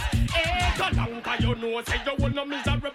Long, 0.98 1.22
cause 1.22 1.42
you 1.42 1.56
know, 1.56 1.82
say 1.84 2.00
you 2.06 2.14
will 2.24 2.30
no 2.34 2.46
miserable 2.46 2.87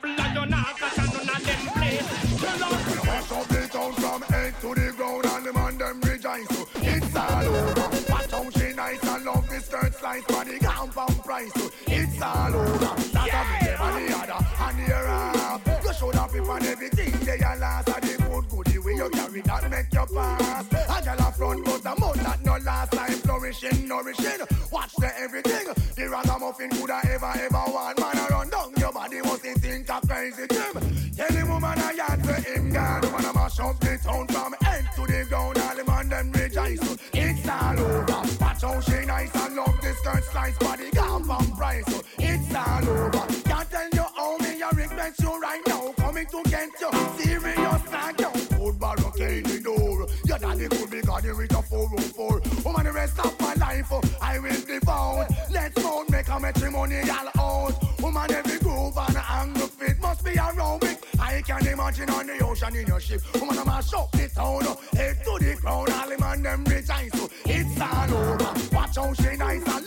all 12.23 12.55
over. 12.55 12.79
That's 12.79 13.15
a 13.15 13.43
bit 13.51 13.79
them 13.79 13.83
and 13.83 14.09
the 14.09 14.17
other 14.17 14.47
and 14.61 14.79
the 14.79 14.93
rap. 14.93 15.85
You 15.85 15.93
should 15.93 16.15
have 16.15 16.33
been 16.33 16.45
on 16.45 16.63
everything 16.65 17.13
they 17.25 17.41
are 17.45 17.57
last 17.59 17.89
and 17.89 18.03
the 18.03 18.23
good 18.23 18.49
goodie 18.49 18.79
way 18.79 18.95
you 18.95 19.11
carry 19.11 19.41
that 19.43 19.71
make 19.71 19.93
you 19.93 20.07
pass. 20.15 20.67
A 20.73 21.05
girl 21.05 21.27
a 21.27 21.33
front 21.33 21.65
but 21.65 21.85
a 21.85 22.01
mouth 22.01 22.15
that 22.23 22.45
no 22.45 22.57
last 22.65 22.93
time 22.93 23.13
flourishing, 23.13 23.89
nourishing. 23.89 24.41
Watch 24.71 24.93
the 24.99 25.11
everything. 25.19 25.67
The 25.97 26.09
ragamuffin 26.09 26.71
could 26.71 26.91
have 26.91 27.05
ever 27.05 27.33
ever 27.35 27.65
want 27.73 27.99
man 27.99 28.19
a 28.19 28.27
run 28.31 28.51
down 28.51 28.73
your 28.79 28.93
body 28.93 29.21
must 29.23 29.43
think 29.43 29.89
a 29.89 30.01
crazy 30.07 30.47
Jim. 30.51 30.75
Tell 31.17 31.29
the 31.29 31.47
woman 31.47 31.79
I 31.79 31.93
yard 31.93 32.25
for 32.25 32.41
him 32.41 32.73
God 32.73 33.13
wanna 33.13 33.33
mash 33.33 33.61
up 33.61 33.79
the 33.81 33.99
town 34.03 34.27
from 34.29 34.55
end 34.67 34.89
to 34.97 35.03
the 35.03 35.27
ground. 35.29 35.59
All 35.59 35.77
the 35.77 35.85
man 35.85 36.09
them 36.09 36.33
rejoice. 36.33 36.99
It's 37.13 37.49
all 37.49 37.79
over. 37.79 38.23
Watch 38.41 38.63
how 38.63 38.81
she 38.81 39.05
nice 39.05 39.35
and 39.35 39.57
love 39.57 39.82
skirt 40.03 40.25
slice 40.25 40.59
body 40.59 40.91
gone 40.91 41.25
from 41.25 41.57
price. 41.57 41.85
So 41.87 42.01
It's 42.19 42.55
all 42.55 42.89
over. 42.89 43.27
Can't 43.45 43.71
tell 43.71 43.89
you 43.93 44.05
how 44.17 44.37
me 44.39 44.59
you 44.59 44.69
regret 44.75 45.15
you 45.21 45.41
right 45.41 45.63
now. 45.67 45.93
Coming 45.97 46.27
to 46.27 46.43
get 46.51 46.71
you 46.81 46.91
serious 47.19 47.83
now. 47.91 48.11
You 48.19 48.31
good 48.57 48.81
barricade 48.81 49.47
the 49.47 49.61
door. 49.61 50.07
Your 50.25 50.39
daddy 50.39 50.69
could 50.69 50.91
be 50.91 51.01
got 51.03 51.25
it 51.25 51.37
with 51.37 51.55
a 51.55 51.63
404. 51.63 52.41
Woman, 52.65 52.85
the 52.85 52.93
rest 52.93 53.19
of 53.21 53.41
my 53.41 53.55
life 53.55 53.89
oh, 53.93 54.01
I 54.21 54.39
will 54.39 54.63
be 54.67 54.79
bound. 54.85 55.29
Let's 55.51 55.81
go 55.83 56.05
make 56.09 56.29
a 56.29 56.41
matrimonial 56.41 57.29
out. 57.39 57.75
Woman, 58.01 58.33
every 58.33 58.59
groove 58.59 58.97
and 58.99 59.17
angle 59.17 59.69
fit 59.69 60.01
must 60.01 60.25
be 60.25 60.33
aerobic. 60.33 60.99
I 61.21 61.41
can 61.43 61.67
imagine 61.67 62.11
on 62.11 62.27
the 62.27 62.39
ocean 62.45 62.75
in 62.77 62.87
your 62.87 63.01
ship. 63.01 63.23
Woman, 63.41 63.59
I'm 63.59 63.69
a 63.69 63.83
shock 63.83 64.11
the 64.13 64.29
town. 64.29 64.63
oh, 64.65 64.81
Head 64.95 65.17
to 65.25 65.39
the 65.45 65.55
ground, 65.61 65.91
all 65.91 66.09
the 66.09 66.19
man 66.19 66.43
them 66.43 66.65
rejoice. 66.65 67.13
So 67.15 67.29
it's 67.47 67.81
all 67.81 68.15
over. 68.15 68.53
Watch 68.73 68.97
how 68.97 69.13
she 69.15 69.37
nice. 69.37 69.67
I 69.67 69.82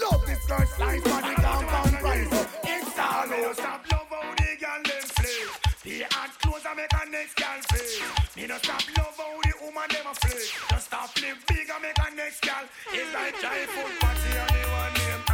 slice 0.65 1.01
for 1.01 1.21
the 1.21 1.33
compound 1.41 1.95
price. 1.99 2.47
It's 2.63 2.99
all 2.99 3.33
over. 3.33 3.53
Stop 3.53 3.85
love 3.91 4.13
the 4.37 4.49
girl 4.61 4.81
them 4.83 5.05
play. 5.15 5.39
The 5.83 6.05
hot 6.11 6.31
clothes 6.41 6.65
I 6.65 6.73
make 6.75 6.93
a 6.93 7.09
next 7.09 7.35
girl 7.35 7.61
face. 7.71 8.01
Me 8.35 8.47
no 8.47 8.57
stop 8.57 8.83
love 8.97 9.17
the 9.17 9.53
woman 9.61 9.87
them 9.89 10.07
a. 10.07 10.13
Just 10.15 10.85
stop 10.87 11.09
live 11.21 11.43
big 11.47 11.69
and 11.69 11.81
make 11.81 11.97
a 11.97 12.15
next 12.15 12.41
girl. 12.41 12.65
It's 12.91 13.13
like 13.13 13.35
childhood 13.41 13.93
party 13.99 14.31
and 14.37 14.49
the 14.49 14.63
one 14.71 14.93
name 14.93 15.25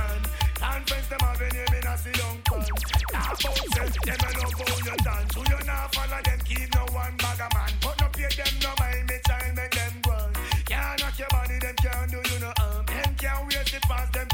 them 1.12 1.28
have 1.28 1.42
in 1.42 1.88
a 1.88 1.98
see 1.98 2.16
young 2.16 2.40
fun. 2.48 2.66
Now 3.12 3.32
about 3.32 3.58
self, 3.76 3.94
them 4.08 4.22
a 4.24 4.30
love 4.40 4.54
how 4.58 4.78
you 4.88 4.98
dance. 5.04 5.36
Who 5.36 5.42
you 5.42 5.66
not 5.66 5.96
follow 5.96 6.22
them 6.24 6.40
keep 6.46 6.76
no 6.76 6.86
one 6.94 7.16
bag 7.18 7.40
a 7.40 7.48
man. 7.56 7.72
But 7.82 8.00
no 8.00 8.08
pay 8.14 8.30
them 8.36 8.54
no 8.64 8.72
mind 8.80 9.10
me 9.10 9.18
child 9.28 9.56
make 9.56 9.72
them 9.72 9.94
run. 10.08 10.34
Can't 10.66 11.00
knock 11.02 11.20
your 11.20 11.28
body, 11.30 11.60
them 11.60 11.76
can't 11.76 12.12
do 12.12 12.20
you 12.32 12.40
no 12.40 12.54
harm. 12.58 12.86
Them 12.86 13.16
can't 13.18 13.46
wait 13.48 13.74
it 13.74 13.82
past 13.84 14.14
them. 14.14 14.31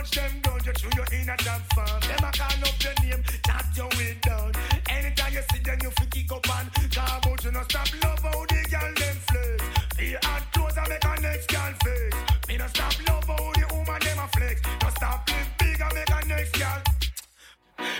Touch 0.00 0.12
them 0.12 0.40
down, 0.40 0.60
you 0.64 0.72
through 0.72 0.90
your 0.96 1.20
inner 1.20 1.36
jam 1.36 1.60
farm. 1.74 2.00
Them 2.00 2.24
a 2.24 2.32
call 2.32 2.64
up 2.64 2.82
your 2.82 2.94
name, 3.04 3.22
chat 3.44 3.66
your 3.76 3.88
way 3.98 4.16
down. 4.22 4.50
Anytime 4.88 5.34
you 5.34 5.42
see 5.52 5.58
them, 5.58 5.78
you 5.82 5.90
fi 5.90 6.06
kick 6.06 6.32
up 6.32 6.48
and 6.58 6.72
come 6.90 7.04
out. 7.04 7.44
You 7.44 7.52
no 7.52 7.62
stop 7.68 7.88
love 8.02 8.18
how 8.20 8.40
the 8.48 8.66
girl 8.70 8.94
them 8.96 9.16
flex. 9.28 9.62
The 9.98 10.26
hot 10.26 10.42
clothes 10.54 10.78
I 10.78 10.88
make 10.88 11.04
a 11.04 11.20
next 11.20 11.48
girl 11.48 11.74
face. 11.84 12.14
Me 12.48 12.56
no 12.56 12.66
stop 12.68 12.94
love 13.08 13.24
how 13.24 13.52
the 13.52 13.74
woman 13.74 14.00
them 14.00 14.18
a 14.18 14.28
flex. 14.28 14.62
No 14.82 14.88
stop 14.88 15.28
live 15.28 15.48
big 15.58 15.80
and 15.82 15.94
make 15.94 16.10
a 16.10 16.26
next 16.28 16.58
girl. 16.58 16.82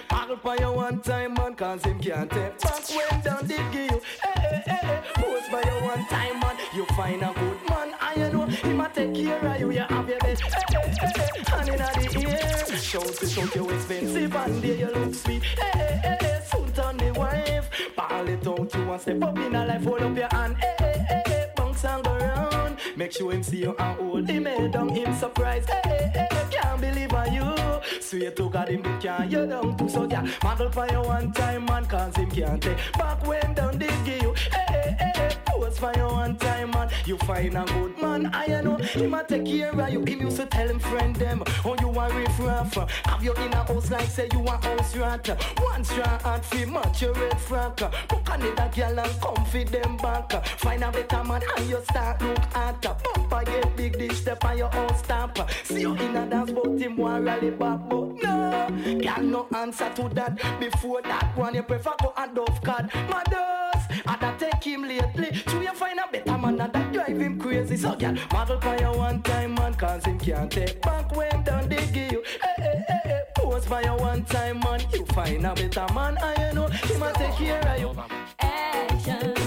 Paddle 0.08 0.36
for 0.38 0.56
you 0.56 0.72
one 0.72 1.00
time, 1.02 1.34
man, 1.34 1.54
cause 1.54 1.84
him 1.84 2.00
can't 2.00 2.30
take 2.30 2.58
back 2.62 2.88
when 2.88 3.20
down 3.20 3.46
give 3.46 3.74
you. 3.74 4.00
Hey, 4.24 4.40
hey, 4.40 4.62
hey, 4.64 4.78
hey. 4.88 5.00
Pose 5.16 5.48
by 5.52 5.60
you 5.68 5.84
one 5.84 6.06
time, 6.06 6.40
man, 6.40 6.56
you 6.74 6.86
find 6.96 7.22
a 7.22 7.34
good 7.34 7.69
and 8.00 8.20
you 8.20 8.38
know 8.38 8.46
him 8.46 8.80
a 8.80 8.88
take 8.88 9.14
care 9.14 9.46
of 9.46 9.60
you, 9.60 9.70
you 9.70 9.80
have 9.80 10.08
your 10.08 10.18
best. 10.18 10.42
Hand 10.42 11.68
in 11.68 11.76
the 11.76 12.28
ear, 12.28 12.76
shout 12.78 13.06
to 13.06 13.26
shout 13.26 13.54
you 13.54 13.70
expensive, 13.70 14.34
and 14.34 14.62
there 14.62 14.76
you 14.76 14.86
look 14.86 15.14
sweet. 15.14 15.42
Hey, 15.42 15.70
hey, 15.74 16.00
hey, 16.02 16.16
hey. 16.20 16.40
Soon 16.50 16.72
turn 16.72 16.96
the 16.96 17.12
wife, 17.18 17.70
ball 17.96 18.28
it 18.28 18.46
out, 18.46 18.74
you 18.74 18.86
want 18.86 19.02
step 19.02 19.22
up 19.22 19.38
in 19.38 19.54
a 19.54 19.66
life, 19.66 19.84
hold 19.84 20.02
up 20.02 20.16
your 20.16 20.28
hand. 20.30 20.56
Hey, 20.58 20.74
hey, 20.78 21.04
hey, 21.08 21.22
hey. 21.26 21.46
Bounce 21.56 21.84
and 21.84 22.04
go 22.04 22.16
round, 22.16 22.76
make 22.96 23.12
sure 23.12 23.32
him 23.32 23.42
see 23.42 23.58
you 23.58 23.74
and 23.78 23.96
hold 23.98 24.28
him 24.28 24.44
head 24.44 24.72
down, 24.72 24.88
him 24.88 25.14
surprised. 25.14 25.68
Hey, 25.70 25.80
hey, 25.84 26.10
hey. 26.14 26.28
Can't 26.50 26.80
believe 26.80 27.12
on 27.12 27.32
you. 27.32 27.54
Swear 28.00 28.30
to 28.32 28.50
God, 28.50 28.68
him 28.68 28.82
big 28.82 29.00
can 29.00 29.30
you 29.30 29.46
down 29.46 29.76
to 29.76 29.88
so 29.88 30.04
yeah. 30.08 30.26
Model 30.42 30.70
for 30.70 30.86
you 30.90 31.00
one 31.00 31.32
time, 31.32 31.64
man, 31.66 31.86
cause 31.86 32.16
him 32.16 32.30
can't 32.30 32.62
take 32.62 32.92
back 32.94 33.24
when 33.26 33.54
down 33.54 33.78
did 33.78 33.92
give 34.04 34.22
you. 34.22 34.34
Hey, 34.52 34.96
hey, 34.98 35.12
hey. 35.14 35.39
Pose 35.60 35.78
for 35.78 35.92
you 35.94 36.04
one 36.04 36.36
time, 36.36 36.70
man. 36.70 36.88
You 37.04 37.18
find 37.18 37.56
a 37.56 37.64
good 37.64 38.00
man, 38.00 38.30
I 38.32 38.46
know 38.62 38.76
him 38.76 39.14
a 39.14 39.24
take 39.24 39.44
care 39.44 39.78
of 39.78 39.90
you. 39.90 40.04
Him 40.04 40.20
used 40.22 40.38
to 40.38 40.46
tell 40.46 40.68
him 40.68 40.78
friend 40.78 41.14
them, 41.16 41.42
oh 41.64 41.76
you 41.80 41.88
a 41.90 42.14
riff 42.14 42.38
raff. 42.40 42.74
Have 43.04 43.22
you 43.22 43.34
in 43.34 43.52
a 43.52 43.64
house 43.64 43.90
like 43.90 44.08
say 44.08 44.28
you 44.32 44.42
a 44.42 44.50
house 44.52 44.96
rat. 44.96 45.28
One 45.60 45.84
straw 45.84 46.18
and 46.24 46.44
free 46.44 46.64
match 46.64 47.02
your 47.02 47.12
red 47.12 47.32
frack. 47.32 47.76
Book 48.08 48.28
another 48.30 48.70
girl 48.74 49.00
and 49.00 49.20
come 49.20 49.44
feed 49.46 49.68
them 49.68 49.96
back. 49.98 50.46
Find 50.46 50.82
a 50.82 50.90
better 50.90 51.24
man 51.24 51.42
and 51.56 51.68
you 51.68 51.82
start 51.90 52.22
look 52.22 52.38
at. 52.54 52.80
Bumper 52.80 53.44
get 53.44 53.76
big 53.76 53.98
dish 53.98 54.18
step 54.18 54.44
on 54.44 54.56
your 54.56 54.74
own 54.74 54.94
stamp. 54.96 55.38
See 55.64 55.82
you 55.82 55.94
in 55.94 56.16
a 56.16 56.26
dance 56.26 56.52
but 56.52 56.78
him 56.78 56.96
want 56.96 57.24
rally 57.24 57.50
back 57.50 57.80
but 57.88 58.14
no. 58.22 58.68
Girl 59.02 59.22
no 59.22 59.48
answer 59.54 59.90
to 59.96 60.08
that. 60.14 60.36
Before 60.58 61.02
that 61.02 61.36
one 61.36 61.54
you 61.54 61.62
prefer 61.62 61.92
go 62.02 62.14
a 62.16 62.28
dove 62.34 62.62
card. 62.62 62.90
Mothers, 63.10 63.84
I 64.06 64.34
take 64.38 64.64
him 64.64 64.82
lately. 64.82 65.30
So 65.50 65.60
you 65.60 65.74
find 65.74 65.98
a 65.98 66.06
better 66.12 66.38
man 66.38 66.56
that 66.58 66.92
drive 66.92 67.18
him 67.18 67.36
crazy. 67.40 67.76
So 67.76 67.96
girl, 67.96 68.14
model 68.32 68.60
for 68.60 68.76
you 68.76 68.92
one 68.96 69.20
time 69.22 69.54
man 69.54 69.74
cause 69.74 70.04
him 70.04 70.16
can't 70.16 70.48
take 70.48 70.80
back 70.80 71.14
when 71.16 71.42
done 71.42 71.68
they 71.68 71.84
give 71.88 72.12
you. 72.12 72.22
Hey, 72.40 72.62
hey, 72.62 72.84
hey, 72.88 73.00
hey. 73.04 73.20
Pose 73.34 73.66
for 73.66 73.82
you 73.82 73.94
one 73.94 74.24
time 74.26 74.60
man. 74.60 74.80
You 74.92 75.04
find 75.06 75.44
a 75.44 75.52
better 75.54 75.92
man 75.92 76.16
and 76.22 76.38
you 76.38 76.54
know 76.54 76.68
him 76.68 77.02
a 77.02 77.12
take 77.14 77.32
care 77.32 77.66
of 77.66 77.80
you. 77.80 78.02
Action. 78.38 79.39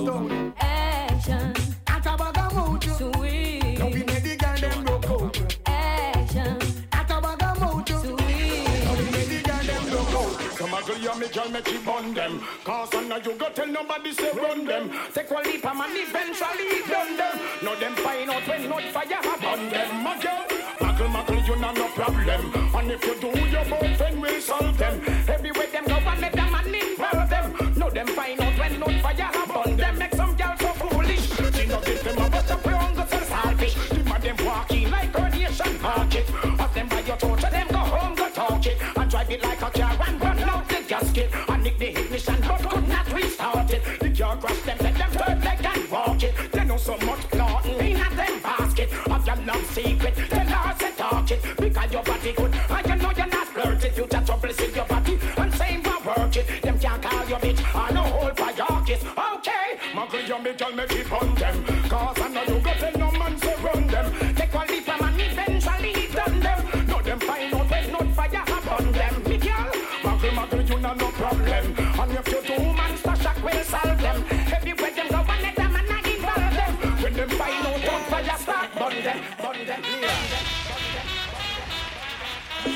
Nah 0.00 0.20
use 0.20 0.28
no 0.28 0.28
stone. 0.28 0.54
Action. 0.60 1.54
At 1.86 2.06
a 2.06 2.16
bag 2.16 2.38
of 2.38 2.54
mouth. 2.54 2.96
Sweet. 2.96 3.78
Don't 3.78 3.92
be 3.92 4.04
made 4.04 4.22
the 4.22 4.36
girl 4.36 4.56
them 4.56 4.84
broke 4.84 5.10
out. 5.10 5.56
Action. 5.66 6.58
At 6.92 7.10
a 7.10 7.20
bag 7.20 7.42
of 7.42 7.60
mouth. 7.60 7.88
Sweet. 7.88 8.84
Don't 8.84 8.98
be 8.98 9.04
made 9.10 9.28
the 9.28 9.42
girl 9.42 9.64
them 9.64 9.90
broke 9.90 10.14
out. 10.14 10.52
Some 10.58 10.74
a 10.74 10.82
girl 10.82 10.98
you 10.98 11.20
me 11.20 11.28
girl 11.28 11.48
make 11.50 11.70
you 11.70 11.80
bun 11.80 12.14
them 12.14 12.40
Cause 12.64 12.94
I 12.94 13.06
know 13.06 13.16
you 13.16 13.34
go 13.34 13.48
tell 13.50 13.66
nobody 13.66 14.12
say 14.12 14.32
run 14.32 14.64
them 14.64 14.90
Take 15.14 15.30
one 15.30 15.44
leap 15.44 15.64
and 15.64 15.78
man 15.78 15.90
eventually 15.94 16.82
done 16.88 17.16
them 17.16 17.40
Now 17.62 17.74
them 17.76 17.94
find 17.94 18.30
out 18.30 18.48
when 18.48 18.68
not 18.68 18.82
fire 18.82 19.22
have 19.22 19.44
on 19.44 19.68
them 19.70 20.02
My 20.02 20.20
girl, 20.20 20.46
Muckle 20.80 21.08
muckle 21.08 21.42
you 21.42 21.56
not 21.56 21.76
no 21.76 21.88
problem 21.88 22.52
And 22.74 22.90
if 22.90 23.04
you 23.04 23.20
do 23.20 23.28
your 23.48 23.64
boyfriend 23.66 24.20
will 24.20 24.40
solve 24.40 24.76
them 24.78 25.00
Everywhere 25.06 25.37
so 46.88 46.96
much 47.04 47.20
clothing 47.30 47.90
in 47.90 48.00
a 48.00 48.08
them 48.16 48.40
basket 48.40 48.88
Of 49.10 49.26
your 49.26 49.36
love 49.36 49.66
secret. 49.72 50.14
Tell 50.30 50.46
her 50.46 50.74
say 50.78 50.92
talk 50.96 51.30
it 51.30 51.40
Because 51.58 51.92
your 51.92 52.02
body 52.02 52.32
good. 52.32 52.54
And 52.70 52.86
you 52.88 52.96
know 52.96 53.12
you're 53.18 53.26
not 53.26 53.48
flirting. 53.48 53.94
You 53.94 54.06
just 54.06 54.26
trouble 54.26 54.50
in 54.64 54.74
your 54.74 54.86
body. 54.86 55.18
And 55.36 55.54
same 55.54 55.82
for 55.82 55.98
work 56.08 56.36
it 56.36 56.62
Them 56.62 56.78
can't 56.78 57.02
call 57.02 57.28
you 57.28 57.36
bitch. 57.44 57.60
I 57.74 57.90
know 57.92 58.04
hold 58.04 58.36
for 58.38 58.52
your 58.60 58.80
kiss. 58.86 59.02
Okay. 59.34 59.68
My 59.94 60.06
Muggle 60.06 60.28
you 60.28 60.38
me 60.42 60.52
girl 60.54 60.72
me 60.72 60.84
keep 60.88 61.12
on 61.12 61.34
them 61.34 61.77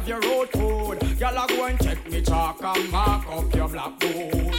have 0.00 0.08
your 0.08 0.20
road 0.20 0.50
code. 0.52 1.02
Y'all 1.18 1.36
are 1.36 1.46
go 1.48 1.64
and 1.64 1.78
check 1.80 2.10
me 2.10 2.22
chalk 2.22 2.62
and 2.62 2.90
mark 2.90 3.26
up 3.28 3.54
your 3.54 3.68
black 3.68 3.98
board. 4.00 4.54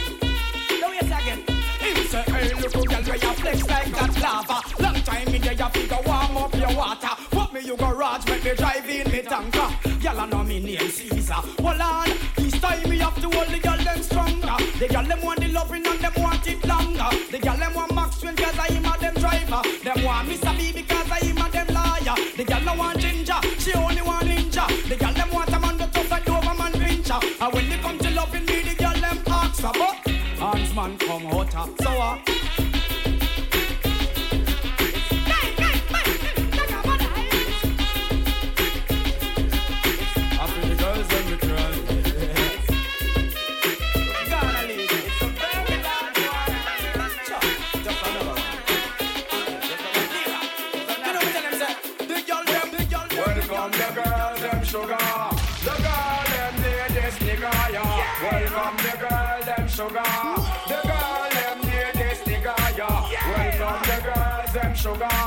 Now 0.80 0.90
wait 0.90 1.02
again. 1.02 1.42
Him 1.80 2.06
say, 2.06 2.22
hey, 2.22 2.54
look 2.54 2.72
girl 2.72 3.02
where 3.02 3.16
you 3.16 3.32
flex 3.32 3.68
like 3.68 3.92
that 3.92 4.20
lava. 4.20 4.82
Long 4.82 4.94
time 5.02 5.28
in 5.28 5.42
there 5.42 5.52
you 5.52 5.68
figure 5.70 5.98
warm 6.06 6.36
up 6.36 6.54
your 6.54 6.74
water. 6.76 7.08
What 7.30 7.52
me 7.52 7.60
you 7.60 7.76
garage 7.76 8.26
make 8.26 8.44
me 8.44 8.54
drive 8.54 8.88
in 8.88 9.10
me 9.10 9.22
tanker. 9.22 9.68
Y'all 10.00 10.20
I 10.20 10.26
know 10.26 10.44
me 10.44 10.60
name 10.60 10.90
Caesar. 10.90 11.34
Hold 11.34 11.80
on, 11.80 12.08
this 12.36 12.60
time 12.60 12.88
me 12.88 12.98
have 12.98 13.20
to 13.20 13.28
hold 13.30 13.48
the 13.48 13.58
girl 13.58 13.78
them 13.78 14.02
stronger. 14.02 14.56
The 14.78 14.88
girl 14.88 15.04
them 15.04 15.22
want 15.22 15.40
the 15.40 15.48
loving 15.48 15.86
and 15.86 16.00
them 16.00 16.12
want 16.18 16.46
it 16.46 16.64
longer. 16.66 17.08
The 17.30 17.38
girl 17.38 17.56
them 17.56 17.74
want 17.74 17.94
Max 17.94 18.20
Twin 18.20 18.36
cause 18.36 18.58
I 18.58 18.66
am 18.68 18.84
a 18.84 18.98
them 18.98 19.14
driver. 19.14 19.62
Them 19.82 20.04
want 20.04 20.28
Mr. 20.28 20.56
B 20.56 20.72
because 20.72 21.10
The 24.88 24.96
girl 24.96 25.12
them 25.12 25.30
want 25.30 25.48
a 25.52 25.60
man 25.60 25.76
that 25.78 25.92
tough 25.92 26.10
like 26.10 26.24
Doberman 26.24 26.72
pinscher. 26.72 27.20
And 27.40 27.54
when 27.54 27.68
they 27.68 27.78
come 27.78 27.98
to 27.98 28.10
loving 28.10 28.46
me, 28.46 28.62
the 28.62 28.74
girl 28.74 28.94
them 28.94 29.18
ask 29.26 29.60
for 29.60 29.72
but 29.72 29.96
Hans 30.38 30.74
man 30.74 30.98
come 30.98 31.26
of 31.26 31.52
so 31.80 31.90
uh, 31.90 32.18
sugar. 59.82 60.02
The 60.70 60.78
girl, 60.86 61.28
them 61.36 61.58
near 61.66 61.90
this 61.94 62.20
nigga, 62.28 62.54
yeah. 62.78 63.02
Welcome 63.34 63.82
the 63.90 63.98
girls, 64.06 64.52
them 64.54 64.74
sugar. 64.74 65.18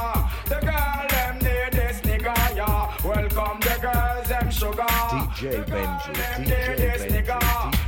The 0.51 0.59
girl, 0.69 1.07
them 1.09 1.37
near 1.39 1.69
this 1.71 1.99
nigga, 2.01 2.35
yeah. 2.55 2.97
Welcome 3.03 3.59
the 3.59 3.75
girls, 3.85 4.27
them 4.29 4.49
sugar. 4.51 4.95
DJ 5.27 5.65
Benji, 5.65 6.11
DJ. 6.39 6.87
Benji, 6.87 7.35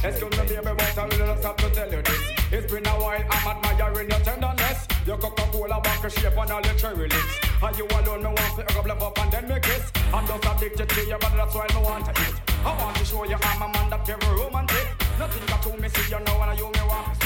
Excuse 0.03 0.31
me, 0.37 0.47
baby, 0.47 0.61
but 0.63 0.97
I 0.97 1.03
really 1.05 1.17
just 1.17 1.43
have 1.43 1.57
to 1.57 1.69
tell 1.69 1.91
you 1.91 2.01
this. 2.01 2.21
It's 2.51 2.71
been 2.71 2.85
a 2.85 2.89
while, 2.91 3.23
I'm 3.29 3.47
admiring 3.47 4.09
your 4.09 4.19
tenderness. 4.19 4.87
Your 5.05 5.17
Coca-Cola 5.17 5.79
back 5.81 6.11
shape 6.11 6.37
and 6.37 6.51
all 6.51 6.61
your 6.61 6.73
cherry 6.73 7.07
lips. 7.07 7.39
And 7.63 7.77
you 7.77 7.87
alone, 7.87 8.23
me 8.23 8.27
want 8.27 8.67
to 8.67 8.77
up, 8.77 8.85
love 8.85 9.03
up 9.03 9.19
and 9.19 9.31
then 9.31 9.47
me 9.47 9.59
kiss. 9.61 9.91
I'm 10.13 10.27
just 10.27 10.45
addicted 10.45 10.89
to 10.89 11.01
you, 11.05 11.17
but 11.19 11.31
that's 11.35 11.55
why 11.55 11.67
me 11.73 11.81
want 11.81 12.05
to 12.05 12.11
eat. 12.23 12.35
I 12.65 12.77
want 12.83 12.97
to 12.97 13.05
show 13.05 13.23
you 13.23 13.37
I'm 13.41 13.61
a 13.61 13.67
man 13.73 13.89
that 13.89 14.05
very 14.05 14.35
romantic. 14.35 15.06
Nothing 15.19 15.45
got 15.47 15.63
to 15.63 15.81
me, 15.81 15.89
see 15.89 16.11
you 16.11 16.19
know, 16.19 16.41
and 16.43 16.59
you 16.59 16.65
me 16.65 16.81
want. 16.87 17.19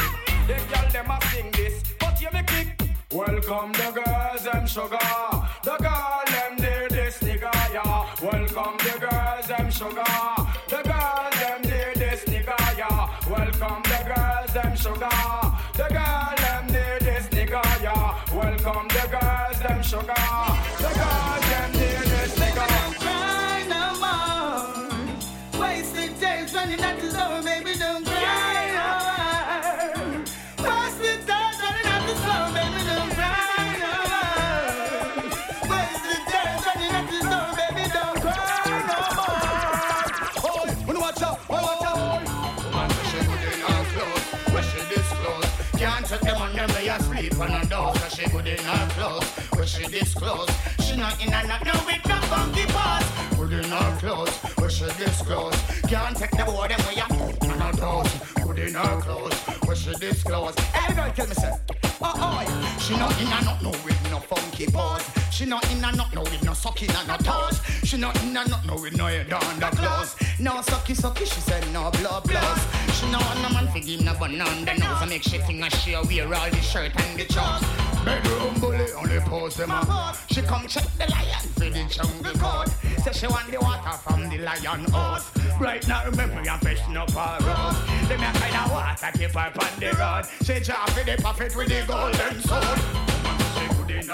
The 0.47 0.55
girl 0.71 0.89
them 0.91 1.11
a 1.11 1.19
sing 1.27 1.51
this, 1.51 1.83
but 1.99 2.21
you 2.21 2.29
me 2.31 2.41
kick. 2.47 2.81
Welcome 3.11 3.73
the 3.73 3.91
girls, 3.91 4.43
them 4.45 4.65
sugar. 4.65 4.97
The 5.63 5.75
girl 5.77 6.23
them 6.27 6.55
need 6.55 6.89
this 6.89 7.17
nigga, 7.19 7.51
yeah. 7.73 8.07
Welcome 8.21 8.77
the 8.77 8.97
girls, 8.97 9.47
them 9.47 9.69
sugar. 9.69 10.03
The 10.69 10.81
girls 10.87 11.35
them 11.41 11.61
need 11.63 11.95
this 11.95 12.23
nigga, 12.23 12.77
yeah. 12.77 13.09
Welcome 13.29 13.83
the 13.83 13.99
girls, 14.07 14.53
them 14.53 14.75
sugar. 14.77 15.09
The 15.73 15.87
girl 15.91 16.33
them 16.37 16.67
need 16.67 17.01
this 17.01 17.27
nigga, 17.27 17.81
yeah. 17.83 18.33
Welcome 18.33 18.87
the 18.87 19.19
girls, 19.19 19.59
them 19.59 19.83
sugar. 19.83 20.40
Not 51.11 51.27
in 51.27 51.33
a 51.33 51.47
not 51.47 51.65
no 51.65 51.73
with 51.85 52.05
no 52.07 52.15
funky 52.27 52.65
parts. 52.67 53.07
Good 53.37 53.53
in 53.53 53.71
her 53.71 53.97
clothes, 53.99 54.35
where 54.57 54.69
she 54.69 54.85
disclose. 54.97 55.55
Can't 55.87 56.15
take 56.15 56.31
the 56.31 56.43
boy 56.45 56.67
them 56.67 56.79
where 56.81 56.93
you 56.93 57.49
on 57.49 57.59
her 57.59 57.71
toes. 57.73 58.11
Good 58.45 58.59
in 58.59 58.73
her 58.75 59.01
clothes, 59.01 59.33
where 59.65 59.75
she 59.75 59.93
disclose. 59.95 60.55
Girl, 60.95 61.11
tell 61.15 61.27
me, 61.27 61.33
say. 61.33 61.51
Oh, 62.03 62.13
oh, 62.15 62.77
she 62.79 62.97
not 62.97 63.19
in 63.21 63.27
a 63.27 63.43
not 63.43 63.61
no 63.61 63.69
with 63.83 64.11
no 64.11 64.19
funky 64.19 64.67
pose. 64.67 65.05
She 65.31 65.45
not 65.45 65.69
in 65.71 65.83
a 65.83 65.91
not 65.91 66.13
no 66.13 66.21
with 66.21 66.43
no 66.43 66.53
sucking 66.53 66.89
and 66.89 67.07
no 67.07 67.17
toes. 67.17 67.61
She 67.83 67.97
not 67.97 68.15
in 68.23 68.29
a 68.29 68.45
not 68.45 68.65
no 68.65 68.75
with 68.75 68.95
no 68.95 69.05
head 69.05 69.31
on 69.31 69.59
the 69.59 69.67
clothes. 69.67 70.15
No 70.39 70.53
sucky 70.61 70.95
sucky, 70.95 71.25
she 71.25 71.41
said 71.41 71.63
no 71.73 71.91
blood 71.91 72.23
blows. 72.23 72.61
She 72.95 73.09
no 73.11 73.19
want 73.19 73.41
no 73.41 73.49
man 73.49 73.67
for 73.67 73.79
give 73.79 74.01
no 74.01 74.13
bun 74.13 74.39
on 74.39 74.65
the 74.65 74.73
nose. 74.73 75.01
I 75.01 75.05
make 75.07 75.23
she 75.23 75.37
think 75.39 75.61
that 75.61 75.73
she 75.73 75.91
wear 75.91 76.33
all 76.33 76.49
the 76.49 76.61
shirt 76.61 76.91
and 76.95 77.19
the 77.19 77.25
chops. 77.25 77.90
Bedroom 78.05 78.59
bully 78.59 78.87
only 78.97 79.19
pose 79.19 79.55
them 79.55 79.71
up. 79.71 80.17
She 80.31 80.41
come 80.41 80.67
check 80.67 80.85
the 80.97 81.05
lion 81.11 81.47
for 81.53 81.69
the 81.69 81.85
jungle 81.89 82.33
coat. 82.39 82.69
Say 83.03 83.11
she 83.13 83.27
want 83.27 83.51
the 83.51 83.59
water 83.59 83.97
from 83.97 84.29
the 84.29 84.39
lion 84.39 84.85
house. 84.91 85.29
Right 85.59 85.87
now 85.87 86.05
remember 86.05 86.41
I'm 86.49 86.59
fishing 86.59 86.97
up 86.97 87.11
her 87.11 87.37
road. 87.45 87.75
Them 88.09 88.21
a 88.21 88.31
kind 88.39 88.55
of 88.55 88.71
water 88.71 89.11
keep 89.17 89.31
her 89.31 89.39
on 89.39 89.79
the 89.79 89.91
road. 89.99 90.25
She 90.43 90.59
drop 90.59 90.89
for 90.89 91.03
the 91.03 91.21
prophet 91.21 91.55
with 91.55 91.69
the 91.69 91.83
golden 91.87 92.41
sword. 92.41 92.79
She 93.55 93.67
good 93.75 93.91
in 93.91 94.09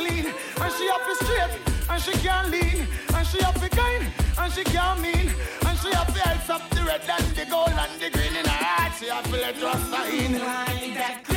clean, 0.00 0.26
and 0.62 0.72
she 0.76 0.84
have 0.92 1.04
to 1.08 1.14
straight, 1.24 1.54
and 1.90 2.02
she 2.02 2.12
can't 2.24 2.48
lean, 2.50 2.86
and 3.14 3.26
she 3.26 3.38
have 3.42 3.58
to 3.60 3.68
kind, 3.68 4.04
and 4.40 4.52
she 4.52 4.64
can't 4.64 5.00
mean, 5.00 5.28
and 5.66 5.78
she 5.80 5.90
have 5.98 6.12
to 6.14 6.20
up 6.50 6.68
the 6.70 6.82
red 6.82 7.02
and 7.16 7.26
the 7.36 7.44
gold 7.50 7.68
and 7.68 8.00
the 8.00 8.10
green 8.10 8.34
in 8.40 8.46
her 8.46 8.64
heart. 8.64 8.92
She 8.98 9.06
have 9.08 9.24
to 9.24 9.36
let 9.44 9.62
Rasta 9.62 10.00
in. 10.16 11.29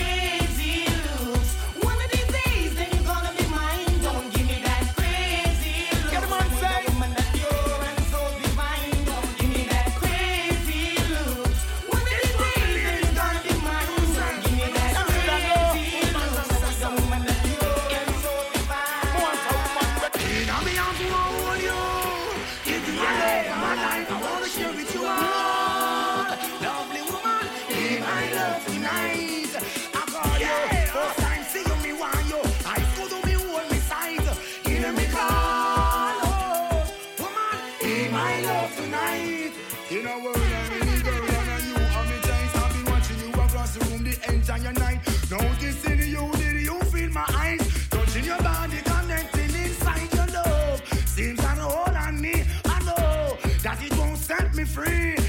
tonight. 44.84 45.00
Noticing 45.30 46.00
you, 46.00 46.32
did 46.34 46.62
you 46.62 46.80
feel 46.92 47.10
my 47.10 47.26
eyes? 47.36 47.88
Touching 47.90 48.26
your 48.26 48.40
body, 48.40 48.78
connecting 48.84 49.56
inside 49.56 50.14
your 50.14 50.28
love. 50.28 50.82
Seems 51.06 51.40
an 51.40 51.60
all 51.60 51.88
I 51.88 52.12
me, 52.12 52.44
I 52.66 52.80
know 52.84 53.38
that 53.64 53.78
it 53.82 53.98
won't 53.98 54.18
set 54.18 54.54
me 54.54 54.64
free. 54.64 55.23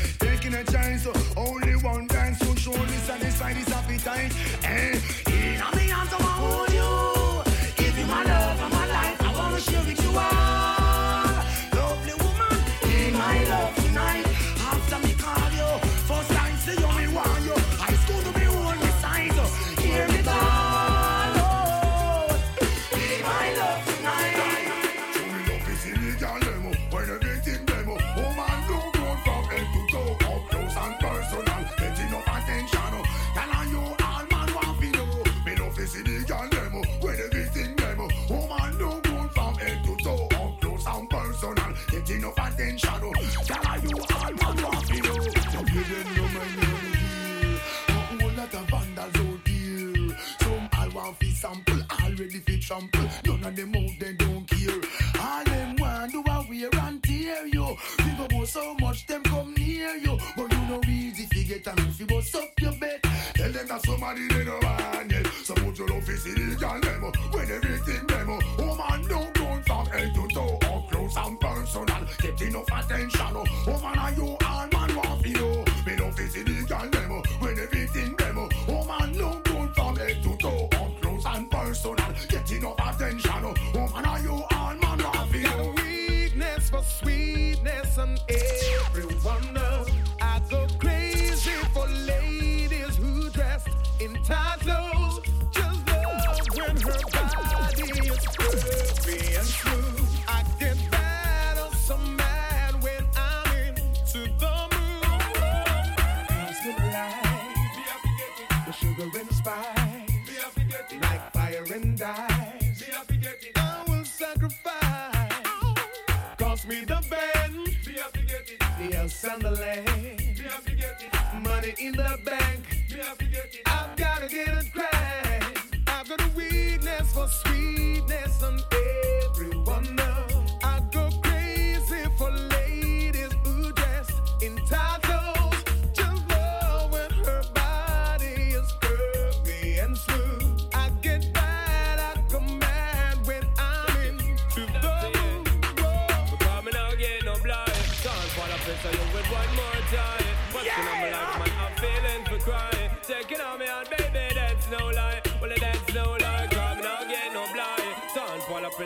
champ. 52.64 52.96
None 53.26 53.44
of 53.44 53.56
them 53.56 53.72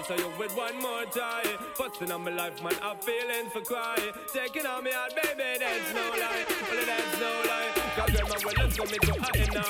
So 0.09 0.16
you 0.16 0.32
with 0.38 0.56
one 0.56 0.80
more 0.80 1.04
try, 1.12 1.44
Busting 1.76 2.11
on 2.11 2.24
my 2.24 2.30
life, 2.30 2.62
man, 2.62 2.72
I'm 2.80 2.96
feeling 2.96 3.50
for 3.52 3.61
cry. 3.61 3.98
Taking 4.32 4.64
on 4.64 4.82
me 4.82 4.90
out, 4.90 5.14
baby, 5.14 5.59
that's 5.61 5.92
no 5.92 6.00
lie. 6.00 6.46
Well, 6.48 6.86
that's 6.86 7.20
no 7.20 7.28
lie. 7.44 7.78
Cause 7.94 8.11
grandma, 8.16 8.36
well, 8.42 8.54
let's 8.56 8.76
go 8.78 8.84
me 8.84 8.98
Stepping 9.02 9.42
Aina. 9.42 9.64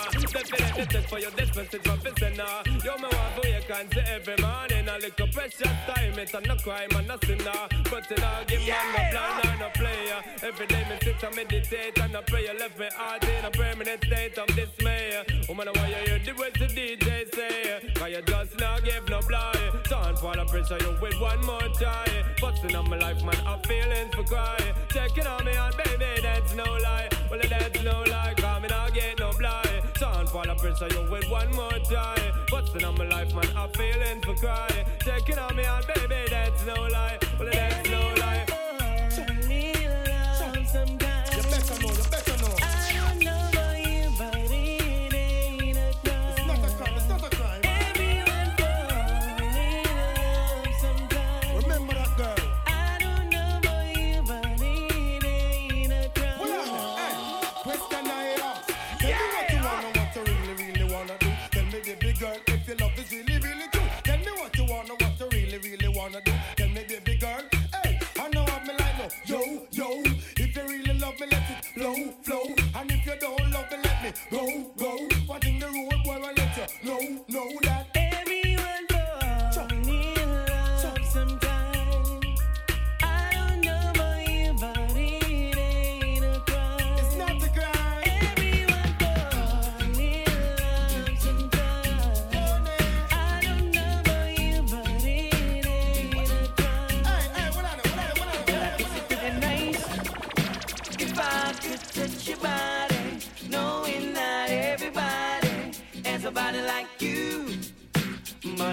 the 0.77 0.87
check 0.93 1.09
for 1.09 1.19
your 1.19 1.31
dispensing 1.33 1.81
You're 2.85 2.99
my 2.99 3.09
me 3.09 3.17
want 3.17 3.35
for 3.35 3.49
your 3.49 3.63
see 3.63 4.01
every 4.07 4.37
morning. 4.39 4.89
A 4.89 4.99
little 4.99 5.29
precious 5.29 5.75
time, 5.89 6.19
it's 6.19 6.35
a 6.35 6.41
no 6.43 6.55
crime, 6.57 6.91
and 6.95 7.11
a 7.11 7.19
sinner. 7.27 7.67
But 7.91 8.11
it 8.13 8.23
all 8.23 8.45
give 8.47 8.63
yeah. 8.63 8.75
man 8.95 9.13
no 9.13 9.19
plan 9.19 9.41
and 9.43 9.61
no 9.61 9.69
player. 9.75 10.19
Every 10.43 10.67
day 10.67 10.85
me 10.89 10.97
sit 11.03 11.23
and 11.23 11.35
meditate 11.35 11.99
and 11.99 12.17
I 12.17 12.23
pray. 12.23 12.47
Left 12.59 12.79
me 12.79 12.89
heart 12.95 13.25
in 13.25 13.45
a 13.45 13.51
permanent 13.51 14.05
state 14.05 14.39
of 14.39 14.47
dismay. 14.55 15.25
Woman, 15.49 15.69
oh, 15.69 15.73
why 15.75 15.89
you 15.89 15.97
hear 16.07 16.19
the 16.21 16.33
words 16.39 16.59
the 16.59 16.67
DJ 16.67 17.35
say? 17.35 17.93
Cause 17.95 18.11
you 18.11 18.23
just 18.23 18.61
not 18.61 18.85
give 18.85 19.09
no 19.09 19.21
blow. 19.23 19.53
Turn 19.85 20.17
for 20.17 20.28
all 20.29 20.35
the 20.35 20.45
pressure 20.45 20.79
you 20.81 20.95
with 21.01 21.19
one 21.21 21.41
more 21.47 21.69
try, 21.79 22.05
Busting 22.41 22.77
on 22.77 22.89
my 22.91 22.99
life, 22.99 23.23
man, 23.25 23.37
I'm 23.47 23.61
feeling 23.61 24.11
for 24.13 24.23
cry. 24.25 24.59
Checking 24.93 25.27
on 25.27 25.45
me 25.45 25.57
on 25.57 25.73
baby, 25.77 26.21
that's 26.23 26.55
no 26.55 26.65
lie. 26.65 27.09
Well, 27.31 27.41
that's 27.49 27.83
no 27.83 28.03
lie, 28.03 28.35
come 28.37 28.65
and 28.65 28.73
I 28.73 28.91
get 28.91 29.19
no 29.19 29.33
blight. 29.33 29.83
Son, 29.97 30.27
for 30.27 30.45
the 30.45 30.55
pressure 30.55 30.89
you 30.95 31.11
with 31.11 31.29
one 31.31 31.51
more 31.53 31.79
try, 31.89 32.17
Busting 32.51 32.85
on 32.85 32.99
my 32.99 33.09
life, 33.09 33.35
man, 33.35 33.49
I'm 33.57 33.71
feeling 33.71 34.21
for 34.21 34.35
cry. 34.35 34.85
Checking 35.05 35.39
on 35.39 35.57
me 35.57 35.65
on 35.65 35.83
baby, 35.95 36.27
that's 36.31 36.65
no 36.67 36.75
lie. 36.75 37.19
Well, 37.39 37.49
that's 37.51 37.78
Go, 74.31 74.47
go, 74.77 75.09
but 75.27 75.45
in 75.47 75.59
the 75.59 75.67
road, 75.67 76.05
boy, 76.05 76.21
I 76.23 76.33
let 76.33 76.57
you. 76.57 76.67
No, 76.85 77.25
no, 77.29 77.59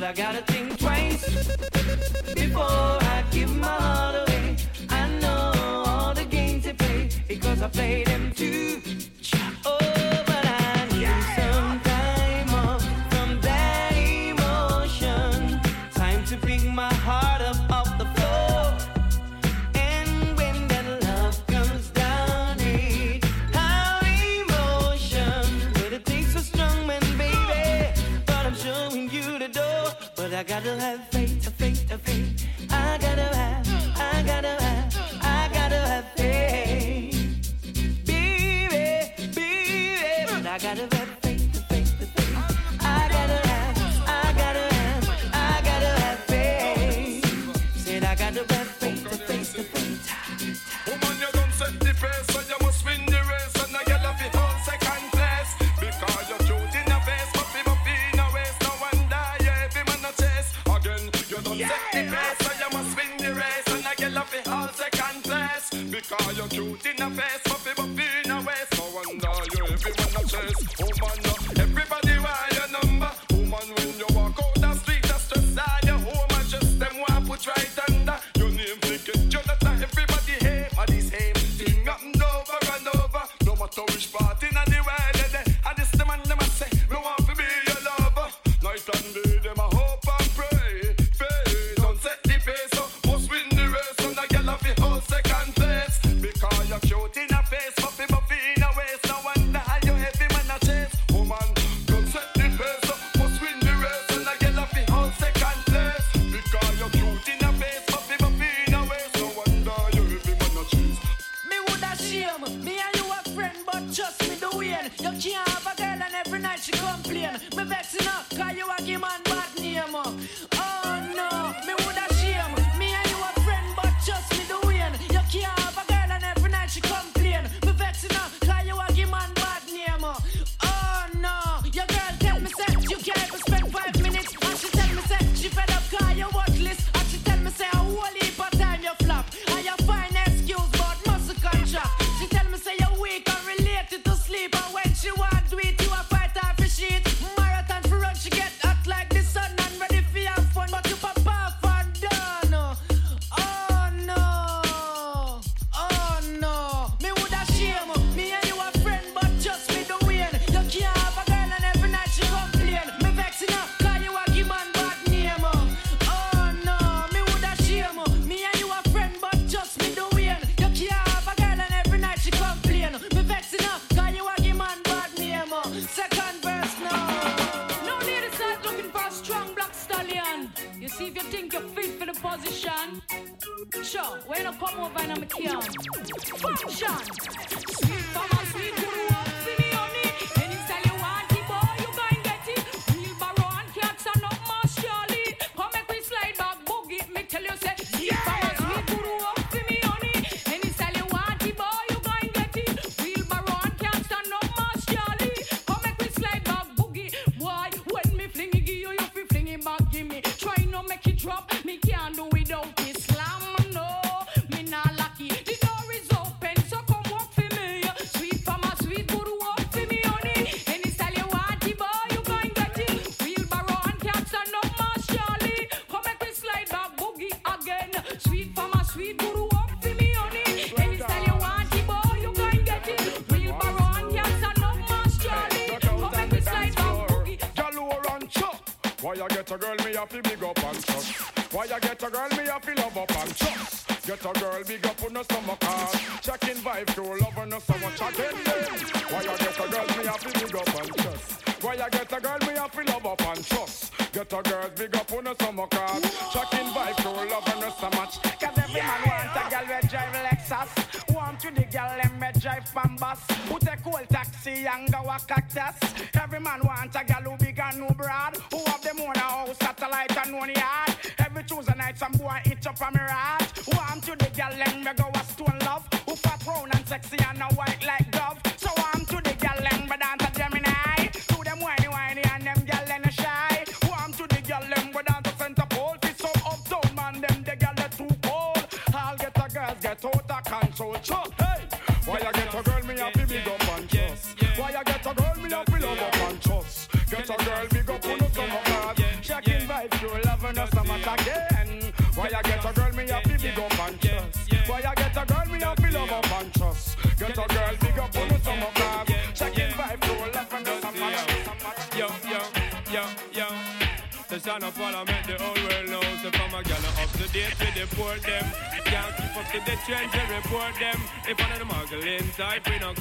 I 0.06 0.14
gotta 0.14 0.44
think 0.44 0.78
twice 0.78 1.26
before 2.36 2.64
I 2.64 3.24
give 3.32 3.50
my 3.56 3.68
heart 3.68 4.16
away. 4.30 4.56
I 4.90 5.10
know 5.20 5.52
all 5.88 6.14
the 6.14 6.26
games 6.26 6.66
they 6.66 6.74
play 6.74 7.10
because 7.28 7.64
I 7.64 7.70
play 7.70 8.04
them 8.04 8.32
too. 8.36 9.05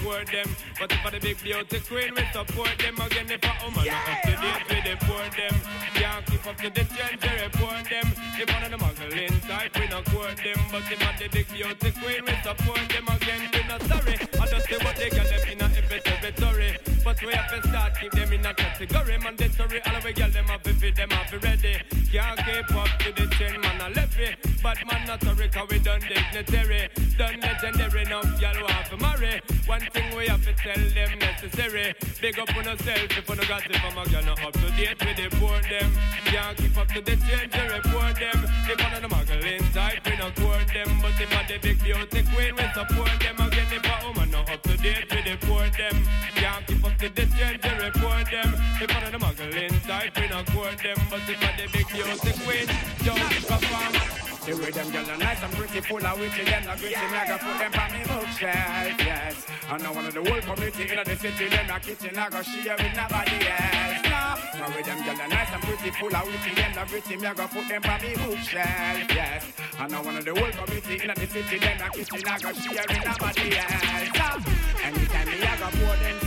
We 0.04 0.10
don't 0.10 0.26
them. 0.26 0.56
But 0.78 0.92
if 0.92 1.06
I 1.06 1.10
the 1.10 1.20
big 1.20 1.42
beauty 1.42 1.80
queen, 1.80 2.14
we 2.14 2.24
support 2.32 2.76
them. 2.78 2.94
Again, 3.00 3.30
if 3.30 3.44
a 3.44 3.52
woman 3.64 3.84
not 3.86 4.08
up 4.08 4.22
to 4.22 4.32
date 4.68 4.84
the 4.84 4.94
poor 5.06 5.24
them, 5.32 5.54
can't 5.94 6.26
keep 6.26 6.46
up 6.46 6.56
to 6.56 6.70
the 6.70 6.84
trends, 6.84 7.20
they 7.20 7.34
report 7.44 7.84
them. 7.88 8.06
If 8.38 8.48
one 8.52 8.64
of 8.64 8.70
the 8.70 8.78
muggling 8.78 9.40
type, 9.48 9.78
we 9.78 9.86
don't 9.88 10.06
court 10.06 10.36
them. 10.36 10.60
But 10.70 10.84
if 10.92 11.00
I 11.00 11.16
the 11.18 11.28
big 11.28 11.48
beauty 11.48 11.90
queen, 12.00 12.24
we 12.24 12.34
support 12.42 12.84
them. 12.88 13.06
Again, 13.08 13.50
we 13.52 13.68
not 13.68 13.82
sorry. 13.82 14.16
I 14.40 14.46
just 14.46 14.68
say 14.68 14.78
what 14.84 14.96
they 14.96 15.10
got 15.10 15.26
them 15.28 15.48
in 15.48 15.60
a 15.60 15.64
every 15.64 16.00
territory. 16.00 16.93
But 17.04 17.20
we 17.20 17.34
have 17.34 17.50
to 17.52 17.68
start 17.68 17.92
keep 18.00 18.12
them 18.12 18.32
in 18.32 18.46
a 18.46 18.54
category. 18.54 19.18
Mandatory, 19.18 19.82
all 19.84 19.96
of 19.96 20.04
we 20.04 20.12
girl 20.14 20.30
them 20.30 20.46
have 20.46 20.62
to 20.62 20.72
fit 20.72 20.96
them 20.96 21.10
have 21.10 21.28
to 21.30 21.38
ready. 21.38 21.76
Can't 22.10 22.38
keep 22.38 22.74
up 22.74 22.88
to 23.00 23.12
the 23.12 23.26
chain, 23.36 23.60
man, 23.60 23.78
I 23.78 23.88
left 23.90 24.18
it. 24.18 24.38
But 24.62 24.78
man, 24.88 25.06
not 25.06 25.22
sorry, 25.22 25.48
cause 25.50 25.68
we 25.68 25.80
done 25.80 26.00
dignitary. 26.00 26.88
Done 27.18 27.40
legendary, 27.40 28.04
now 28.04 28.22
y'all 28.40 28.56
want 28.64 28.86
to 28.88 28.96
marry. 28.96 29.42
One 29.66 29.84
thing 29.92 30.16
we 30.16 30.28
have 30.28 30.42
to 30.46 30.54
tell 30.54 30.80
them 30.80 31.18
necessary. 31.18 31.94
Big 32.22 32.38
up 32.38 32.56
on 32.56 32.64
yourself 32.64 33.04
if 33.04 33.28
you 33.28 33.34
no 33.36 33.42
it 33.42 33.76
from 33.76 33.98
a 33.98 34.04
girl, 34.08 34.24
not 34.24 34.42
up 34.42 34.52
to 34.54 34.70
date 34.72 34.96
with 35.04 35.16
the 35.20 35.28
poor 35.36 35.60
them. 35.60 35.92
Can't 36.24 36.56
keep 36.56 36.78
up 36.78 36.88
to 36.88 37.00
the 37.02 37.16
change, 37.20 37.52
they 37.52 37.68
report 37.68 38.16
them. 38.16 38.48
If 38.64 38.80
one 38.80 38.94
of 38.94 39.02
the 39.02 39.08
muggling 39.08 39.72
type, 39.76 40.00
we 40.06 40.16
not 40.16 40.34
court 40.36 40.68
them. 40.72 40.88
But 41.02 41.20
if 41.20 41.36
I 41.36 41.44
the 41.52 41.58
big 41.60 41.84
beauty 41.84 42.24
queen, 42.32 42.56
we 42.56 42.64
support 42.72 43.12
them. 43.20 43.53
If 43.74 43.84
a 43.84 44.06
woman 44.06 44.30
not 44.30 44.48
up 44.52 44.62
to 44.62 44.76
date 44.76 45.10
with 45.10 45.24
the 45.24 45.46
poor 45.46 45.68
them. 45.70 46.04
Can't 46.36 46.64
keep 46.64 46.84
up 46.84 46.96
to 46.98 47.08
the 47.08 47.26
change, 47.26 47.60
they 47.60 47.74
report 47.84 48.30
them. 48.30 48.54
If 48.80 48.94
one 48.94 49.02
of 49.02 49.10
the 49.10 49.18
muggling 49.18 49.80
type, 49.80 50.16
we 50.16 50.28
not 50.28 50.46
court 50.52 50.78
them. 50.78 50.96
But 51.10 51.28
if 51.28 51.42
I 51.42 51.56
the 51.56 51.72
big 51.72 51.88
beauty 51.88 52.32
queen. 52.44 52.93
The 54.44 54.52
way 54.56 54.70
them 54.70 54.90
girls 54.90 55.08
are 55.08 55.16
nice 55.16 55.42
and 55.42 55.52
pretty, 55.54 55.80
full 55.80 56.04
of 56.04 56.20
witty, 56.20 56.44
them 56.44 56.64
not 56.66 56.78
gritty, 56.78 57.00
me 57.00 57.16
I 57.16 57.26
go 57.26 57.38
put 57.40 57.56
them 57.56 57.72
on 57.80 57.92
me 57.96 58.04
bookshelf, 58.04 59.00
yes. 59.00 59.46
I 59.70 59.78
know 59.78 59.92
one 59.92 60.04
of 60.04 60.12
the 60.12 60.20
whole 60.20 60.40
community 60.42 60.82
in 60.84 61.00
the 61.00 61.16
city, 61.16 61.48
them 61.48 61.70
a 61.70 61.80
kitchen, 61.80 62.18
I 62.18 62.28
go 62.28 62.42
share 62.42 62.76
with 62.76 62.92
nobody 62.92 63.40
else. 63.40 64.04
No, 64.04 64.68
the 64.68 64.72
way 64.76 64.82
them 64.84 65.00
girls 65.00 65.20
are 65.20 65.28
nice 65.28 65.48
and 65.48 65.62
pretty, 65.64 65.90
full 65.96 66.14
of 66.14 66.26
witty, 66.28 66.54
them 66.60 66.72
not 66.76 66.88
gritty, 66.88 67.16
me 67.16 67.26
I 67.26 67.32
go 67.32 67.46
put 67.48 67.68
them 67.68 67.82
on 67.88 68.02
me 68.04 68.12
bookshelf, 68.20 69.08
yes. 69.16 69.44
I 69.80 69.88
know 69.88 70.02
one 70.02 70.16
of 70.20 70.24
the 70.26 70.34
whole 70.36 70.52
community 70.52 71.00
in 71.00 71.08
the 71.08 71.26
city, 71.26 71.58
them 71.58 71.80
a 71.80 71.88
kitchen, 71.88 72.20
I 72.28 72.36
go 72.36 72.52
share 72.52 72.84
with 72.84 73.00
nobody 73.00 73.56
else. 73.56 74.12
No, 74.12 74.28
anytime 74.84 75.24
me 75.24 75.40
I 75.40 75.56
go 75.56 75.68
pour 75.72 75.96
them, 76.04 76.23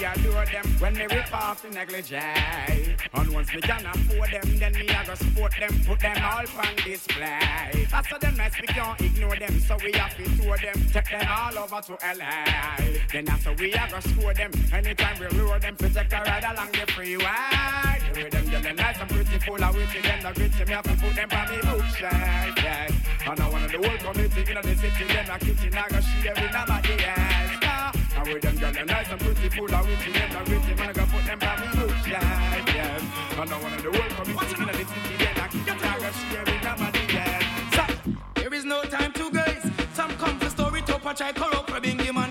me 0.00 0.06
adore 0.06 0.46
them, 0.46 0.64
when 0.78 0.94
me 0.94 1.06
rip 1.10 1.32
off 1.34 1.62
the 1.62 1.68
negligee. 1.70 2.16
And 2.16 3.28
once 3.32 3.52
me 3.52 3.60
can 3.60 3.84
afford 3.84 4.30
them, 4.30 4.58
then 4.58 4.72
me 4.72 4.88
I 4.88 5.04
go 5.04 5.14
support 5.14 5.52
them, 5.58 5.70
put 5.86 6.00
them 6.00 6.16
all 6.22 6.44
on 6.58 6.74
display. 6.84 7.86
After 7.92 8.18
them 8.18 8.36
mess, 8.36 8.54
we 8.60 8.66
can't 8.68 9.00
ignore 9.00 9.36
them, 9.36 9.60
so 9.60 9.76
we 9.84 9.92
have 9.92 10.16
to 10.16 10.24
tour 10.36 10.56
them, 10.56 10.86
take 10.92 11.10
them 11.10 11.26
all 11.28 11.58
over 11.58 11.80
to 11.82 11.92
LA. 12.16 12.76
Then 13.12 13.28
after 13.28 13.52
we 13.54 13.74
are 13.74 13.88
gonna 13.88 14.02
score 14.02 14.34
them, 14.34 14.50
anytime 14.72 15.18
we 15.20 15.28
lure 15.38 15.58
them, 15.58 15.76
protect 15.76 16.12
a 16.12 16.16
ride 16.16 16.44
along 16.44 16.72
the 16.72 16.92
freeway. 16.92 18.00
The 18.12 18.20
way 18.20 18.28
them 18.30 18.50
yelling 18.50 18.76
nice 18.76 18.96
and 19.00 19.10
pretty, 19.10 19.38
full 19.38 19.62
of 19.62 19.74
witty, 19.74 20.00
them 20.00 20.22
the 20.22 20.32
gritty, 20.32 20.64
me 20.64 20.72
have 20.72 20.84
to 20.84 20.96
put 20.96 21.14
them 21.14 21.28
on 21.30 21.46
the 21.48 21.66
bookshelf, 21.66 22.56
yes. 22.56 22.92
And 23.26 23.40
I 23.40 23.64
of 23.64 23.72
the 23.72 23.88
whole 23.88 24.12
community 24.12 24.50
in 24.50 24.62
the 24.62 24.76
city, 24.76 25.04
them 25.12 25.30
a 25.30 25.38
kitchen, 25.38 25.74
I 25.74 25.88
go 25.88 26.00
share 26.00 26.34
with 26.34 26.52
nobody 26.52 27.04
else. 27.04 27.49
And 28.20 28.34
with 28.34 28.42
them 28.42 28.58
yelling 28.58 28.86
nice 28.86 29.10
and 29.10 29.18
pretty, 29.18 29.48
full 29.48 29.74
of 29.74 29.86
witty, 29.86 30.12
them 30.12 30.30
the 30.30 30.44
gritty, 30.44 30.74
man, 30.74 30.90
I 30.90 30.92
go 30.92 31.06
put 31.06 31.24
them 31.24 31.38
on 31.40 31.56
the 31.60 31.76
bookshelf, 31.76 32.04
yes. 32.66 33.02
And 33.32 33.50
I 33.50 33.56
of 33.56 33.82
the 33.82 33.98
whole 33.98 34.10
community 34.24 34.60
in 34.60 34.66
the 34.66 34.74
city, 34.74 35.16
them 35.16 35.36
a 35.36 35.48
kitchen, 35.48 35.78
I 35.80 35.98
go 35.98 36.10
share 36.12 36.44
with 36.44 36.62
nobody 36.62 37.16
else. 37.16 37.44
So, 37.72 38.12
there 38.34 38.52
is 38.52 38.64
no 38.66 38.82
time 38.82 39.12
to 39.14 39.30
gaze. 39.30 39.72
Some 39.94 40.10
come 40.18 40.38
for 40.38 40.50
story 40.50 40.82
to 40.82 40.98
patch 40.98 41.22
I 41.22 41.32
corrupt 41.32 41.70
for 41.70 41.80
Bingy 41.80 42.12
man 42.12 42.29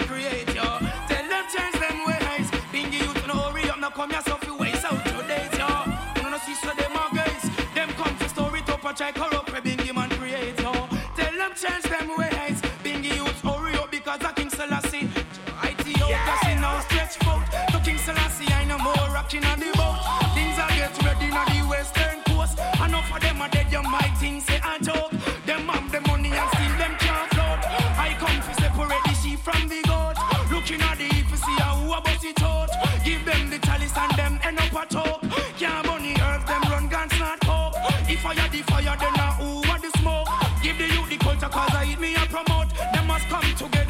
Of 23.20 23.26
them 23.26 23.42
are 23.42 23.50
dead, 23.50 23.70
you 23.70 23.84
might 23.84 24.16
think 24.18 24.44
say 24.44 24.62
a 24.64 24.82
joke. 24.82 25.12
Them 25.46 25.68
have 25.68 25.92
the 25.92 26.00
money 26.08 26.32
and 26.32 26.50
still 26.56 26.76
them 26.80 26.96
can't 27.04 27.28
float. 27.34 27.60
I 28.00 28.16
come 28.18 28.40
to 28.48 28.54
separate 28.62 29.04
the 29.04 29.14
sheep 29.22 29.40
from 29.40 29.68
the 29.68 29.82
goat. 29.84 30.16
Looking 30.50 30.82
at 30.82 30.98
the 30.98 31.04
heap 31.04 31.28
see 31.28 31.58
how 31.60 31.76
who 31.76 31.92
a 31.92 32.00
bust 32.00 32.24
it 32.24 32.42
out. 32.42 32.70
Give 33.04 33.24
them 33.26 33.50
the 33.50 33.60
chalice 33.60 33.98
and 33.98 34.12
them 34.16 34.40
end 34.42 34.60
up 34.60 34.72
a 34.72 34.86
talk. 34.88 35.22
Can't 35.60 35.86
bunny 35.86 36.16
earth, 36.16 36.46
them 36.48 36.62
run 36.72 36.88
guns 36.88 37.20
not 37.20 37.42
coke. 37.42 37.76
If 38.08 38.26
I 38.26 38.34
had 38.36 38.52
the 38.54 38.62
fire, 38.72 38.96
then 38.98 39.14
now 39.16 39.34
who 39.36 39.68
want 39.68 39.82
the 39.82 39.92
smoke? 40.00 40.28
Give 40.64 40.78
the 40.78 40.88
youth 40.88 41.10
the 41.10 41.18
culture 41.18 41.50
cause 41.50 41.76
I 41.76 41.92
eat 41.92 42.00
me 42.00 42.16
and 42.16 42.30
promote. 42.30 42.70
Them 42.94 43.08
must 43.08 43.28
come 43.28 43.52
together, 43.56 43.89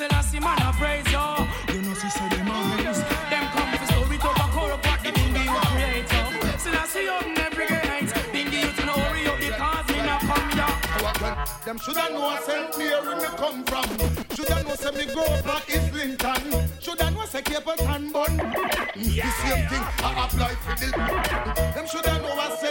Selassie 0.00 0.40
man 0.40 0.56
I 0.56 0.72
praise, 0.80 1.12
yo. 1.12 1.44
You 1.74 1.82
know, 1.82 1.92
see, 1.92 2.08
them 2.32 2.48
a 2.48 2.56
haze. 2.80 3.04
Them 3.28 3.44
come 3.52 3.68
for 3.76 3.84
story 3.92 4.16
talk 4.16 4.40
and 4.40 4.52
corrupt 4.52 4.86
what 4.86 5.00
the 5.04 5.12
big 5.12 5.28
man 5.34 5.60
create, 5.76 6.08
yo. 6.08 6.22
Selassie 6.56 7.08
open 7.12 7.36
every. 7.36 7.66
Bingy 8.32 8.64
youth 8.64 8.76
to 8.76 8.82
hurry 8.96 9.26
up 9.28 9.36
because 9.38 9.88
me 9.92 10.00
not 10.08 10.20
come, 10.24 10.50
yo. 10.56 10.68
Them 11.66 11.78
shoulda 11.78 12.08
know. 12.14 12.30
Mary 12.78 13.14
me 13.16 13.28
come 13.36 13.62
from. 13.64 13.84
Shoulda 14.34 14.62
know 14.64 14.74
say 14.74 14.90
me 14.96 15.04
go 15.14 15.24
for 15.44 15.60
Islington. 15.68 16.70
Shoulda 16.80 17.10
know 17.10 17.26
say 17.26 17.42
Capleton 17.42 18.10
bun. 18.10 18.36
The 18.96 19.30
same 19.44 19.68
thing 19.68 19.84
I 20.00 20.24
apply 20.24 20.54
for 20.64 20.74
the. 20.80 20.88
Them 21.74 21.86
shoulda 21.86 22.18
know 22.22 22.36
where 22.36 22.56
St. 22.56 22.69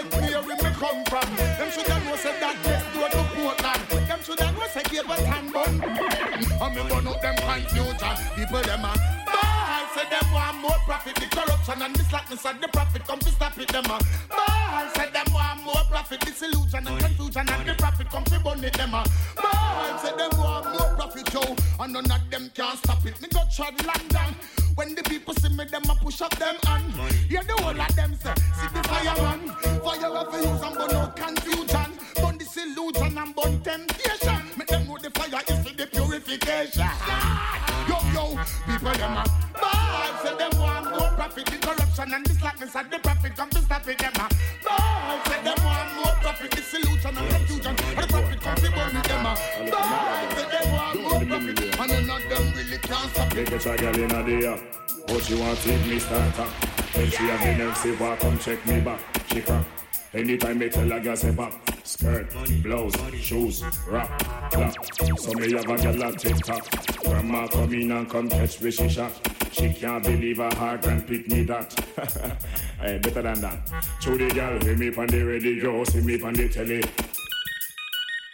confusion. 7.70 8.16
People 8.36 8.62
them 8.62 8.86
a 8.86 8.94
ball. 9.26 9.86
Say 9.96 10.06
them 10.10 10.32
want 10.34 10.58
more 10.62 10.80
profit. 10.86 11.16
The 11.16 11.28
corruption 11.36 11.82
and 11.82 11.96
the 11.96 12.04
slackness 12.04 12.46
and 12.46 12.62
the 12.62 12.68
profit 12.68 13.06
come 13.06 13.20
to 13.20 13.30
stop 13.30 13.58
it. 13.58 13.68
Them 13.68 13.86
a 13.86 14.00
ball. 14.30 14.90
Say 14.96 15.10
them 15.12 15.26
want 15.34 15.64
more 15.64 15.84
profit. 15.90 16.20
Disillusion 16.22 16.88
and 16.88 17.00
confusion 17.00 17.50
and 17.50 17.68
the 17.68 17.76
profit 17.78 18.10
come 18.10 18.24
to 18.26 18.40
burn 18.40 18.64
it. 18.64 18.74
Them 18.74 18.94
a 18.94 19.04
ball. 19.36 19.98
Say 20.00 20.16
them 20.16 20.32
want 20.38 20.66
more 20.66 20.96
profit. 20.96 21.34
Yo, 21.34 21.42
and 21.80 21.94
none 21.94 22.12
of 22.12 22.30
them 22.30 22.52
can 22.54 22.78
stop 22.78 23.06
it. 23.06 23.20
Me 23.22 23.28
go 23.32 23.42
trod 23.56 23.74
London. 23.86 24.36
When 24.76 24.96
the 24.96 25.04
people 25.04 25.34
see 25.34 25.50
me, 25.50 25.66
them 25.66 25.84
a 25.90 25.96
push 25.96 26.22
up 26.22 26.36
them 26.38 26.56
hand. 26.66 26.94
Yeah, 27.30 27.44
the 27.44 27.54
whole 27.62 27.80
of 27.80 27.96
them 27.96 28.16
say, 28.16 28.34
see 28.56 28.68
the 28.74 28.82
fireman. 28.88 29.50
Fire 29.84 30.16
of 30.16 30.34
use 30.34 30.62
and 30.64 30.76
burn 30.76 30.96
out 30.96 31.16
confusion. 31.18 31.92
Burn 32.16 32.38
disillusion 32.38 33.18
and 33.18 33.36
burn 33.36 33.62
temptation. 33.62 34.42
Make 34.58 34.68
them 34.68 34.88
know 34.88 34.98
the 34.98 35.10
fire 35.12 35.42
is 35.50 35.68
for 35.68 35.76
the 35.76 35.86
purification. 35.86 36.88
People 38.66 38.92
them 38.94 39.18
a 39.18 39.24
ball. 39.60 40.24
Say 40.24 40.36
them 40.38 40.60
want 40.60 40.86
more 40.92 41.12
profit. 41.12 41.46
The 41.46 41.58
corruption 41.58 42.14
and 42.14 42.26
the 42.26 42.34
slackness 42.36 42.76
and 42.76 42.92
the 42.92 43.00
profit 43.00 43.36
come 43.36 43.50
to 43.50 43.60
stop 43.60 43.88
it. 43.88 43.98
Them 43.98 44.14
ah. 44.16 44.28
a 44.28 44.66
ball. 44.66 45.20
Say 45.28 45.44
them 45.44 45.60
want 45.66 45.96
more 45.96 46.16
profit. 46.22 46.52
Disillusion 46.52 47.18
and 47.18 47.30
confusion. 47.30 47.76
And 47.76 47.98
the 47.98 48.08
profit 48.08 48.42
come 48.42 48.56
to 48.56 48.72
burn 48.72 48.96
it. 48.96 49.04
Them 49.04 49.26
ah. 49.26 49.36
a 49.36 49.72
ball. 49.72 50.36
Say 50.36 50.48
them 50.52 50.72
want 50.72 51.02
more 51.02 51.26
profit. 51.26 51.80
And 51.80 52.08
none 52.08 52.22
of 52.22 52.30
them 52.30 52.54
really 52.56 52.78
can't 52.78 53.12
stop 53.12 53.34
They 53.34 53.46
get 53.46 53.66
a 53.66 53.78
girl 53.78 54.00
in 54.00 54.12
a 54.12 54.24
day. 54.24 54.48
Ah. 54.48 54.60
But 55.08 55.24
she 55.24 55.36
want 55.36 55.60
take 55.60 55.86
me 55.86 56.00
starter. 56.00 56.48
When 56.94 57.10
she 57.10 57.24
have 57.24 57.42
the 57.42 57.64
nerve, 57.64 57.78
say, 57.78 57.96
come 57.96 58.40
check 58.40 58.66
me 58.66 58.80
back. 58.80 59.00
She 59.32 59.42
crack. 59.42 59.79
Anytime 60.12 60.58
me 60.58 60.70
tell 60.70 60.92
a 60.92 61.00
girl 61.00 61.16
say 61.16 61.36
pop, 61.36 61.54
skirt, 61.84 62.34
blouse, 62.64 62.96
shoes, 63.14 63.64
rap, 63.88 64.10
clap. 64.52 64.74
So 65.20 65.34
me 65.34 65.52
have 65.54 65.70
a 65.70 65.78
girl 65.78 66.04
at 66.04 66.18
TikTok. 66.18 67.04
Grandma 67.04 67.48
come 67.48 67.74
in 67.76 67.92
and 67.92 68.10
come 68.10 68.28
catch 68.28 68.60
me 68.60 68.72
she 68.72 68.90
shot. 68.90 69.12
She 69.52 69.72
can't 69.72 70.04
believe 70.04 70.38
her 70.38 70.56
heart 70.56 70.84
and 70.88 71.06
pick 71.06 71.28
me 71.30 71.44
that. 71.44 71.74
hey, 72.82 72.96
eh, 72.96 72.98
better 72.98 73.22
than 73.22 73.42
that. 73.42 73.60
Show 74.00 74.18
the 74.18 74.30
girl, 74.30 74.60
hear 74.62 74.76
me 74.76 74.88
on 74.96 75.08
the 75.08 75.22
radio, 75.22 75.84
see 75.84 76.02
me 76.02 76.20
on 76.24 76.34
the 76.34 76.50
telly. 76.50 76.84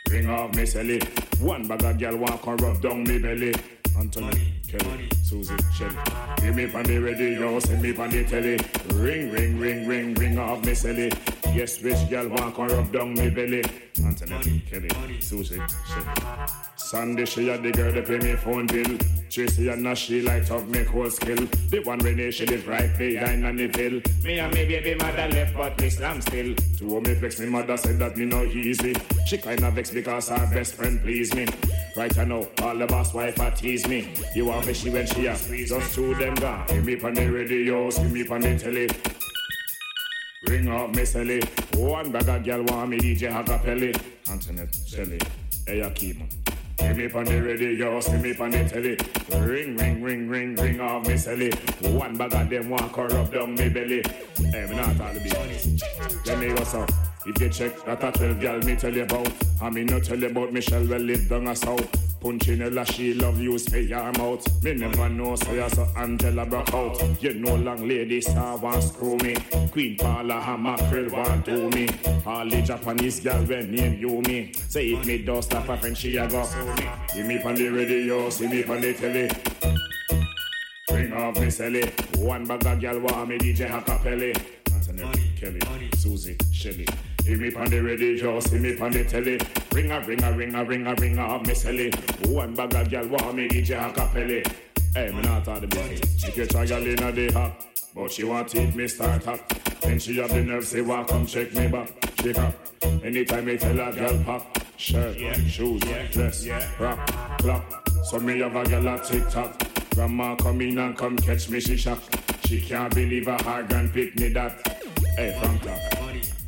Ring 0.10 0.30
off 0.30 0.56
me 0.56 0.64
celly. 0.64 1.41
One 1.41 1.68
bag 1.68 1.84
of 1.84 1.99
girl 1.99 2.15
walk 2.15 2.47
and 2.47 2.61
rub 2.61 2.81
down 2.81 3.03
me 3.03 3.19
belly. 3.19 3.53
Anthony, 3.97 4.53
Kelly, 4.68 5.10
Susie, 5.23 5.56
Shelly. 5.73 5.95
Hear 6.41 6.53
me 6.53 6.73
on 6.73 6.84
the 6.84 6.99
radio, 6.99 7.60
see 7.60 7.76
me 7.76 7.95
on 7.97 8.10
the 8.10 8.23
telly. 8.23 8.60
Ring, 8.93 9.30
ring, 9.31 9.60
ring, 9.60 9.88
ring, 9.88 10.14
ring 10.14 10.39
off 10.39 10.64
me 10.64 10.72
celly. 10.72 11.44
Yes, 11.56 11.82
which 11.82 12.10
girl 12.10 12.27
want 12.27 12.53
come 12.53 12.68
rub 12.68 12.91
down 12.91 13.14
me 13.14 13.30
belly? 13.30 13.64
Antoinette, 14.03 14.44
Kelly, 14.69 15.22
Susie, 15.22 15.56
Shelly. 15.88 16.48
Sunday 16.76 17.23
she 17.23 17.48
had 17.48 17.64
the 17.64 17.72
girl 17.72 17.94
that 17.94 18.06
pay 18.06 18.18
me 18.18 18.34
phone 18.36 18.68
bill. 18.68 18.98
Tracy 19.30 19.69
and 19.69 19.82
Nash 19.82 20.07
she 20.07 20.22
light 20.22 20.52
up 20.52 20.68
make 20.68 20.88
whole 20.88 21.10
skill. 21.10 21.48
The 21.69 21.80
one 21.86 21.99
Renee 21.99 22.32
she 22.32 22.45
live 22.45 22.68
right 22.68 22.95
behind 22.98 23.45
on 23.45 23.56
the 23.56 23.69
pill. 23.69 24.02
Me 24.26 24.40
and 24.40 24.53
me 24.53 24.65
baby 24.65 24.95
mother 24.95 25.30
left 25.30 25.56
but 25.56 25.80
me 25.80 25.90
slam 25.90 26.19
still. 26.19 26.53
To 26.56 26.99
me 26.99 27.14
vex 27.14 27.40
me 27.40 27.45
mother 27.45 27.77
said 27.77 27.99
that 27.99 28.18
me 28.18 28.26
no 28.26 28.44
easy. 28.44 28.94
She 29.26 29.38
kinda 29.38 29.72
vex 29.72 29.91
because 29.91 30.27
her 30.27 30.49
best 30.53 30.76
friend 30.76 31.02
please 31.02 31.34
me. 31.34 31.48
Right 31.95 32.18
I 32.18 32.26
know 32.26 32.49
all 32.61 32.77
the 32.77 32.86
boss 32.86 33.14
wife 33.14 33.40
a 33.40 33.49
tease 33.49 33.88
me. 33.88 34.14
You 34.36 34.45
want 34.45 34.68
me 34.68 34.73
she 34.73 34.90
when 34.90 35.07
she 35.07 35.27
a 35.27 35.36
squeeze 35.38 35.72
us 35.72 35.95
two 35.95 36.14
them 36.15 36.36
gone. 36.36 36.68
See 36.68 36.80
me 36.80 36.99
on 36.99 37.14
the 37.14 37.27
radio, 37.32 37.90
see 37.90 38.03
me 38.03 38.27
on 38.27 38.41
the 38.41 38.60
telly. 38.60 38.90
Ring 40.47 40.67
up 40.69 40.95
me 40.95 41.05
Sally. 41.05 41.41
One 41.76 42.11
bag 42.11 42.30
of 42.30 42.43
girl 42.43 42.63
want 42.63 42.89
me 42.89 42.97
DJ 42.97 43.31
Hakapelli. 43.31 43.99
Antoinette 44.30 44.76
Shelly. 44.85 45.19
Hey 45.65 45.80
Akeem. 45.80 46.30
See 46.80 46.93
me 46.93 47.11
on 47.11 47.23
the 47.23 47.41
radio, 47.41 47.99
see 47.99 48.17
me 48.17 48.35
on 48.38 48.51
the 48.51 48.69
telly. 48.69 48.97
Ring, 49.45 49.77
ring, 49.77 50.03
ring, 50.03 50.30
ring, 50.30 50.55
ring 50.55 50.80
off 50.81 51.07
me 51.07 51.17
Sally. 51.17 51.51
One 51.81 52.17
bag 52.17 52.34
of 52.34 52.49
them 52.49 52.69
want 52.69 52.91
corrupt 52.91 53.31
down 53.31 53.55
me 53.55 53.69
belly. 53.69 54.03
Hey, 54.38 54.67
me 54.67 54.76
not 54.76 54.99
all 54.99 55.13
the 55.13 55.22
business. 55.22 55.81
Let 56.26 56.39
me 56.39 56.53
go 56.53 56.63
so. 56.63 56.85
If 57.26 57.41
you 57.41 57.49
check 57.49 57.84
that 57.85 58.03
a 58.03 58.11
12 58.11 58.39
girl 58.39 58.59
me 58.59 58.76
tell 58.76 58.93
you 58.93 59.03
about. 59.03 59.31
I 59.61 59.69
mean 59.69 59.88
not 59.88 60.03
tell 60.03 60.19
you 60.19 60.27
about 60.27 60.53
Michelle 60.53 60.85
well 60.85 60.99
live 60.99 61.27
down 61.27 61.47
a 61.47 61.55
south. 61.55 62.14
Punchinella, 62.26 62.84
she 62.91 63.14
love 63.14 63.39
you, 63.39 63.52
spay 63.52 63.88
your 63.88 64.11
mouth. 64.14 64.64
Me 64.64 64.73
never 64.73 65.07
know, 65.10 65.35
so 65.35 65.53
you 65.53 65.69
so 65.69 65.88
Angela 65.95 66.43
broke 66.43 66.73
out. 66.73 67.22
You 67.22 67.35
know, 67.35 67.56
long 67.56 67.88
lady 67.88 68.19
star 68.19 68.57
want 68.57 68.81
screw 68.81 69.15
me. 69.18 69.35
Queen 69.72 69.95
Paula 69.95 70.41
Hammer 70.41 70.76
Krill 70.89 71.11
want 71.11 71.45
do 71.45 71.69
me. 71.69 71.88
All 72.26 72.49
the 72.49 72.64
Japanese 72.64 73.19
girl 73.19 73.43
when 73.43 73.72
name 73.72 73.99
you 73.99 74.22
me. 74.22 74.53
Say 74.69 74.93
if 74.93 75.06
me 75.06 75.19
don't 75.19 75.43
stop 75.43 75.69
a 75.69 75.77
friend, 75.77 75.95
she 75.95 76.18
a 76.18 76.27
go. 76.27 76.43
See 77.10 77.22
me 77.22 77.43
on 77.43 77.53
the 77.53 77.69
radio, 77.69 78.27
see 78.31 78.47
me 78.47 78.64
on 78.64 78.81
the 78.81 78.93
telly. 78.95 79.30
Bring 80.88 81.14
off 81.14 81.39
me 81.39 81.52
Sally. 81.52 81.84
One 82.18 82.43
bag 82.47 82.65
of 82.65 82.81
girl 82.81 83.02
want 83.02 83.30
me 83.30 83.38
DJ 83.38 83.69
Hakapelli. 83.69 84.35
Antoinette, 84.73 85.19
Kelly, 85.39 85.89
Susie, 85.95 86.35
Shelly. 86.52 86.88
See 87.26 87.34
me 87.34 87.52
on 87.56 87.65
the 87.72 87.81
radio, 87.81 88.39
see 88.39 88.60
me 88.60 88.77
on 88.77 88.91
the 88.91 89.03
telly. 89.03 89.39
Ring 89.73 89.89
a 89.89 89.99
ring 90.02 90.22
a 90.22 90.31
ring 90.31 90.53
a 90.53 90.64
ring 90.64 90.85
a 90.85 90.93
ring 90.93 91.18
a 91.18 91.56
Sally. 91.56 91.89
One 92.26 92.53
bag 92.53 92.76
of 92.76 92.91
girl 92.91 93.07
want 93.07 93.35
me 93.35 93.47
DJ 93.47 93.80
Hakapelli. 93.80 94.45
Hey, 94.93 95.11
me 95.11 95.23
not 95.23 95.47
all 95.47 95.60
the 95.60 95.65
business. 95.65 96.23
She 96.23 96.31
catch 96.31 96.53
a 96.53 96.68
girl 96.68 96.85
in 96.85 97.02
a 97.02 97.11
day 97.11 97.31
hot. 97.31 97.65
But 97.95 98.11
she 98.11 98.26
want 98.26 98.53
it 98.53 98.76
me 98.76 98.88
start 98.88 99.27
up. 99.27 99.39
Then 99.81 99.97
she 99.97 100.18
have 100.18 100.30
the 100.30 100.43
nerve 100.43 100.68
say, 100.68 100.81
walk 100.81 101.07
come 101.07 101.26
check 101.26 101.52
me 101.56 101.68
back. 101.68 101.89
Shake 102.22 102.38
up. 102.38 102.53
Anytime 103.03 103.45
me 103.45 103.57
tell 103.57 103.80
a 103.80 103.91
girl 103.91 104.23
pop. 104.23 104.60
Shirt, 104.77 105.18
shoes, 105.47 105.81
dress, 106.11 106.47
rock, 106.80 107.07
clap. 107.39 107.89
So 108.03 108.19
me 108.19 108.38
have 108.41 108.56
a 108.56 108.64
girl 108.65 108.88
a 108.88 108.99
TikTok. 108.99 109.64
Grandma 109.95 110.35
come 110.35 110.61
in 110.61 110.77
and 110.77 110.95
come 110.95 111.18
catch 111.18 111.49
me, 111.49 111.60
she 111.60 111.76
shock. 111.76 112.03
She 112.45 112.61
can't 112.61 112.93
believe 112.93 113.26
her 113.26 113.43
her 113.45 113.64
grand 113.64 113.91
pick 113.93 114.15
me 114.19 114.30
that. 114.30 114.61
Hey, 115.18 115.35
from 115.41 115.57
clap. 115.57 115.94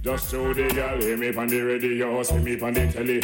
Just 0.07 0.29
so 0.29 0.53
the 0.53 0.69
girl 0.69 1.01
hear 1.01 1.17
me 1.17 1.35
on 1.35 1.47
the 1.49 1.59
radio, 1.59 2.23
see 2.23 2.37
me 2.37 2.57
on 2.61 2.73
the 2.73 2.87
telly. 2.93 3.21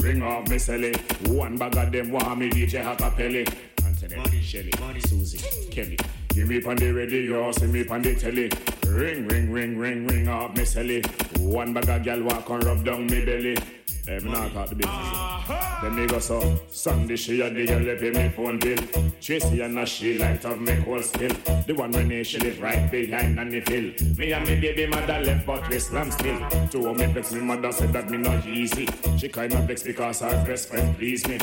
Ring 0.00 0.22
off 0.22 0.48
me 0.48 0.56
Sally. 0.56 0.94
One 1.26 1.56
bag 1.56 1.76
of 1.76 1.90
them 1.90 2.12
want 2.12 2.38
me 2.38 2.48
DJ 2.48 2.80
Hakapelli. 2.80 3.42
Antoinette, 3.84 4.40
Shelly, 4.40 4.70
Susie, 5.00 5.68
Kelly. 5.68 5.98
Give 6.28 6.46
me 6.46 6.62
on 6.62 6.76
the 6.76 6.92
radio, 6.92 7.50
see 7.50 7.66
me 7.66 7.84
on 7.88 8.02
the 8.02 8.14
telly. 8.14 8.48
Ring, 8.86 9.26
ring, 9.26 9.50
ring, 9.50 9.76
ring, 9.76 10.06
ring 10.06 10.28
off 10.28 10.56
me 10.56 10.64
Sally. 10.64 11.02
One 11.40 11.72
bag 11.72 11.88
of 11.88 12.04
girl 12.04 12.22
walk 12.22 12.48
and 12.48 12.62
rub 12.62 12.84
down 12.84 13.08
me 13.08 13.24
belly. 13.24 13.56
Me 14.06 14.18
not 14.30 14.52
talk 14.52 14.68
the 14.68 14.76
business. 14.76 14.94
Uh-huh. 14.94 15.90
They 15.90 16.06
go 16.06 16.18
so. 16.20 16.58
Sunday 16.70 17.16
she 17.16 17.40
had 17.40 17.54
the 17.54 17.66
girl 17.66 17.96
pay 17.98 18.10
me 18.10 18.28
phone 18.28 18.58
bill. 18.58 18.78
Tracy 19.20 19.60
and 19.60 19.74
Nash 19.74 19.94
she 19.94 20.16
light 20.16 20.44
up 20.44 20.58
make 20.58 20.78
whole 20.80 21.02
skill. 21.02 21.32
The 21.66 21.74
one 21.74 21.90
when 21.90 22.22
she 22.22 22.38
live 22.38 22.60
right 22.60 22.88
behind 22.90 23.38
on 23.40 23.50
the 23.50 23.60
hill. 23.60 23.92
Me 24.16 24.32
and 24.32 24.46
me 24.46 24.60
baby 24.60 24.86
mother 24.86 25.20
left 25.20 25.44
but 25.46 25.68
we 25.68 25.78
slam 25.80 26.10
still. 26.12 26.38
Two 26.70 26.88
of 26.88 26.96
me 26.96 27.06
vex 27.06 27.32
me 27.32 27.40
mother 27.40 27.72
said 27.72 27.92
that 27.92 28.08
me 28.08 28.18
not 28.18 28.46
easy. 28.46 28.88
She 29.18 29.28
kinda 29.28 29.60
vex 29.62 29.82
because 29.82 30.20
her 30.20 30.44
best 30.46 30.68
friend 30.68 30.96
please 30.96 31.26
me. 31.26 31.38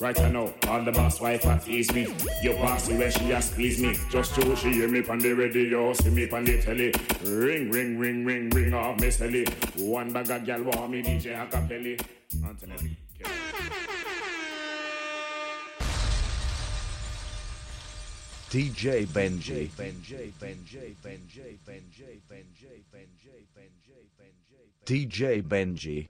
Right 0.00 0.18
I 0.20 0.28
know 0.30 0.52
all 0.66 0.82
the 0.82 0.92
boss 0.92 1.20
wife 1.20 1.44
a 1.44 1.58
tease 1.58 1.92
me. 1.92 2.08
You 2.42 2.54
bossy 2.54 2.96
when 2.96 3.10
she 3.12 3.30
a 3.30 3.40
squeeze 3.40 3.80
me. 3.80 3.96
Just 4.10 4.34
to 4.34 4.56
she 4.56 4.72
hear 4.72 4.88
me 4.88 5.04
on 5.08 5.18
the 5.20 5.32
radio, 5.32 5.92
see 5.92 6.10
me 6.10 6.28
on 6.30 6.44
the 6.44 6.60
telly. 6.60 6.92
Ring, 7.24 7.70
ring, 7.70 7.98
ring, 7.98 8.24
ring, 8.24 8.50
ring 8.50 8.74
off 8.74 9.00
me 9.00 9.10
Sally. 9.10 9.46
One 9.76 10.12
bag 10.12 10.30
of 10.30 10.44
girl 10.44 10.62
want 10.64 10.90
me 10.90 11.02
DJ 11.02 11.34
Hakapelli. 11.36 12.07
Antoinette. 12.44 12.96
DJ 18.50 19.04
Benji. 19.06 19.68
Benji, 19.76 20.32
Benji, 20.40 20.94
Benji, 21.02 21.58
Benji, 21.66 22.18
Benji, 22.28 22.80
Benji, 22.90 23.46
Benji, 23.54 24.08
Benji, 24.18 24.84
DJ 24.84 25.42
Benji. 25.42 26.08